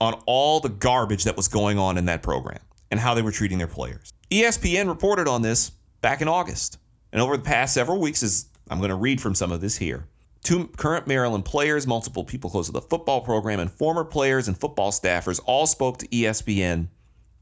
on 0.00 0.14
all 0.26 0.60
the 0.60 0.70
garbage 0.70 1.24
that 1.24 1.36
was 1.36 1.46
going 1.46 1.78
on 1.78 1.98
in 1.98 2.06
that 2.06 2.22
program 2.22 2.60
and 2.90 2.98
how 2.98 3.12
they 3.12 3.20
were 3.20 3.30
treating 3.30 3.58
their 3.58 3.66
players. 3.66 4.14
ESPN 4.30 4.88
reported 4.88 5.28
on 5.28 5.42
this 5.42 5.72
back 6.00 6.22
in 6.22 6.28
August. 6.28 6.78
And 7.12 7.20
over 7.20 7.36
the 7.36 7.42
past 7.42 7.74
several 7.74 8.00
weeks, 8.00 8.22
as 8.22 8.46
I'm 8.70 8.78
going 8.78 8.90
to 8.90 8.96
read 8.96 9.20
from 9.20 9.34
some 9.34 9.52
of 9.52 9.60
this 9.60 9.76
here. 9.76 10.06
Two 10.42 10.68
current 10.68 11.06
Maryland 11.06 11.44
players, 11.44 11.86
multiple 11.86 12.24
people 12.24 12.48
close 12.48 12.66
to 12.66 12.72
the 12.72 12.80
football 12.80 13.20
program, 13.20 13.60
and 13.60 13.70
former 13.70 14.04
players 14.04 14.48
and 14.48 14.56
football 14.56 14.90
staffers 14.90 15.40
all 15.44 15.66
spoke 15.66 15.98
to 15.98 16.08
ESPN 16.08 16.88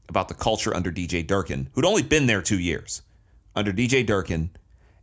about 0.09 0.27
the 0.27 0.33
culture 0.33 0.75
under 0.75 0.91
DJ 0.91 1.25
Durkin, 1.25 1.69
who'd 1.73 1.85
only 1.85 2.03
been 2.03 2.27
there 2.27 2.41
two 2.41 2.59
years. 2.59 3.01
Under 3.55 3.73
DJ 3.73 4.05
Durkin 4.05 4.51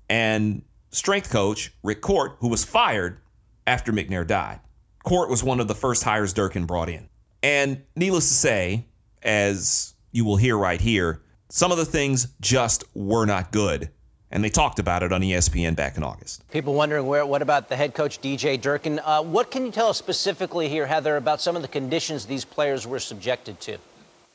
and 0.09 0.63
strength 0.91 1.31
coach 1.31 1.73
Rick 1.83 2.01
Court, 2.01 2.37
who 2.39 2.49
was 2.49 2.65
fired 2.65 3.19
after 3.67 3.93
McNair 3.93 4.27
died. 4.27 4.61
Court 5.03 5.29
was 5.29 5.43
one 5.43 5.61
of 5.61 5.69
the 5.69 5.75
first 5.75 6.03
hires 6.03 6.33
Durkin 6.33 6.67
brought 6.67 6.89
in. 6.89 7.09
And 7.43 7.83
needless 7.95 8.29
to 8.29 8.35
say, 8.35 8.87
as 9.23 9.95
you 10.13 10.25
will 10.25 10.37
hear 10.37 10.57
right 10.57 10.81
here, 10.81 11.23
some 11.51 11.73
of 11.73 11.79
the 11.79 11.85
things 11.85 12.29
just 12.41 12.85
were 12.95 13.27
not 13.27 13.53
good. 13.53 13.91
And 14.31 14.43
they 14.43 14.49
talked 14.49 14.79
about 14.79 15.03
it 15.03 15.13
on 15.13 15.21
ESPN 15.21 15.77
back 15.77 15.97
in 15.97 16.03
August. 16.03 16.49
People 16.51 16.75
wondering 16.75 17.07
where, 17.07 17.25
what 17.25 17.43
about 17.43 17.69
the 17.69 17.77
head 17.77 17.95
coach, 17.95 18.21
DJ 18.21 18.61
Durkin? 18.61 18.99
Uh, 18.99 19.23
what 19.23 19.51
can 19.51 19.65
you 19.65 19.71
tell 19.71 19.89
us 19.89 19.99
specifically 19.99 20.69
here, 20.69 20.87
Heather, 20.87 21.17
about 21.17 21.41
some 21.41 21.55
of 21.55 21.63
the 21.63 21.69
conditions 21.69 22.27
these 22.27 22.45
players 22.45 22.87
were 22.87 22.99
subjected 22.99 23.61
to? 23.61 23.79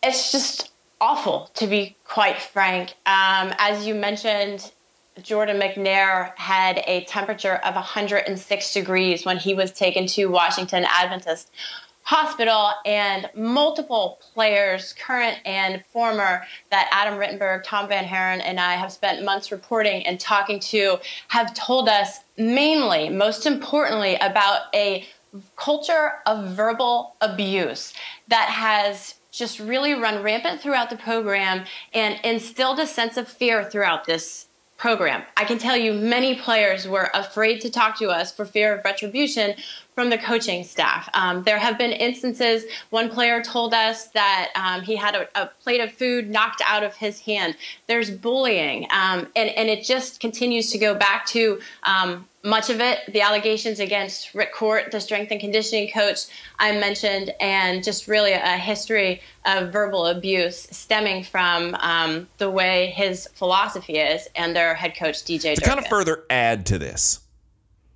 It's 0.02 0.32
just 0.32 0.72
awful, 1.02 1.50
to 1.56 1.68
be 1.68 1.96
quite 2.06 2.42
frank. 2.42 2.92
Um, 3.06 3.54
as 3.58 3.86
you 3.86 3.96
mentioned, 3.96 4.72
Jordan 5.22 5.60
McNair 5.60 6.36
had 6.38 6.82
a 6.88 7.04
temperature 7.06 7.56
of 7.56 7.76
106 7.76 8.74
degrees 8.74 9.26
when 9.26 9.38
he 9.38 9.54
was 9.54 9.72
taken 9.72 10.08
to 10.08 10.28
Washington 10.28 10.86
Adventist 10.88 11.52
Hospital, 12.10 12.72
and 12.88 13.30
multiple 13.36 14.20
players, 14.34 14.94
current 14.94 15.38
and 15.46 15.84
former, 15.94 16.44
that 16.72 16.90
Adam 16.92 17.20
Rittenberg, 17.20 17.64
Tom 17.64 17.88
VanHaaren, 17.88 18.42
and 18.44 18.60
I 18.60 18.74
have 18.74 18.92
spent 18.92 19.24
months 19.24 19.52
reporting 19.52 20.04
and 20.08 20.20
talking 20.20 20.60
to, 20.72 20.98
have 21.28 21.54
told 21.54 21.88
us 21.88 22.22
mainly, 22.36 23.10
most 23.10 23.46
importantly, 23.46 24.16
about 24.16 24.74
a 24.74 25.06
culture 25.56 26.14
of 26.26 26.48
verbal 26.56 27.16
abuse 27.22 27.94
that 28.28 28.50
has 28.50 29.14
just 29.40 29.60
really 29.60 29.94
run 29.94 30.22
rampant 30.22 30.62
throughout 30.62 30.90
the 30.90 30.98
program 30.98 31.66
and 31.94 32.20
instilled 32.24 32.80
a 32.80 32.86
sense 32.86 33.18
of 33.18 33.28
fear 33.28 33.64
throughout 33.64 34.06
this 34.06 34.48
program. 34.78 35.24
I 35.36 35.44
can 35.46 35.58
tell 35.58 35.76
you 35.76 35.94
many 35.94 36.36
players 36.36 36.88
were 36.88 37.10
afraid 37.14 37.62
to 37.62 37.70
talk 37.70 37.98
to 38.00 38.10
us 38.10 38.32
for 38.32 38.46
fear 38.46 38.78
of 38.78 38.86
retribution 38.86 39.56
from 40.00 40.10
the 40.10 40.18
coaching 40.18 40.64
staff. 40.64 41.10
Um, 41.14 41.44
there 41.44 41.60
have 41.60 41.78
been 41.78 41.92
instances, 41.92 42.64
one 42.90 43.10
player 43.10 43.44
told 43.44 43.74
us 43.74 44.08
that 44.12 44.48
um, 44.56 44.82
he 44.82 44.96
had 44.96 45.14
a, 45.14 45.28
a, 45.36 45.48
plate 45.62 45.82
of 45.82 45.92
food 45.92 46.30
knocked 46.30 46.62
out 46.66 46.86
of 46.86 46.96
his 46.96 47.20
hand. 47.20 47.58
There's 47.88 48.10
bullying, 48.10 48.88
um, 48.92 49.28
and, 49.36 49.50
and 49.50 49.68
it 49.68 49.84
just 49.84 50.22
continues 50.22 50.72
to 50.72 50.78
go 50.78 50.96
back 50.96 51.26
to 51.28 51.60
um, 51.84 52.30
much 52.46 52.70
of 52.70 52.80
it, 52.80 53.00
the 53.12 53.20
allegations 53.20 53.82
against 53.82 54.34
Rick 54.34 54.54
Court, 54.54 54.90
the 54.90 55.02
strength 55.02 55.32
and 55.32 55.42
conditioning 55.42 55.92
coach 55.92 56.20
I 56.58 56.72
mentioned, 56.80 57.34
and 57.42 57.84
just 57.84 58.08
really 58.08 58.32
a 58.32 58.58
history 58.58 59.22
of 59.46 59.74
verbal 59.74 60.08
abuse 60.08 60.66
stemming 60.72 61.26
from 61.26 61.76
um, 61.76 62.30
the 62.38 62.50
way 62.50 62.94
his 62.96 63.28
philosophy 63.34 63.98
is 63.98 64.30
and 64.34 64.56
their 64.56 64.76
head 64.76 64.96
coach, 64.96 65.26
DJ 65.26 65.56
To 65.56 65.56
Durkin. 65.56 65.64
kind 65.66 65.80
of 65.80 65.88
further 65.88 66.24
add 66.30 66.66
to 66.68 66.80
this, 66.80 67.20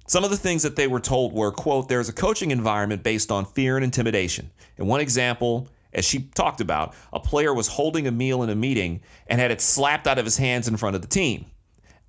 some 0.05 0.23
of 0.23 0.29
the 0.29 0.37
things 0.37 0.63
that 0.63 0.75
they 0.75 0.87
were 0.87 0.99
told 0.99 1.33
were, 1.33 1.51
quote, 1.51 1.87
there's 1.87 2.09
a 2.09 2.13
coaching 2.13 2.51
environment 2.51 3.03
based 3.03 3.31
on 3.31 3.45
fear 3.45 3.77
and 3.77 3.83
intimidation. 3.83 4.51
In 4.77 4.87
one 4.87 4.99
example, 4.99 5.69
as 5.93 6.05
she 6.05 6.23
talked 6.35 6.59
about, 6.59 6.93
a 7.13 7.19
player 7.19 7.53
was 7.53 7.67
holding 7.67 8.07
a 8.07 8.11
meal 8.11 8.43
in 8.43 8.49
a 8.49 8.55
meeting 8.55 9.01
and 9.27 9.39
had 9.39 9.51
it 9.51 9.61
slapped 9.61 10.07
out 10.07 10.19
of 10.19 10.25
his 10.25 10.37
hands 10.37 10.67
in 10.67 10.77
front 10.77 10.95
of 10.95 11.01
the 11.01 11.07
team. 11.07 11.45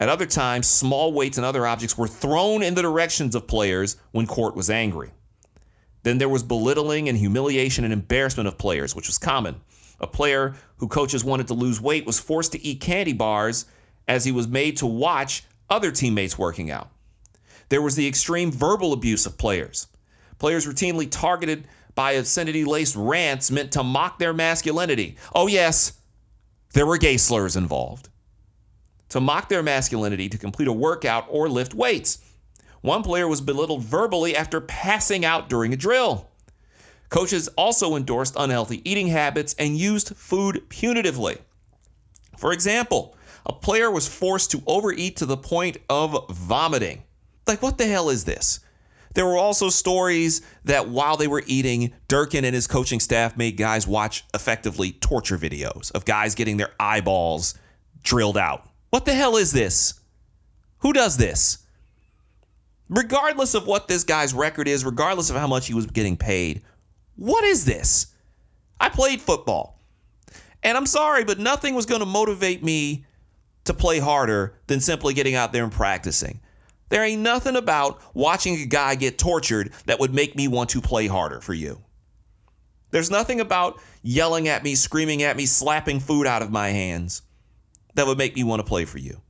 At 0.00 0.08
other 0.08 0.26
times, 0.26 0.66
small 0.66 1.12
weights 1.12 1.36
and 1.38 1.46
other 1.46 1.66
objects 1.66 1.96
were 1.96 2.08
thrown 2.08 2.62
in 2.62 2.74
the 2.74 2.82
directions 2.82 3.34
of 3.34 3.46
players 3.46 3.96
when 4.10 4.26
Court 4.26 4.56
was 4.56 4.70
angry. 4.70 5.12
Then 6.02 6.18
there 6.18 6.28
was 6.28 6.42
belittling 6.42 7.08
and 7.08 7.16
humiliation 7.16 7.84
and 7.84 7.92
embarrassment 7.92 8.48
of 8.48 8.58
players, 8.58 8.94
which 8.96 9.06
was 9.06 9.18
common. 9.18 9.60
A 10.00 10.06
player 10.06 10.54
who 10.78 10.88
coaches 10.88 11.24
wanted 11.24 11.46
to 11.46 11.54
lose 11.54 11.80
weight 11.80 12.04
was 12.04 12.18
forced 12.18 12.52
to 12.52 12.62
eat 12.62 12.80
candy 12.80 13.12
bars 13.12 13.66
as 14.08 14.24
he 14.24 14.32
was 14.32 14.48
made 14.48 14.76
to 14.78 14.86
watch 14.86 15.44
other 15.70 15.90
teammates 15.90 16.36
working 16.36 16.70
out. 16.70 16.90
There 17.68 17.82
was 17.82 17.96
the 17.96 18.06
extreme 18.06 18.52
verbal 18.52 18.92
abuse 18.92 19.26
of 19.26 19.38
players. 19.38 19.86
Players 20.38 20.66
routinely 20.66 21.08
targeted 21.10 21.66
by 21.94 22.12
obscenity 22.12 22.64
laced 22.64 22.96
rants 22.96 23.50
meant 23.50 23.72
to 23.72 23.82
mock 23.82 24.18
their 24.18 24.32
masculinity. 24.32 25.16
Oh, 25.34 25.46
yes, 25.46 25.92
there 26.72 26.86
were 26.86 26.98
gay 26.98 27.16
slurs 27.16 27.56
involved 27.56 28.08
to 29.10 29.20
mock 29.20 29.48
their 29.48 29.62
masculinity 29.62 30.28
to 30.28 30.38
complete 30.38 30.66
a 30.66 30.72
workout 30.72 31.26
or 31.28 31.48
lift 31.48 31.72
weights. 31.72 32.18
One 32.80 33.02
player 33.02 33.28
was 33.28 33.40
belittled 33.40 33.84
verbally 33.84 34.36
after 34.36 34.60
passing 34.60 35.24
out 35.24 35.48
during 35.48 35.72
a 35.72 35.76
drill. 35.76 36.28
Coaches 37.10 37.46
also 37.56 37.94
endorsed 37.94 38.34
unhealthy 38.36 38.82
eating 38.90 39.06
habits 39.06 39.54
and 39.56 39.78
used 39.78 40.16
food 40.16 40.64
punitively. 40.68 41.38
For 42.36 42.52
example, 42.52 43.16
a 43.46 43.52
player 43.52 43.88
was 43.88 44.08
forced 44.08 44.50
to 44.50 44.62
overeat 44.66 45.16
to 45.18 45.26
the 45.26 45.36
point 45.36 45.76
of 45.88 46.28
vomiting. 46.30 47.04
Like, 47.46 47.62
what 47.62 47.78
the 47.78 47.86
hell 47.86 48.08
is 48.10 48.24
this? 48.24 48.60
There 49.14 49.26
were 49.26 49.36
also 49.36 49.68
stories 49.68 50.42
that 50.64 50.88
while 50.88 51.16
they 51.16 51.28
were 51.28 51.44
eating, 51.46 51.92
Durkin 52.08 52.44
and 52.44 52.54
his 52.54 52.66
coaching 52.66 52.98
staff 52.98 53.36
made 53.36 53.56
guys 53.56 53.86
watch 53.86 54.24
effectively 54.34 54.92
torture 54.92 55.38
videos 55.38 55.92
of 55.92 56.04
guys 56.04 56.34
getting 56.34 56.56
their 56.56 56.72
eyeballs 56.80 57.54
drilled 58.02 58.36
out. 58.36 58.68
What 58.90 59.04
the 59.04 59.14
hell 59.14 59.36
is 59.36 59.52
this? 59.52 59.94
Who 60.78 60.92
does 60.92 61.16
this? 61.16 61.58
Regardless 62.88 63.54
of 63.54 63.66
what 63.66 63.88
this 63.88 64.04
guy's 64.04 64.34
record 64.34 64.68
is, 64.68 64.84
regardless 64.84 65.30
of 65.30 65.36
how 65.36 65.46
much 65.46 65.66
he 65.66 65.74
was 65.74 65.86
getting 65.86 66.16
paid, 66.16 66.62
what 67.16 67.44
is 67.44 67.64
this? 67.64 68.08
I 68.80 68.88
played 68.88 69.20
football. 69.20 69.80
And 70.62 70.76
I'm 70.76 70.86
sorry, 70.86 71.24
but 71.24 71.38
nothing 71.38 71.74
was 71.74 71.86
going 71.86 72.00
to 72.00 72.06
motivate 72.06 72.64
me 72.64 73.06
to 73.64 73.74
play 73.74 73.98
harder 73.98 74.54
than 74.66 74.80
simply 74.80 75.14
getting 75.14 75.34
out 75.34 75.52
there 75.52 75.62
and 75.62 75.72
practicing. 75.72 76.40
There 76.88 77.04
ain't 77.04 77.22
nothing 77.22 77.56
about 77.56 78.00
watching 78.14 78.54
a 78.56 78.66
guy 78.66 78.94
get 78.94 79.18
tortured 79.18 79.72
that 79.86 80.00
would 80.00 80.14
make 80.14 80.36
me 80.36 80.48
want 80.48 80.70
to 80.70 80.80
play 80.80 81.06
harder 81.06 81.40
for 81.40 81.54
you. 81.54 81.80
There's 82.90 83.10
nothing 83.10 83.40
about 83.40 83.80
yelling 84.02 84.48
at 84.48 84.62
me, 84.62 84.74
screaming 84.74 85.22
at 85.22 85.36
me, 85.36 85.46
slapping 85.46 85.98
food 85.98 86.26
out 86.26 86.42
of 86.42 86.50
my 86.50 86.68
hands 86.68 87.22
that 87.94 88.06
would 88.06 88.18
make 88.18 88.36
me 88.36 88.44
want 88.44 88.60
to 88.60 88.68
play 88.68 88.84
for 88.84 88.98
you. 88.98 89.20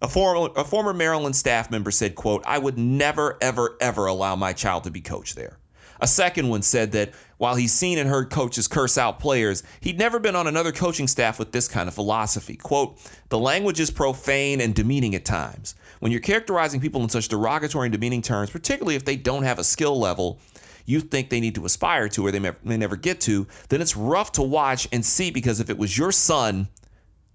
A 0.00 0.08
former, 0.08 0.50
a 0.56 0.64
former 0.64 0.94
Maryland 0.94 1.34
staff 1.34 1.70
member 1.70 1.90
said, 1.90 2.14
quote, 2.14 2.42
I 2.46 2.58
would 2.58 2.78
never, 2.78 3.36
ever, 3.40 3.76
ever 3.80 4.06
allow 4.06 4.36
my 4.36 4.52
child 4.52 4.84
to 4.84 4.90
be 4.90 5.00
coached 5.00 5.34
there. 5.34 5.58
A 6.00 6.06
second 6.06 6.48
one 6.48 6.62
said 6.62 6.92
that 6.92 7.12
while 7.38 7.56
he's 7.56 7.72
seen 7.72 7.98
and 7.98 8.08
heard 8.08 8.30
coaches 8.30 8.68
curse 8.68 8.96
out 8.96 9.18
players, 9.18 9.64
he'd 9.80 9.98
never 9.98 10.20
been 10.20 10.36
on 10.36 10.46
another 10.46 10.70
coaching 10.70 11.08
staff 11.08 11.38
with 11.38 11.50
this 11.50 11.66
kind 11.66 11.88
of 11.88 11.94
philosophy. 11.94 12.54
Quote, 12.56 13.00
the 13.30 13.38
language 13.38 13.80
is 13.80 13.90
profane 13.90 14.60
and 14.60 14.74
demeaning 14.74 15.16
at 15.16 15.24
times. 15.24 15.74
When 16.00 16.12
you're 16.12 16.20
characterizing 16.20 16.80
people 16.80 17.02
in 17.02 17.08
such 17.08 17.28
derogatory 17.28 17.86
and 17.86 17.92
demeaning 17.92 18.22
terms, 18.22 18.50
particularly 18.50 18.94
if 18.94 19.04
they 19.04 19.16
don't 19.16 19.42
have 19.42 19.58
a 19.58 19.64
skill 19.64 19.98
level 19.98 20.40
you 20.88 21.00
think 21.00 21.28
they 21.28 21.38
need 21.38 21.54
to 21.54 21.66
aspire 21.66 22.08
to 22.08 22.26
or 22.26 22.30
they 22.32 22.38
may, 22.38 22.50
may 22.64 22.78
never 22.78 22.96
get 22.96 23.20
to, 23.20 23.46
then 23.68 23.82
it's 23.82 23.94
rough 23.94 24.32
to 24.32 24.42
watch 24.42 24.88
and 24.90 25.04
see 25.04 25.30
because 25.30 25.60
if 25.60 25.68
it 25.68 25.76
was 25.76 25.98
your 25.98 26.10
son, 26.10 26.66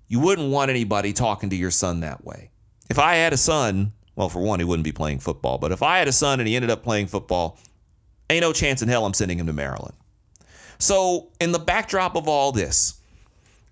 you 0.08 0.20
wouldn't 0.20 0.50
want 0.50 0.72
anybody 0.72 1.14
talking 1.14 1.52
to 1.52 1.56
your 1.56 1.70
son 1.70 2.00
that 2.00 2.26
way. 2.26 2.50
If 2.90 2.98
I 2.98 3.14
had 3.14 3.32
a 3.32 3.38
son, 3.38 3.94
well, 4.16 4.28
for 4.28 4.42
one, 4.42 4.60
he 4.60 4.66
wouldn't 4.66 4.84
be 4.84 4.92
playing 4.92 5.20
football, 5.20 5.60
but 5.60 5.72
if 5.72 5.84
I 5.84 6.00
had 6.00 6.08
a 6.08 6.12
son 6.12 6.40
and 6.40 6.50
he 6.50 6.56
ended 6.56 6.72
up 6.72 6.82
playing 6.82 7.06
football, 7.06 7.60
ain't 8.28 8.42
no 8.42 8.54
chance 8.54 8.82
in 8.82 8.90
hell 8.90 9.06
I'm 9.06 9.14
sending 9.14 9.38
him 9.38 9.46
to 9.46 9.54
Maryland. 9.54 9.94
So, 10.80 11.30
in 11.40 11.52
the 11.52 11.60
backdrop 11.60 12.16
of 12.16 12.28
all 12.28 12.52
this, 12.52 13.00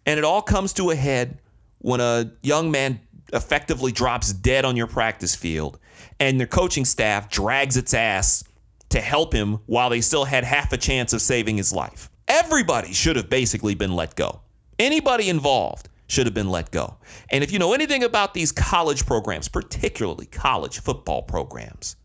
and 0.05 0.19
it 0.19 0.23
all 0.23 0.43
comes 0.43 0.73
to 0.73 0.91
a 0.91 0.95
head 0.95 1.39
when 1.79 1.99
a 1.99 2.31
young 2.43 2.69
man 2.69 2.99
effectively 3.33 3.91
drops 3.91 4.33
dead 4.33 4.65
on 4.65 4.75
your 4.75 4.87
practice 4.87 5.35
field 5.35 5.79
and 6.19 6.39
their 6.39 6.47
coaching 6.47 6.85
staff 6.85 7.29
drags 7.29 7.77
its 7.77 7.93
ass 7.93 8.43
to 8.89 9.01
help 9.01 9.33
him 9.33 9.59
while 9.65 9.89
they 9.89 10.01
still 10.01 10.25
had 10.25 10.43
half 10.43 10.73
a 10.73 10.77
chance 10.77 11.13
of 11.13 11.21
saving 11.21 11.57
his 11.57 11.73
life. 11.73 12.09
Everybody 12.27 12.93
should 12.93 13.15
have 13.15 13.29
basically 13.29 13.75
been 13.75 13.95
let 13.95 14.15
go. 14.15 14.41
Anybody 14.77 15.29
involved 15.29 15.89
should 16.07 16.27
have 16.27 16.33
been 16.33 16.49
let 16.49 16.71
go. 16.71 16.97
And 17.29 17.43
if 17.43 17.51
you 17.51 17.59
know 17.59 17.73
anything 17.73 18.03
about 18.03 18.33
these 18.33 18.51
college 18.51 19.05
programs, 19.05 19.47
particularly 19.47 20.25
college 20.25 20.79
football 20.79 21.21
programs, 21.23 21.95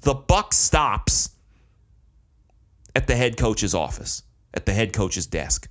the 0.00 0.14
buck 0.14 0.54
stops 0.54 1.30
at 2.94 3.06
the 3.06 3.14
head 3.14 3.36
coach's 3.36 3.74
office, 3.74 4.22
at 4.54 4.64
the 4.64 4.72
head 4.72 4.92
coach's 4.92 5.26
desk. 5.26 5.68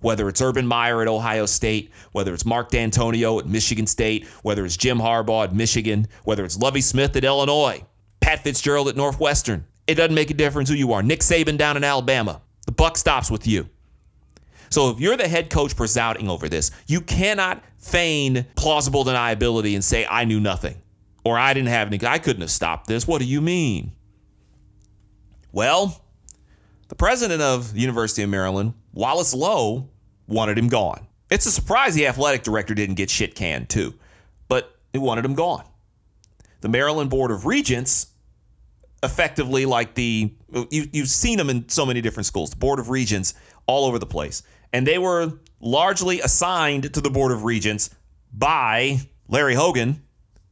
Whether 0.00 0.28
it's 0.28 0.40
Urban 0.40 0.66
Meyer 0.66 1.02
at 1.02 1.08
Ohio 1.08 1.46
State, 1.46 1.92
whether 2.12 2.32
it's 2.32 2.46
Mark 2.46 2.70
Dantonio 2.70 3.38
at 3.38 3.46
Michigan 3.46 3.86
State, 3.86 4.26
whether 4.42 4.64
it's 4.64 4.76
Jim 4.76 4.98
Harbaugh 4.98 5.44
at 5.44 5.54
Michigan, 5.54 6.08
whether 6.24 6.44
it's 6.44 6.58
Lovie 6.58 6.80
Smith 6.80 7.16
at 7.16 7.24
Illinois, 7.24 7.84
Pat 8.20 8.42
Fitzgerald 8.42 8.88
at 8.88 8.96
Northwestern, 8.96 9.66
it 9.86 9.96
doesn't 9.96 10.14
make 10.14 10.30
a 10.30 10.34
difference 10.34 10.68
who 10.68 10.74
you 10.74 10.92
are. 10.92 11.02
Nick 11.02 11.20
Saban 11.20 11.58
down 11.58 11.76
in 11.76 11.84
Alabama, 11.84 12.40
the 12.66 12.72
buck 12.72 12.96
stops 12.96 13.30
with 13.30 13.46
you. 13.46 13.68
So 14.70 14.90
if 14.90 15.00
you're 15.00 15.16
the 15.16 15.28
head 15.28 15.50
coach 15.50 15.76
presiding 15.76 16.28
over 16.28 16.48
this, 16.48 16.70
you 16.86 17.00
cannot 17.00 17.62
feign 17.78 18.46
plausible 18.54 19.04
deniability 19.04 19.74
and 19.74 19.84
say 19.84 20.06
I 20.08 20.24
knew 20.24 20.40
nothing 20.40 20.76
or 21.24 21.38
I 21.38 21.52
didn't 21.52 21.68
have 21.68 21.88
any. 21.88 21.98
I 22.06 22.18
couldn't 22.18 22.42
have 22.42 22.50
stopped 22.50 22.86
this. 22.86 23.06
What 23.06 23.20
do 23.20 23.26
you 23.26 23.40
mean? 23.40 23.92
Well, 25.52 26.00
the 26.88 26.94
president 26.94 27.42
of 27.42 27.74
the 27.74 27.80
University 27.80 28.22
of 28.22 28.30
Maryland, 28.30 28.74
Wallace 28.92 29.34
Loh, 29.34 29.88
wanted 30.30 30.56
him 30.56 30.68
gone. 30.68 31.06
It's 31.28 31.46
a 31.46 31.50
surprise 31.50 31.94
the 31.94 32.06
athletic 32.06 32.42
director 32.42 32.74
didn't 32.74 32.94
get 32.94 33.10
shit 33.10 33.34
canned 33.34 33.68
too, 33.68 33.94
but 34.48 34.78
it 34.92 34.98
wanted 34.98 35.24
him 35.24 35.34
gone. 35.34 35.64
The 36.60 36.68
Maryland 36.68 37.10
Board 37.10 37.30
of 37.30 37.46
Regents, 37.46 38.06
effectively 39.02 39.66
like 39.66 39.94
the 39.94 40.32
you, 40.70 40.88
you've 40.92 41.08
seen 41.08 41.38
them 41.38 41.50
in 41.50 41.68
so 41.68 41.84
many 41.84 42.00
different 42.00 42.26
schools, 42.26 42.50
the 42.50 42.56
Board 42.56 42.78
of 42.78 42.88
Regents 42.90 43.34
all 43.66 43.86
over 43.86 43.98
the 43.98 44.06
place, 44.06 44.42
and 44.72 44.86
they 44.86 44.98
were 44.98 45.32
largely 45.60 46.20
assigned 46.20 46.94
to 46.94 47.00
the 47.00 47.10
Board 47.10 47.32
of 47.32 47.44
Regents 47.44 47.90
by 48.32 48.98
Larry 49.28 49.54
Hogan, 49.54 50.02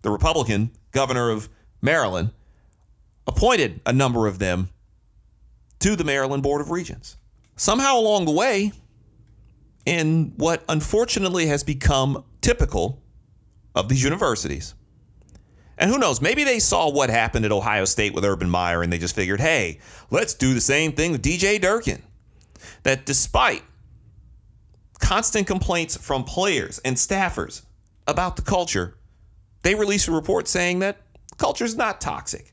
the 0.03 0.11
Republican 0.11 0.71
governor 0.93 1.31
of 1.31 1.49
Maryland, 1.83 2.31
appointed 3.27 3.81
a 3.87 3.93
number 3.93 4.27
of 4.27 4.39
them 4.39 4.69
to 5.81 5.97
the 5.97 6.05
Maryland 6.05 6.43
Board 6.43 6.61
of 6.61 6.71
Regents. 6.71 7.17
Somehow 7.57 7.99
along 7.99 8.25
the 8.25 8.33
way, 8.33 8.73
in 9.89 10.35
what 10.37 10.63
unfortunately 10.69 11.47
has 11.47 11.65
become 11.65 12.23
typical 12.43 13.03
of 13.75 13.89
these 13.89 14.05
universities, 14.05 14.75
and 15.79 15.91
who 15.91 15.97
knows, 15.97 16.21
maybe 16.21 16.45
they 16.45 16.59
saw 16.59 16.91
what 16.91 17.09
happened 17.09 17.47
at 17.47 17.53
Ohio 17.53 17.87
State 17.87 18.13
with 18.13 18.23
Urban 18.23 18.51
Meyer 18.51 18.83
and 18.83 18.93
they 18.93 18.99
just 18.99 19.15
figured, 19.15 19.41
hey, 19.41 19.79
let's 20.11 20.35
do 20.35 20.53
the 20.53 20.61
same 20.61 20.93
thing 20.93 21.13
with 21.13 21.23
DJ 21.23 21.59
Durkin. 21.59 22.03
That 22.83 23.07
despite 23.07 23.63
constant 25.01 25.47
complaints 25.47 25.97
from 25.97 26.25
players 26.25 26.81
and 26.81 26.95
staffers 26.97 27.63
about 28.07 28.37
the 28.37 28.43
culture, 28.43 28.99
they 29.63 29.75
released 29.75 30.09
a 30.09 30.13
report 30.13 30.49
saying 30.49 30.81
that 30.81 30.99
culture 31.39 31.65
is 31.65 31.77
not 31.77 32.01
toxic. 32.01 32.53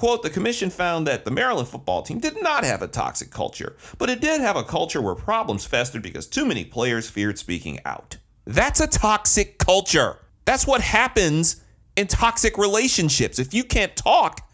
Quote, 0.00 0.22
the 0.22 0.30
commission 0.30 0.70
found 0.70 1.06
that 1.06 1.26
the 1.26 1.30
Maryland 1.30 1.68
football 1.68 2.00
team 2.00 2.20
did 2.20 2.42
not 2.42 2.64
have 2.64 2.80
a 2.80 2.88
toxic 2.88 3.30
culture, 3.30 3.76
but 3.98 4.08
it 4.08 4.22
did 4.22 4.40
have 4.40 4.56
a 4.56 4.64
culture 4.64 5.02
where 5.02 5.14
problems 5.14 5.66
festered 5.66 6.00
because 6.00 6.26
too 6.26 6.46
many 6.46 6.64
players 6.64 7.10
feared 7.10 7.38
speaking 7.38 7.78
out. 7.84 8.16
That's 8.46 8.80
a 8.80 8.86
toxic 8.86 9.58
culture. 9.58 10.16
That's 10.46 10.66
what 10.66 10.80
happens 10.80 11.62
in 11.96 12.06
toxic 12.06 12.56
relationships. 12.56 13.38
If 13.38 13.52
you 13.52 13.62
can't 13.62 13.94
talk, 13.94 14.50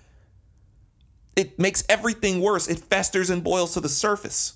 it 1.37 1.61
makes 1.61 1.85
everything 1.89 2.41
worse. 2.41 2.67
It 2.67 2.81
festers 2.81 3.31
and 3.31 3.45
boils 3.45 3.75
to 3.75 3.81
the 3.81 3.89
surface. 3.89 4.55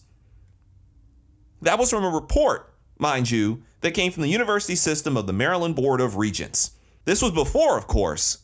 That 1.63 1.79
was 1.79 1.91
from 1.91 2.03
a 2.03 2.11
report, 2.11 2.75
mind 2.99 3.31
you, 3.31 3.63
that 3.83 3.93
came 3.93 4.11
from 4.11 4.25
the 4.25 4.29
university 4.29 4.75
system 4.75 5.17
of 5.17 5.29
the 5.29 5.33
Maryland 5.33 5.77
Board 5.77 6.01
of 6.01 6.17
Regents. 6.17 6.73
This 7.05 7.23
was 7.23 7.31
before, 7.31 7.79
of 7.79 7.87
course, 7.87 8.39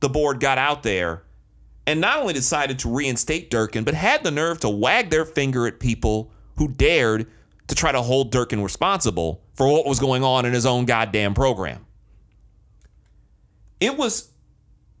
the 0.00 0.08
board 0.08 0.40
got 0.40 0.56
out 0.56 0.82
there 0.82 1.24
and 1.86 2.00
not 2.00 2.18
only 2.18 2.32
decided 2.32 2.78
to 2.80 2.94
reinstate 2.94 3.50
Durkin, 3.50 3.84
but 3.84 3.94
had 3.94 4.24
the 4.24 4.30
nerve 4.30 4.60
to 4.60 4.68
wag 4.68 5.10
their 5.10 5.24
finger 5.24 5.66
at 5.66 5.80
people 5.80 6.30
who 6.56 6.68
dared 6.68 7.26
to 7.66 7.74
try 7.74 7.92
to 7.92 8.02
hold 8.02 8.30
Durkin 8.30 8.62
responsible 8.62 9.42
for 9.54 9.70
what 9.70 9.86
was 9.86 10.00
going 10.00 10.22
on 10.22 10.44
in 10.44 10.52
his 10.52 10.66
own 10.66 10.84
goddamn 10.84 11.34
program. 11.34 11.86
It 13.80 13.96
was 13.96 14.30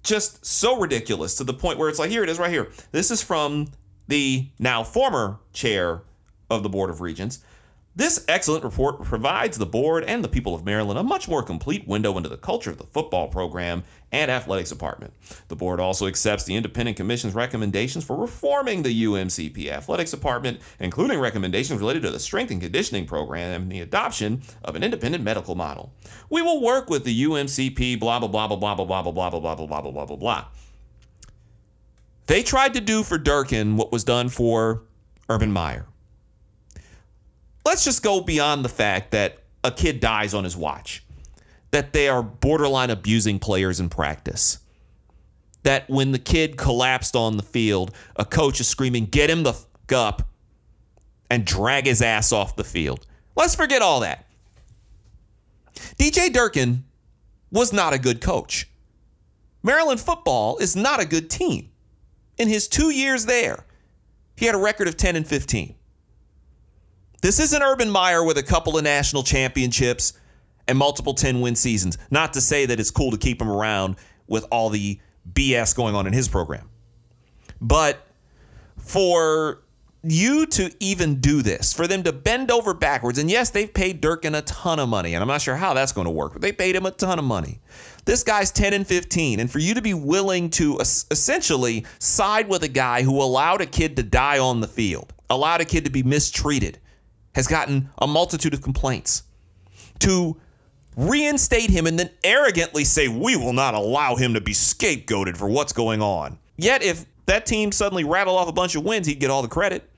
just 0.02 0.44
so 0.44 0.78
ridiculous 0.78 1.36
to 1.36 1.44
the 1.44 1.54
point 1.54 1.78
where 1.78 1.88
it's 1.88 1.98
like, 1.98 2.10
here 2.10 2.22
it 2.22 2.28
is 2.28 2.38
right 2.38 2.50
here. 2.50 2.70
This 2.92 3.10
is 3.10 3.22
from 3.22 3.68
the 4.08 4.48
now 4.58 4.84
former 4.84 5.38
chair 5.52 6.02
of 6.50 6.62
the 6.62 6.68
Board 6.68 6.90
of 6.90 7.00
Regents. 7.00 7.40
This 7.96 8.24
excellent 8.28 8.64
report 8.64 9.02
provides 9.02 9.56
the 9.56 9.66
board 9.66 10.04
and 10.04 10.22
the 10.22 10.28
people 10.28 10.54
of 10.54 10.64
Maryland 10.64 10.98
a 10.98 11.02
much 11.02 11.28
more 11.28 11.42
complete 11.42 11.86
window 11.86 12.16
into 12.16 12.28
the 12.28 12.36
culture 12.36 12.70
of 12.70 12.78
the 12.78 12.84
football 12.84 13.28
program 13.28 13.84
and 14.14 14.30
athletics 14.30 14.70
department. 14.70 15.12
The 15.48 15.56
board 15.56 15.80
also 15.80 16.06
accepts 16.06 16.44
the 16.44 16.54
independent 16.54 16.96
commission's 16.96 17.34
recommendations 17.34 18.04
for 18.04 18.16
reforming 18.16 18.82
the 18.82 19.04
UMCP 19.04 19.68
athletics 19.68 20.10
department, 20.10 20.60
including 20.80 21.18
recommendations 21.18 21.80
related 21.80 22.02
to 22.02 22.10
the 22.10 22.20
strength 22.20 22.50
and 22.50 22.60
conditioning 22.60 23.06
program 23.06 23.62
and 23.62 23.72
the 23.72 23.80
adoption 23.80 24.42
of 24.62 24.76
an 24.76 24.82
independent 24.82 25.24
medical 25.24 25.54
model. 25.54 25.92
We 26.30 26.42
will 26.42 26.62
work 26.62 26.88
with 26.88 27.04
the 27.04 27.24
UMCP 27.24 27.98
blah 27.98 28.20
blah 28.20 28.28
blah 28.28 28.46
blah 28.46 28.56
blah 28.56 28.74
blah 28.74 29.02
blah 29.02 29.02
blah 29.02 29.12
blah 29.12 29.40
blah 29.40 29.40
blah 29.40 29.54
blah 29.54 29.80
blah 29.80 29.90
blah 29.90 30.06
blah 30.06 30.16
blah. 30.16 30.44
They 32.26 32.42
tried 32.42 32.74
to 32.74 32.80
do 32.80 33.02
for 33.02 33.18
Durkin 33.18 33.76
what 33.76 33.92
was 33.92 34.04
done 34.04 34.28
for 34.28 34.82
Urban 35.28 35.52
Meyer 35.52 35.86
let's 37.64 37.84
just 37.84 38.02
go 38.02 38.20
beyond 38.20 38.64
the 38.64 38.68
fact 38.68 39.10
that 39.12 39.38
a 39.62 39.70
kid 39.70 40.00
dies 40.00 40.34
on 40.34 40.44
his 40.44 40.56
watch, 40.56 41.03
that 41.74 41.92
they 41.92 42.08
are 42.08 42.22
borderline 42.22 42.90
abusing 42.90 43.40
players 43.40 43.80
in 43.80 43.88
practice. 43.88 44.58
That 45.64 45.90
when 45.90 46.12
the 46.12 46.20
kid 46.20 46.56
collapsed 46.56 47.16
on 47.16 47.36
the 47.36 47.42
field, 47.42 47.92
a 48.14 48.24
coach 48.24 48.60
is 48.60 48.68
screaming, 48.68 49.06
Get 49.06 49.28
him 49.28 49.42
the 49.42 49.54
f 49.54 49.66
up 49.92 50.28
and 51.28 51.44
drag 51.44 51.86
his 51.86 52.00
ass 52.00 52.30
off 52.30 52.54
the 52.54 52.62
field. 52.62 53.08
Let's 53.34 53.56
forget 53.56 53.82
all 53.82 54.00
that. 54.00 54.26
DJ 55.98 56.32
Durkin 56.32 56.84
was 57.50 57.72
not 57.72 57.92
a 57.92 57.98
good 57.98 58.20
coach. 58.20 58.70
Maryland 59.64 60.00
football 60.00 60.58
is 60.58 60.76
not 60.76 61.00
a 61.00 61.04
good 61.04 61.28
team. 61.28 61.70
In 62.38 62.46
his 62.46 62.68
two 62.68 62.90
years 62.90 63.26
there, 63.26 63.66
he 64.36 64.46
had 64.46 64.54
a 64.54 64.58
record 64.58 64.86
of 64.86 64.96
10 64.96 65.16
and 65.16 65.26
15. 65.26 65.74
This 67.20 67.40
isn't 67.40 67.62
Urban 67.62 67.90
Meyer 67.90 68.22
with 68.22 68.38
a 68.38 68.44
couple 68.44 68.78
of 68.78 68.84
national 68.84 69.24
championships 69.24 70.12
and 70.68 70.78
multiple 70.78 71.14
10 71.14 71.40
win 71.40 71.56
seasons. 71.56 71.98
Not 72.10 72.32
to 72.34 72.40
say 72.40 72.66
that 72.66 72.80
it's 72.80 72.90
cool 72.90 73.10
to 73.10 73.18
keep 73.18 73.40
him 73.40 73.50
around 73.50 73.96
with 74.26 74.44
all 74.50 74.70
the 74.70 74.98
BS 75.32 75.74
going 75.74 75.94
on 75.94 76.06
in 76.06 76.12
his 76.12 76.28
program. 76.28 76.68
But 77.60 78.06
for 78.78 79.62
you 80.02 80.44
to 80.44 80.70
even 80.80 81.20
do 81.20 81.40
this, 81.40 81.72
for 81.72 81.86
them 81.86 82.02
to 82.02 82.12
bend 82.12 82.50
over 82.50 82.74
backwards, 82.74 83.18
and 83.18 83.30
yes, 83.30 83.50
they've 83.50 83.72
paid 83.72 84.00
Durkin 84.00 84.34
a 84.34 84.42
ton 84.42 84.78
of 84.78 84.88
money, 84.88 85.14
and 85.14 85.22
I'm 85.22 85.28
not 85.28 85.40
sure 85.40 85.56
how 85.56 85.72
that's 85.72 85.92
going 85.92 86.04
to 86.04 86.10
work, 86.10 86.34
but 86.34 86.42
they 86.42 86.52
paid 86.52 86.76
him 86.76 86.84
a 86.84 86.90
ton 86.90 87.18
of 87.18 87.24
money. 87.24 87.60
This 88.04 88.22
guy's 88.22 88.50
10 88.50 88.74
and 88.74 88.86
15, 88.86 89.40
and 89.40 89.50
for 89.50 89.58
you 89.58 89.72
to 89.74 89.80
be 89.80 89.94
willing 89.94 90.50
to 90.50 90.78
essentially 90.78 91.86
side 91.98 92.48
with 92.48 92.62
a 92.64 92.68
guy 92.68 93.02
who 93.02 93.22
allowed 93.22 93.62
a 93.62 93.66
kid 93.66 93.96
to 93.96 94.02
die 94.02 94.38
on 94.38 94.60
the 94.60 94.68
field, 94.68 95.14
allowed 95.30 95.62
a 95.62 95.64
kid 95.64 95.86
to 95.86 95.90
be 95.90 96.02
mistreated, 96.02 96.78
has 97.34 97.46
gotten 97.46 97.88
a 97.98 98.06
multitude 98.06 98.52
of 98.52 98.60
complaints, 98.60 99.22
to 100.00 100.36
reinstate 100.96 101.70
him 101.70 101.86
and 101.86 101.98
then 101.98 102.10
arrogantly 102.22 102.84
say, 102.84 103.08
We 103.08 103.36
will 103.36 103.52
not 103.52 103.74
allow 103.74 104.16
him 104.16 104.34
to 104.34 104.40
be 104.40 104.52
scapegoated 104.52 105.36
for 105.36 105.48
what's 105.48 105.72
going 105.72 106.02
on. 106.02 106.38
Yet, 106.56 106.82
if 106.82 107.04
that 107.26 107.46
team 107.46 107.72
suddenly 107.72 108.04
rattled 108.04 108.36
off 108.36 108.48
a 108.48 108.52
bunch 108.52 108.74
of 108.74 108.84
wins, 108.84 109.06
he'd 109.06 109.20
get 109.20 109.30
all 109.30 109.42
the 109.42 109.48
credit. 109.48 109.88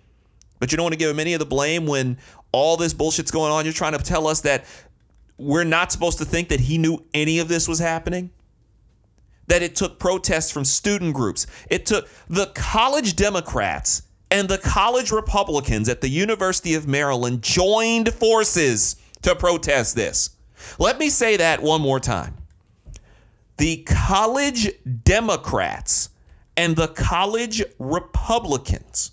But 0.58 0.72
you 0.72 0.76
don't 0.76 0.84
want 0.84 0.94
to 0.94 0.98
give 0.98 1.10
him 1.10 1.20
any 1.20 1.34
of 1.34 1.38
the 1.38 1.46
blame 1.46 1.86
when 1.86 2.18
all 2.52 2.76
this 2.76 2.94
bullshit's 2.94 3.30
going 3.30 3.52
on. 3.52 3.64
You're 3.64 3.74
trying 3.74 3.92
to 3.92 3.98
tell 3.98 4.26
us 4.26 4.40
that 4.42 4.64
we're 5.38 5.64
not 5.64 5.92
supposed 5.92 6.18
to 6.18 6.24
think 6.24 6.48
that 6.48 6.60
he 6.60 6.78
knew 6.78 7.04
any 7.12 7.38
of 7.38 7.48
this 7.48 7.68
was 7.68 7.78
happening? 7.78 8.30
That 9.48 9.62
it 9.62 9.76
took 9.76 9.98
protests 9.98 10.50
from 10.50 10.64
student 10.64 11.14
groups. 11.14 11.46
It 11.68 11.86
took 11.86 12.08
the 12.28 12.46
college 12.54 13.16
Democrats 13.16 14.02
and 14.30 14.48
the 14.48 14.58
college 14.58 15.12
Republicans 15.12 15.88
at 15.88 16.00
the 16.00 16.08
University 16.08 16.74
of 16.74 16.88
Maryland 16.88 17.42
joined 17.42 18.12
forces 18.12 18.96
to 19.22 19.36
protest 19.36 19.94
this. 19.94 20.30
Let 20.78 20.98
me 20.98 21.10
say 21.10 21.36
that 21.36 21.62
one 21.62 21.80
more 21.80 22.00
time. 22.00 22.36
The 23.56 23.78
college 23.84 24.70
Democrats 25.04 26.10
and 26.56 26.76
the 26.76 26.88
college 26.88 27.62
Republicans 27.78 29.12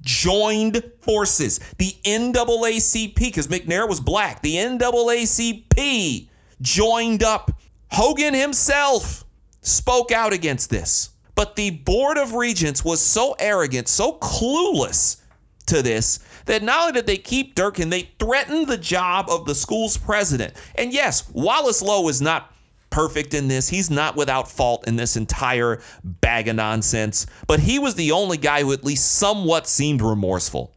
joined 0.00 0.82
forces. 1.00 1.58
The 1.78 1.94
NAACP, 2.04 3.14
because 3.14 3.48
McNair 3.48 3.88
was 3.88 4.00
black, 4.00 4.42
the 4.42 4.56
NAACP 4.56 6.28
joined 6.60 7.22
up. 7.22 7.50
Hogan 7.90 8.34
himself 8.34 9.24
spoke 9.62 10.12
out 10.12 10.32
against 10.32 10.70
this. 10.70 11.10
But 11.34 11.56
the 11.56 11.70
Board 11.70 12.16
of 12.16 12.34
Regents 12.34 12.84
was 12.84 13.00
so 13.00 13.34
arrogant, 13.38 13.88
so 13.88 14.18
clueless 14.18 15.20
to 15.66 15.82
this, 15.82 16.20
that 16.46 16.62
not 16.62 16.80
only 16.80 16.92
did 16.92 17.06
they 17.06 17.16
keep 17.16 17.54
Durkin, 17.54 17.90
they 17.90 18.10
threatened 18.18 18.68
the 18.68 18.78
job 18.78 19.26
of 19.28 19.46
the 19.46 19.54
school's 19.54 19.96
president. 19.96 20.54
And 20.74 20.92
yes, 20.92 21.30
Wallace 21.32 21.82
Loh 21.82 22.08
is 22.08 22.20
not 22.20 22.52
perfect 22.90 23.34
in 23.34 23.48
this. 23.48 23.68
He's 23.68 23.90
not 23.90 24.14
without 24.14 24.50
fault 24.50 24.86
in 24.86 24.96
this 24.96 25.16
entire 25.16 25.80
bag 26.04 26.48
of 26.48 26.56
nonsense, 26.56 27.26
but 27.46 27.60
he 27.60 27.78
was 27.78 27.94
the 27.96 28.12
only 28.12 28.36
guy 28.36 28.62
who 28.62 28.72
at 28.72 28.84
least 28.84 29.12
somewhat 29.16 29.66
seemed 29.66 30.00
remorseful. 30.00 30.72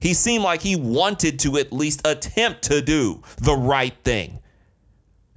He 0.00 0.14
seemed 0.14 0.44
like 0.44 0.62
he 0.62 0.76
wanted 0.76 1.38
to 1.40 1.58
at 1.58 1.72
least 1.72 2.00
attempt 2.06 2.62
to 2.64 2.80
do 2.80 3.22
the 3.36 3.54
right 3.54 3.94
thing. 4.02 4.40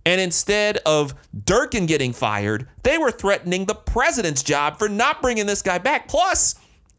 And 0.06 0.20
instead 0.20 0.78
of 0.86 1.14
Durkin 1.46 1.86
getting 1.86 2.14
fired, 2.14 2.68
they 2.84 2.98
were 2.98 3.12
threatening 3.12 3.66
the 3.66 3.76
president's 3.76 4.44
job 4.44 4.80
for 4.80 4.90
not 4.90 5.22
bringing 5.22 5.46
this 5.46 5.62
guy 5.62 5.78
back. 5.78 6.08
Plus, 6.08 6.56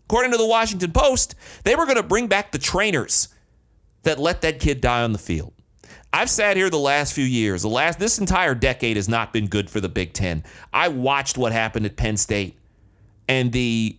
according 0.07 0.33
to 0.33 0.39
the 0.39 0.47
Washington 0.47 0.93
Post, 0.93 1.35
they 1.65 1.75
were 1.75 1.85
going 1.85 1.97
to 1.97 2.03
bring 2.03 2.27
back 2.27 2.53
the 2.53 2.59
trainers 2.59 3.29
that 4.03 4.19
let 4.19 4.43
that 4.43 4.61
kid 4.61 4.81
die 4.81 5.03
on 5.03 5.13
the 5.13 5.19
field. 5.19 5.53
I've 6.13 6.31
sat 6.31 6.57
here 6.57 6.71
the 6.71 6.79
last 6.79 7.13
few 7.13 7.25
years. 7.25 7.63
The 7.63 7.69
last 7.69 7.99
this 7.99 8.19
entire 8.19 8.55
decade 8.55 8.97
has 8.97 9.09
not 9.09 9.33
been 9.33 9.49
good 9.49 9.69
for 9.69 9.81
the 9.81 9.89
Big 9.89 10.13
10. 10.13 10.45
I 10.73 10.89
watched 10.89 11.37
what 11.37 11.51
happened 11.53 11.87
at 11.87 11.97
Penn 11.97 12.17
State 12.17 12.57
and 13.29 13.51
the 13.51 13.99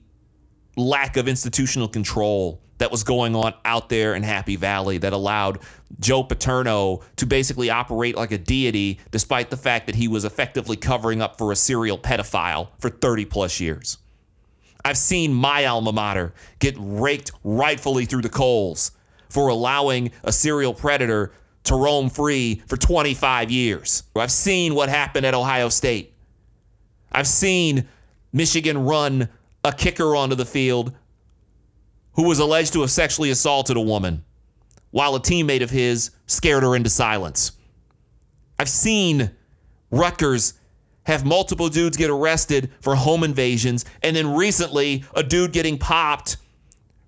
lack 0.77 1.17
of 1.17 1.27
institutional 1.27 1.89
control 1.89 2.61
that 2.77 2.91
was 2.91 3.03
going 3.03 3.35
on 3.35 3.53
out 3.63 3.89
there 3.89 4.15
in 4.15 4.23
Happy 4.23 4.55
Valley 4.55 4.97
that 4.99 5.13
allowed 5.13 5.59
Joe 5.99 6.23
Paterno 6.23 7.01
to 7.17 7.25
basically 7.25 7.69
operate 7.69 8.15
like 8.15 8.31
a 8.31 8.37
deity 8.37 8.99
despite 9.11 9.49
the 9.49 9.57
fact 9.57 9.85
that 9.85 9.95
he 9.95 10.07
was 10.07 10.25
effectively 10.25 10.75
covering 10.75 11.21
up 11.21 11.37
for 11.37 11.51
a 11.51 11.55
serial 11.55 11.97
pedophile 11.97 12.69
for 12.79 12.89
30 12.89 13.25
plus 13.25 13.59
years. 13.59 13.97
I've 14.85 14.97
seen 14.99 15.33
my 15.33 15.65
alma 15.65 15.91
mater 15.91 16.31
get 16.59 16.75
raked 16.77 17.31
rightfully 17.43 18.05
through 18.05 18.21
the 18.21 18.29
coals 18.29 18.91
for 19.29 19.47
allowing 19.47 20.11
a 20.23 20.31
serial 20.31 20.75
predator 20.75 21.33
to 21.63 21.75
roam 21.75 22.07
free 22.07 22.61
for 22.67 22.77
25 22.77 23.49
years. 23.49 24.03
I've 24.15 24.31
seen 24.31 24.75
what 24.75 24.87
happened 24.87 25.25
at 25.25 25.33
Ohio 25.33 25.69
State. 25.69 26.13
I've 27.11 27.27
seen 27.27 27.87
Michigan 28.31 28.77
run 28.77 29.27
a 29.63 29.73
kicker 29.73 30.15
onto 30.15 30.35
the 30.35 30.45
field 30.45 30.93
who 32.13 32.27
was 32.27 32.37
alleged 32.37 32.73
to 32.73 32.81
have 32.81 32.91
sexually 32.91 33.31
assaulted 33.31 33.77
a 33.77 33.81
woman 33.81 34.23
while 34.91 35.15
a 35.15 35.19
teammate 35.19 35.63
of 35.63 35.71
his 35.71 36.11
scared 36.27 36.61
her 36.61 36.75
into 36.75 36.91
silence. 36.91 37.53
I've 38.59 38.69
seen 38.69 39.31
Rutgers 39.89 40.53
have 41.05 41.25
multiple 41.25 41.69
dudes 41.69 41.97
get 41.97 42.09
arrested 42.09 42.71
for 42.81 42.95
home 42.95 43.23
invasions, 43.23 43.85
and 44.03 44.15
then 44.15 44.33
recently 44.33 45.03
a 45.15 45.23
dude 45.23 45.53
getting 45.53 45.77
popped 45.77 46.37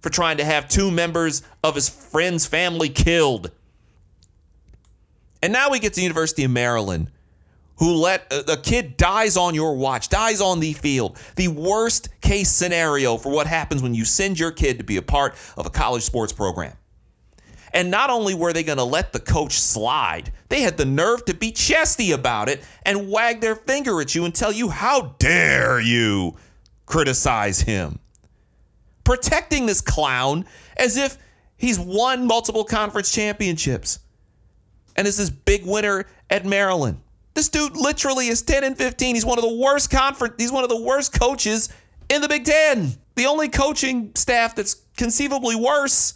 for 0.01 0.09
trying 0.09 0.37
to 0.37 0.45
have 0.45 0.69
two 0.69 0.91
members 0.91 1.43
of 1.63 1.75
his 1.75 1.89
friend's 1.89 2.45
family 2.45 2.89
killed. 2.89 3.51
And 5.41 5.53
now 5.53 5.69
we 5.69 5.79
get 5.79 5.93
to 5.93 5.97
the 5.97 6.03
University 6.03 6.43
of 6.43 6.51
Maryland, 6.51 7.11
who 7.77 7.93
let 7.93 8.31
uh, 8.31 8.43
a, 8.47 8.53
a, 8.53 8.57
kid 8.57 8.97
dies 8.97 9.37
on 9.37 9.53
your 9.53 9.75
watch, 9.75 10.09
dies 10.09 10.41
on 10.41 10.59
the 10.59 10.73
field. 10.73 11.17
The 11.35 11.47
worst 11.47 12.09
case 12.21 12.49
scenario 12.49 13.17
for 13.17 13.31
what 13.31 13.47
happens 13.47 13.83
when 13.83 13.93
you 13.93 14.05
send 14.05 14.39
your 14.39 14.51
kid 14.51 14.77
to 14.79 14.83
be 14.83 14.97
a 14.97 15.01
part 15.01 15.35
of 15.57 15.65
a 15.65 15.69
college 15.69 16.03
sports 16.03 16.33
program. 16.33 16.75
And 17.77 17.91
not 17.91 18.09
only 18.09 18.33
were 18.33 18.53
they 18.53 18.63
going 18.63 18.79
to 18.79 18.83
let 18.83 19.13
the 19.13 19.19
coach 19.19 19.59
slide, 19.59 20.31
they 20.49 20.61
had 20.61 20.77
the 20.77 20.85
nerve 20.85 21.25
to 21.25 21.35
be 21.35 21.51
chesty 21.51 22.11
about 22.11 22.49
it 22.49 22.63
and 22.83 23.07
wag 23.07 23.39
their 23.39 23.55
finger 23.55 24.01
at 24.01 24.15
you 24.15 24.25
and 24.25 24.33
tell 24.33 24.51
you, 24.51 24.69
How 24.69 25.13
dare 25.19 25.79
you 25.79 26.35
criticize 26.87 27.61
him? 27.61 27.99
Protecting 29.03 29.67
this 29.67 29.79
clown 29.79 30.45
as 30.75 30.97
if 30.97 31.19
he's 31.55 31.79
won 31.79 32.25
multiple 32.25 32.63
conference 32.63 33.11
championships 33.11 33.99
and 34.95 35.05
is 35.05 35.17
this 35.17 35.29
big 35.29 35.63
winner 35.63 36.07
at 36.31 36.47
Maryland. 36.47 36.99
This 37.35 37.47
dude 37.47 37.77
literally 37.77 38.27
is 38.29 38.41
10 38.41 38.63
and 38.63 38.75
15. 38.75 39.13
He's 39.13 39.23
one 39.23 39.37
of 39.37 39.43
the 39.43 39.55
worst 39.55 39.91
conference, 39.91 40.33
he's 40.39 40.51
one 40.51 40.63
of 40.63 40.71
the 40.71 40.81
worst 40.81 41.13
coaches 41.13 41.69
in 42.09 42.23
the 42.23 42.27
Big 42.27 42.43
Ten. 42.43 42.93
The 43.13 43.27
only 43.27 43.49
coaching 43.49 44.13
staff 44.15 44.55
that's 44.55 44.77
conceivably 44.95 45.55
worse 45.55 46.15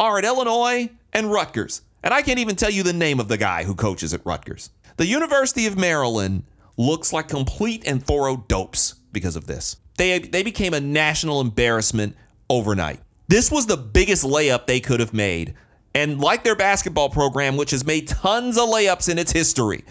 are 0.00 0.18
at 0.18 0.24
Illinois 0.24 0.90
and 1.12 1.30
Rutgers. 1.30 1.82
And 2.02 2.12
I 2.12 2.22
can't 2.22 2.40
even 2.40 2.56
tell 2.56 2.70
you 2.70 2.82
the 2.82 2.92
name 2.92 3.20
of 3.20 3.28
the 3.28 3.36
guy 3.36 3.62
who 3.62 3.76
coaches 3.76 4.12
at 4.12 4.26
Rutgers. 4.26 4.70
The 4.96 5.06
University 5.06 5.66
of 5.66 5.78
Maryland 5.78 6.42
looks 6.76 7.12
like 7.12 7.28
complete 7.28 7.86
and 7.86 8.04
thorough 8.04 8.44
dopes 8.48 8.94
because 9.12 9.36
of 9.36 9.46
this. 9.46 9.76
They, 9.96 10.18
they 10.18 10.42
became 10.42 10.74
a 10.74 10.80
national 10.80 11.40
embarrassment 11.40 12.16
overnight. 12.48 13.00
This 13.28 13.52
was 13.52 13.66
the 13.66 13.76
biggest 13.76 14.24
layup 14.24 14.66
they 14.66 14.80
could 14.80 14.98
have 14.98 15.14
made 15.14 15.54
and 15.94 16.20
like 16.20 16.44
their 16.44 16.56
basketball 16.56 17.10
program, 17.10 17.56
which 17.56 17.72
has 17.72 17.84
made 17.84 18.06
tons 18.08 18.56
of 18.56 18.68
layups 18.68 19.08
in 19.08 19.18
its 19.18 19.32
history, 19.32 19.84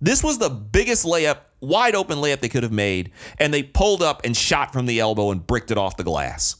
this 0.00 0.24
was 0.24 0.38
the 0.38 0.48
biggest 0.48 1.04
layup, 1.04 1.40
wide 1.60 1.94
open 1.94 2.18
layup 2.18 2.40
they 2.40 2.48
could 2.48 2.62
have 2.62 2.72
made. 2.72 3.12
And 3.38 3.52
they 3.52 3.62
pulled 3.62 4.02
up 4.02 4.22
and 4.24 4.36
shot 4.36 4.72
from 4.72 4.86
the 4.86 4.98
elbow 4.98 5.30
and 5.30 5.46
bricked 5.46 5.70
it 5.70 5.78
off 5.78 5.96
the 5.96 6.04
glass. 6.04 6.56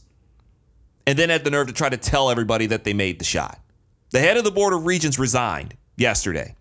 And 1.07 1.17
then 1.17 1.29
had 1.29 1.43
the 1.43 1.49
nerve 1.49 1.67
to 1.67 1.73
try 1.73 1.89
to 1.89 1.97
tell 1.97 2.29
everybody 2.29 2.67
that 2.67 2.83
they 2.83 2.93
made 2.93 3.19
the 3.19 3.25
shot. 3.25 3.59
The 4.11 4.19
head 4.19 4.37
of 4.37 4.43
the 4.43 4.51
Board 4.51 4.73
of 4.73 4.85
Regents 4.85 5.17
resigned 5.17 5.75
yesterday. 5.97 6.55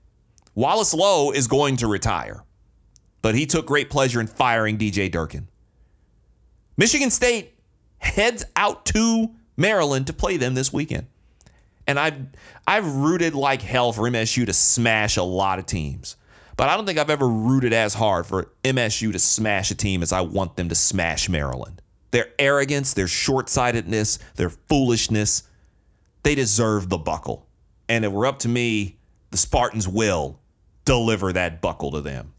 Wallace 0.54 0.94
Loh 0.94 1.30
is 1.30 1.46
going 1.46 1.76
to 1.76 1.86
retire, 1.86 2.42
but 3.22 3.34
he 3.34 3.46
took 3.46 3.66
great 3.66 3.90
pleasure 3.90 4.20
in 4.20 4.26
firing 4.26 4.78
DJ 4.78 5.10
Durkin. 5.10 5.48
Michigan 6.76 7.10
State 7.10 7.54
heads 7.98 8.44
out 8.56 8.86
to 8.86 9.30
Maryland 9.56 10.06
to 10.06 10.12
play 10.12 10.36
them 10.36 10.54
this 10.54 10.72
weekend. 10.72 11.06
And 11.86 11.98
I've 11.98 12.26
I've 12.66 12.86
rooted 12.86 13.34
like 13.34 13.62
hell 13.62 13.92
for 13.92 14.02
MSU 14.02 14.46
to 14.46 14.52
smash 14.52 15.16
a 15.16 15.22
lot 15.22 15.58
of 15.58 15.66
teams. 15.66 16.16
But 16.56 16.68
I 16.68 16.76
don't 16.76 16.86
think 16.86 16.98
I've 16.98 17.10
ever 17.10 17.28
rooted 17.28 17.72
as 17.72 17.94
hard 17.94 18.26
for 18.26 18.50
MSU 18.64 19.12
to 19.12 19.18
smash 19.18 19.70
a 19.70 19.74
team 19.74 20.02
as 20.02 20.12
I 20.12 20.20
want 20.20 20.56
them 20.56 20.68
to 20.68 20.74
smash 20.74 21.28
Maryland. 21.28 21.80
Their 22.10 22.28
arrogance, 22.38 22.94
their 22.94 23.06
short-sightedness, 23.06 24.18
their 24.36 24.50
foolishness, 24.50 25.44
they 26.22 26.34
deserve 26.34 26.88
the 26.88 26.98
buckle. 26.98 27.46
And 27.88 28.04
if 28.04 28.10
it 28.10 28.14
were 28.14 28.26
up 28.26 28.40
to 28.40 28.48
me, 28.48 28.98
the 29.30 29.36
Spartans 29.36 29.86
will 29.86 30.40
deliver 30.84 31.32
that 31.32 31.60
buckle 31.60 31.92
to 31.92 32.00
them. 32.00 32.32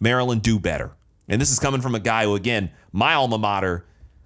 Maryland, 0.00 0.42
do 0.42 0.58
better. 0.58 0.92
And 1.28 1.40
this 1.40 1.50
is 1.50 1.58
coming 1.58 1.80
from 1.80 1.94
a 1.94 2.00
guy 2.00 2.24
who, 2.24 2.34
again, 2.34 2.70
my 2.92 3.14
alma 3.14 3.38
mater 3.38 3.84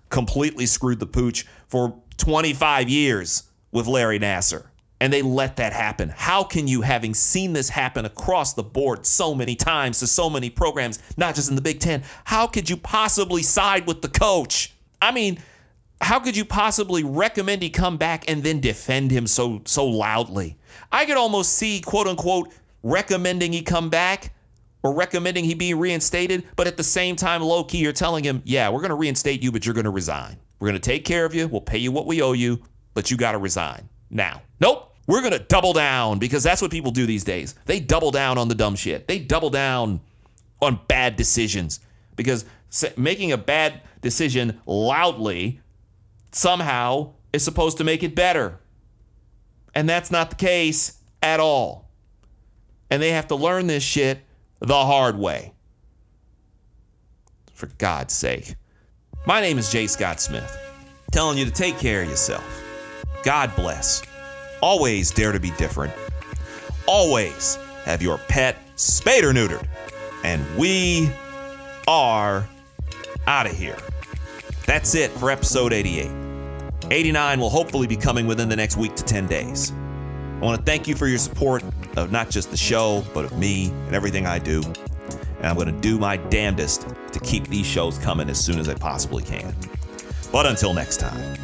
completely 0.08 0.66
screwed 0.66 1.00
the 1.00 1.06
pooch 1.06 1.46
for 1.66 2.00
25 2.18 2.88
years 2.88 3.44
with 3.72 3.86
Larry 3.86 4.20
Nassar. 4.20 4.66
And 5.00 5.12
they 5.12 5.22
let 5.22 5.56
that 5.56 5.72
happen. 5.72 6.10
How 6.14 6.44
can 6.44 6.68
you, 6.68 6.82
having 6.82 7.12
seen 7.12 7.54
this 7.54 7.68
happen 7.68 8.04
across 8.04 8.54
the 8.54 8.62
board 8.62 9.04
so 9.04 9.34
many 9.34 9.56
times 9.56 9.98
to 9.98 10.06
so 10.06 10.30
many 10.30 10.48
programs, 10.48 11.00
not 11.16 11.34
just 11.34 11.50
in 11.50 11.56
the 11.56 11.62
Big 11.62 11.80
Ten, 11.80 12.04
how 12.24 12.46
could 12.46 12.70
you 12.70 12.76
possibly 12.76 13.42
side 13.42 13.88
with 13.88 14.00
the 14.00 14.08
coach? 14.08 14.72
I 15.02 15.10
mean, 15.10 15.38
how 16.00 16.20
could 16.20 16.36
you 16.36 16.44
possibly 16.44 17.04
recommend 17.04 17.60
he 17.62 17.70
come 17.70 17.96
back 17.96 18.30
and 18.30 18.42
then 18.42 18.60
defend 18.60 19.10
him 19.10 19.26
so 19.26 19.62
so 19.66 19.84
loudly? 19.84 20.56
I 20.90 21.04
could 21.04 21.16
almost 21.16 21.54
see 21.54 21.80
quote 21.80 22.06
unquote 22.06 22.52
recommending 22.82 23.52
he 23.52 23.62
come 23.62 23.90
back 23.90 24.32
or 24.82 24.94
recommending 24.94 25.44
he 25.44 25.54
be 25.54 25.74
reinstated, 25.74 26.44
but 26.56 26.66
at 26.66 26.76
the 26.76 26.82
same 26.82 27.14
time, 27.14 27.42
low 27.42 27.62
key, 27.62 27.78
you're 27.78 27.92
telling 27.92 28.24
him, 28.24 28.42
yeah, 28.44 28.68
we're 28.68 28.80
going 28.80 28.90
to 28.90 28.96
reinstate 28.96 29.42
you, 29.42 29.52
but 29.52 29.64
you're 29.64 29.74
going 29.74 29.84
to 29.84 29.90
resign. 29.90 30.36
We're 30.58 30.68
going 30.68 30.80
to 30.80 30.90
take 30.90 31.04
care 31.04 31.24
of 31.24 31.34
you. 31.34 31.46
We'll 31.46 31.60
pay 31.60 31.78
you 31.78 31.92
what 31.92 32.06
we 32.06 32.20
owe 32.22 32.32
you, 32.32 32.60
but 32.94 33.10
you 33.10 33.16
got 33.16 33.32
to 33.32 33.38
resign 33.38 33.88
now. 34.10 34.42
Nope. 34.60 34.88
We're 35.08 35.20
going 35.20 35.32
to 35.32 35.40
double 35.40 35.72
down 35.72 36.20
because 36.20 36.44
that's 36.44 36.62
what 36.62 36.70
people 36.70 36.92
do 36.92 37.06
these 37.06 37.24
days. 37.24 37.56
They 37.66 37.80
double 37.80 38.12
down 38.12 38.38
on 38.38 38.46
the 38.46 38.54
dumb 38.54 38.76
shit. 38.76 39.08
They 39.08 39.18
double 39.18 39.50
down 39.50 40.00
on 40.60 40.78
bad 40.86 41.16
decisions 41.16 41.80
because 42.14 42.44
making 42.96 43.32
a 43.32 43.38
bad 43.38 43.82
decision 44.00 44.60
loudly 44.66 45.60
somehow 46.32 47.12
is 47.32 47.44
supposed 47.44 47.78
to 47.78 47.84
make 47.84 48.02
it 48.02 48.14
better. 48.14 48.58
And 49.74 49.88
that's 49.88 50.10
not 50.10 50.30
the 50.30 50.36
case 50.36 50.98
at 51.22 51.40
all. 51.40 51.88
And 52.90 53.02
they 53.02 53.10
have 53.10 53.28
to 53.28 53.34
learn 53.34 53.66
this 53.66 53.82
shit 53.82 54.20
the 54.60 54.84
hard 54.84 55.18
way. 55.18 55.52
For 57.54 57.66
God's 57.78 58.12
sake. 58.12 58.56
My 59.26 59.40
name 59.40 59.56
is 59.56 59.70
Jay 59.70 59.86
Scott 59.86 60.20
Smith, 60.20 60.58
telling 61.12 61.38
you 61.38 61.44
to 61.44 61.50
take 61.50 61.78
care 61.78 62.02
of 62.02 62.08
yourself. 62.08 62.44
God 63.22 63.54
bless. 63.54 64.02
Always 64.60 65.10
dare 65.10 65.32
to 65.32 65.40
be 65.40 65.52
different. 65.52 65.92
Always 66.86 67.56
have 67.84 68.02
your 68.02 68.18
pet 68.18 68.56
spayed 68.76 69.24
or 69.24 69.32
neutered. 69.32 69.66
And 70.24 70.44
we 70.56 71.10
are 71.86 72.48
out 73.26 73.46
of 73.46 73.56
here. 73.56 73.76
That's 74.66 74.94
it 74.94 75.10
for 75.12 75.30
episode 75.30 75.72
88. 75.72 76.10
89 76.90 77.40
will 77.40 77.50
hopefully 77.50 77.86
be 77.86 77.96
coming 77.96 78.26
within 78.26 78.48
the 78.48 78.56
next 78.56 78.76
week 78.76 78.94
to 78.96 79.04
10 79.04 79.26
days. 79.26 79.72
I 79.72 80.44
want 80.44 80.58
to 80.58 80.64
thank 80.64 80.88
you 80.88 80.94
for 80.94 81.06
your 81.06 81.18
support 81.18 81.62
of 81.96 82.10
not 82.10 82.30
just 82.30 82.50
the 82.50 82.56
show, 82.56 83.04
but 83.14 83.24
of 83.24 83.38
me 83.38 83.70
and 83.86 83.94
everything 83.94 84.26
I 84.26 84.38
do. 84.38 84.62
And 84.62 85.46
I'm 85.46 85.54
going 85.54 85.72
to 85.72 85.80
do 85.80 85.98
my 85.98 86.16
damnedest 86.16 86.86
to 87.12 87.20
keep 87.20 87.48
these 87.48 87.66
shows 87.66 87.98
coming 87.98 88.28
as 88.28 88.42
soon 88.42 88.58
as 88.58 88.68
I 88.68 88.74
possibly 88.74 89.22
can. 89.22 89.54
But 90.30 90.46
until 90.46 90.74
next 90.74 90.98
time, 90.98 91.36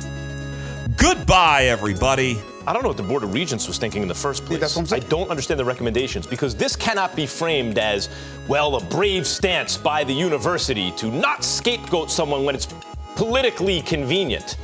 goodbye, 0.96 1.64
everybody. 1.64 2.38
I 2.68 2.74
don't 2.74 2.82
know 2.82 2.88
what 2.88 2.98
the 2.98 3.02
Board 3.02 3.24
of 3.24 3.32
Regents 3.32 3.66
was 3.66 3.78
thinking 3.78 4.02
in 4.02 4.08
the 4.08 4.14
first 4.14 4.44
place. 4.44 4.76
Yeah, 4.76 4.94
I 4.94 4.98
don't 4.98 5.30
understand 5.30 5.58
the 5.58 5.64
recommendations 5.64 6.26
because 6.26 6.54
this 6.54 6.76
cannot 6.76 7.16
be 7.16 7.24
framed 7.24 7.78
as, 7.78 8.10
well, 8.46 8.76
a 8.76 8.84
brave 8.84 9.26
stance 9.26 9.78
by 9.78 10.04
the 10.04 10.12
university 10.12 10.90
to 10.98 11.10
not 11.10 11.42
scapegoat 11.42 12.10
someone 12.10 12.44
when 12.44 12.54
it's 12.54 12.68
politically 13.16 13.80
convenient. 13.80 14.58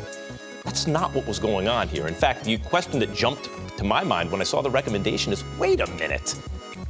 That's 0.64 0.86
not 0.86 1.14
what 1.14 1.26
was 1.26 1.38
going 1.38 1.66
on 1.66 1.88
here. 1.88 2.06
In 2.06 2.12
fact, 2.12 2.44
the 2.44 2.58
question 2.58 2.98
that 2.98 3.14
jumped 3.14 3.48
to 3.78 3.84
my 3.84 4.04
mind 4.04 4.30
when 4.30 4.42
I 4.42 4.44
saw 4.44 4.60
the 4.60 4.68
recommendation 4.68 5.32
is 5.32 5.42
wait 5.58 5.80
a 5.80 5.86
minute. 5.92 6.34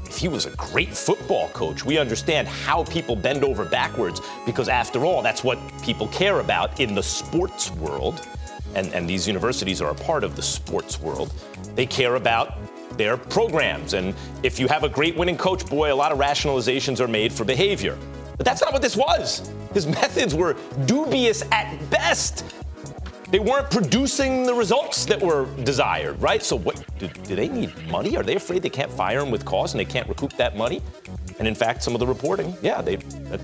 If 0.07 0.17
he 0.17 0.27
was 0.27 0.47
a 0.47 0.51
great 0.57 0.97
football 0.97 1.49
coach, 1.51 1.85
we 1.85 1.97
understand 1.97 2.49
how 2.49 2.83
people 2.83 3.15
bend 3.15 3.45
over 3.45 3.65
backwards 3.65 4.21
because, 4.45 4.69
after 4.69 5.05
all, 5.05 5.23
that's 5.23 5.45
what 5.45 5.61
people 5.81 6.09
care 6.09 6.41
about 6.41 6.81
in 6.81 6.97
the 6.97 7.05
sports 7.05 7.71
world. 7.71 8.27
And, 8.75 8.93
and 8.93 9.09
these 9.09 9.27
universities 9.27 9.81
are 9.81 9.91
a 9.91 9.95
part 9.95 10.25
of 10.25 10.37
the 10.37 10.43
sports 10.43 11.01
world. 11.01 11.33
They 11.75 11.87
care 11.87 12.17
about 12.17 12.55
their 12.97 13.17
programs. 13.17 13.95
And 13.95 14.15
if 14.43 14.59
you 14.59 14.69
have 14.69 14.85
a 14.85 14.89
great 14.89 15.17
winning 15.17 15.37
coach, 15.37 15.67
boy, 15.67 15.93
a 15.93 15.95
lot 15.95 16.13
of 16.13 16.19
rationalizations 16.19 17.01
are 17.01 17.09
made 17.09 17.33
for 17.33 17.45
behavior. 17.45 17.99
But 18.37 18.47
that's 18.47 18.61
not 18.61 18.73
what 18.73 18.83
this 18.83 18.97
was. 18.97 19.51
His 19.73 19.87
methods 20.01 20.35
were 20.35 20.57
dubious 20.87 21.43
at 21.53 21.79
best. 21.91 22.45
They 23.31 23.39
weren't 23.41 23.71
producing 23.71 24.45
the 24.45 24.55
results 24.55 25.07
that 25.07 25.21
were 25.21 25.47
desired, 25.65 26.21
right? 26.21 26.43
So, 26.43 26.57
what 26.57 26.85
do, 26.99 27.09
do, 27.09 27.35
they 27.35 27.49
need 27.49 27.73
money? 27.89 28.17
Are 28.17 28.23
they 28.23 28.37
afraid 28.37 28.63
they 28.63 28.71
can't 28.71 28.93
fire 28.93 29.21
him 29.21 29.31
with 29.31 29.45
cause 29.45 29.73
and 29.73 29.81
they 29.81 29.85
can't 29.85 30.09
recoup 30.09 30.35
that 30.35 30.57
money? 30.57 30.83
And 31.39 31.49
in 31.49 31.55
fact, 31.55 31.83
some 31.83 31.95
of 31.95 32.01
the 32.01 32.07
reporting, 32.07 32.57
yeah, 32.63 32.81
they 32.81 32.97
uh, 32.97 33.39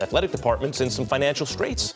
athletic 0.00 0.32
departments 0.32 0.80
in 0.80 0.90
some 0.90 1.06
financial 1.06 1.46
straits. 1.46 1.94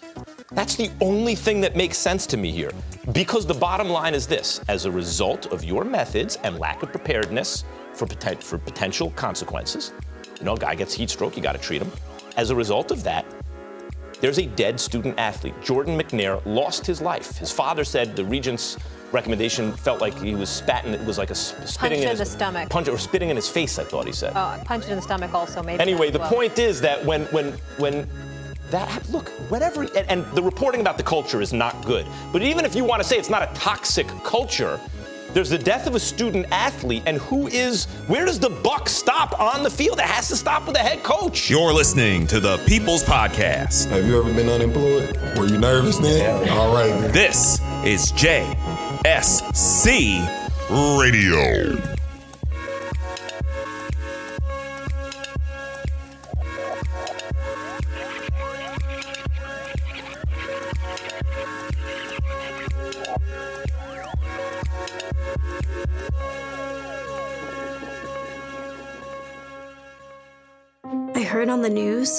That's 0.53 0.77
the 0.77 0.91
only 1.03 1.35
thing 1.35 1.61
that 1.61 1.77
makes 1.77 1.99
sense 1.99 2.27
to 2.29 2.39
me 2.39 2.51
here. 2.51 2.73
Because 3.13 3.45
the 3.45 3.55
bottom 3.55 3.89
line 3.89 4.15
is 4.15 4.27
this 4.27 4.61
as 4.69 4.87
a 4.87 4.91
result 4.91 5.47
of 5.47 5.63
your 5.63 5.85
methods 5.85 6.39
and 6.43 6.59
lack 6.59 6.83
of 6.83 6.91
preparedness 6.91 7.65
for, 7.93 8.07
poten- 8.07 8.43
for 8.43 8.57
potential 8.57 9.11
consequences, 9.11 9.93
you 10.39 10.45
know, 10.45 10.55
a 10.55 10.59
guy 10.59 10.75
gets 10.75 10.95
heat 10.95 11.11
stroke, 11.11 11.37
you 11.37 11.43
got 11.43 11.53
to 11.53 11.59
treat 11.59 11.83
him. 11.83 11.91
As 12.37 12.51
a 12.51 12.55
result 12.55 12.91
of 12.91 13.03
that, 13.05 13.27
there's 14.21 14.39
a 14.39 14.47
dead 14.47 14.81
student 14.81 15.19
athlete. 15.19 15.55
Jordan 15.63 15.99
McNair 15.99 16.45
lost 16.47 16.87
his 16.87 17.01
life. 17.01 17.37
His 17.37 17.53
father 17.53 17.85
said 17.85 18.17
the 18.17 18.25
regent's 18.25 18.79
recommendation 19.13 19.73
felt 19.73 20.01
like 20.01 20.19
he 20.19 20.35
was 20.35 20.49
spatting. 20.49 20.93
It 20.93 21.05
was 21.05 21.19
like 21.19 21.31
a 21.31 21.35
spitting 21.35 21.77
punch 21.77 21.93
in, 21.93 22.09
his 22.09 22.19
the 22.19 22.25
stomach. 22.25 22.71
Punch 22.71 22.89
or 22.89 22.99
spitting 22.99 23.31
in 23.31 23.37
his 23.37 23.49
face. 23.49 23.79
I 23.79 23.85
thought 23.85 24.07
he 24.07 24.13
said. 24.13 24.33
Oh, 24.35 24.61
in 24.71 24.81
the 24.81 25.03
stomach 25.03 25.35
also 25.35 25.63
maybe. 25.63 25.81
Anyway, 25.81 26.11
the 26.11 26.19
well. 26.19 26.31
point 26.31 26.59
is 26.59 26.81
that 26.81 27.05
when 27.05 27.23
when 27.27 27.53
when 27.79 28.09
that 28.71 29.09
look 29.11 29.29
whatever 29.51 29.83
and, 29.83 30.11
and 30.11 30.25
the 30.35 30.43
reporting 30.43 30.81
about 30.81 30.97
the 30.97 31.03
culture 31.03 31.41
is 31.41 31.53
not 31.53 31.85
good. 31.85 32.07
But 32.33 32.43
even 32.43 32.65
if 32.65 32.75
you 32.75 32.85
want 32.85 33.03
to 33.03 33.09
say 33.09 33.17
it's 33.19 33.31
not 33.31 33.43
a 33.43 33.53
toxic 33.55 34.07
culture. 34.25 34.81
There's 35.35 35.51
the 35.51 35.59
death 35.59 35.87
of 35.87 35.95
a 35.95 36.01
student 36.01 36.47
athlete, 36.51 37.03
and 37.05 37.19
who 37.19 37.49
is, 37.49 37.85
where 38.07 38.25
does 38.25 38.39
the 38.39 38.49
buck 38.49 38.89
stop 38.89 39.39
on 39.39 39.63
the 39.63 39.69
field? 39.69 39.99
It 39.99 40.07
has 40.07 40.29
to 40.29 40.37
stop 40.37 40.65
with 40.65 40.75
the 40.75 40.81
head 40.81 41.03
coach. 41.03 41.51
You're 41.51 41.73
listening 41.73 42.27
to 42.29 42.41
the 42.41 42.57
People's 42.67 43.05
Podcast. 43.05 43.91
Have 43.91 44.07
you 44.07 44.19
ever 44.19 44.33
been 44.33 44.49
unemployed? 44.49 45.19
Were 45.37 45.47
you 45.47 45.59
nervous 45.59 45.99
then? 45.99 46.49
All 46.49 46.73
right. 46.73 46.89
Then. 46.89 47.13
This 47.13 47.61
is 47.85 48.11
JSC 48.13 48.97
Radio. 50.99 51.98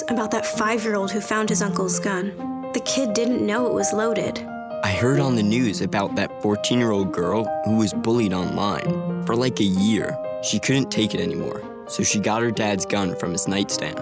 News 0.00 0.10
about 0.10 0.30
that 0.30 0.46
five 0.46 0.84
year 0.84 0.96
old 0.96 1.10
who 1.10 1.20
found 1.20 1.48
his 1.48 1.62
uncle's 1.62 1.98
gun. 1.98 2.32
The 2.72 2.80
kid 2.80 3.12
didn't 3.12 3.44
know 3.44 3.66
it 3.66 3.74
was 3.74 3.92
loaded. 3.92 4.38
I 4.82 4.92
heard 4.92 5.20
on 5.20 5.36
the 5.36 5.42
news 5.42 5.82
about 5.82 6.14
that 6.16 6.42
14 6.42 6.78
year 6.78 6.90
old 6.90 7.12
girl 7.12 7.44
who 7.64 7.76
was 7.76 7.92
bullied 7.92 8.32
online 8.32 9.24
for 9.26 9.36
like 9.36 9.60
a 9.60 9.64
year. 9.64 10.16
She 10.42 10.58
couldn't 10.58 10.90
take 10.90 11.14
it 11.14 11.20
anymore, 11.20 11.62
so 11.88 12.02
she 12.02 12.18
got 12.18 12.42
her 12.42 12.50
dad's 12.50 12.86
gun 12.86 13.16
from 13.16 13.32
his 13.32 13.46
nightstand. 13.46 13.98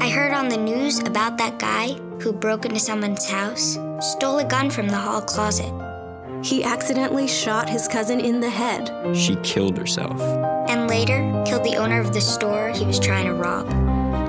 I 0.00 0.08
heard 0.08 0.32
on 0.32 0.48
the 0.48 0.56
news 0.56 1.00
about 1.00 1.38
that 1.38 1.58
guy 1.58 1.94
who 2.20 2.32
broke 2.32 2.64
into 2.64 2.78
someone's 2.78 3.28
house, 3.28 3.78
stole 4.00 4.38
a 4.38 4.44
gun 4.44 4.70
from 4.70 4.88
the 4.88 4.96
hall 4.96 5.22
closet. 5.22 5.72
He 6.44 6.64
accidentally 6.64 7.26
shot 7.26 7.68
his 7.68 7.88
cousin 7.88 8.20
in 8.20 8.40
the 8.40 8.50
head. 8.50 8.90
She 9.16 9.36
killed 9.42 9.76
herself. 9.76 10.20
And 10.68 10.88
later, 10.88 11.20
killed 11.46 11.64
the 11.64 11.76
owner 11.76 12.00
of 12.00 12.12
the 12.12 12.20
store 12.20 12.70
he 12.70 12.84
was 12.84 12.98
trying 12.98 13.26
to 13.26 13.34
rob. 13.34 13.91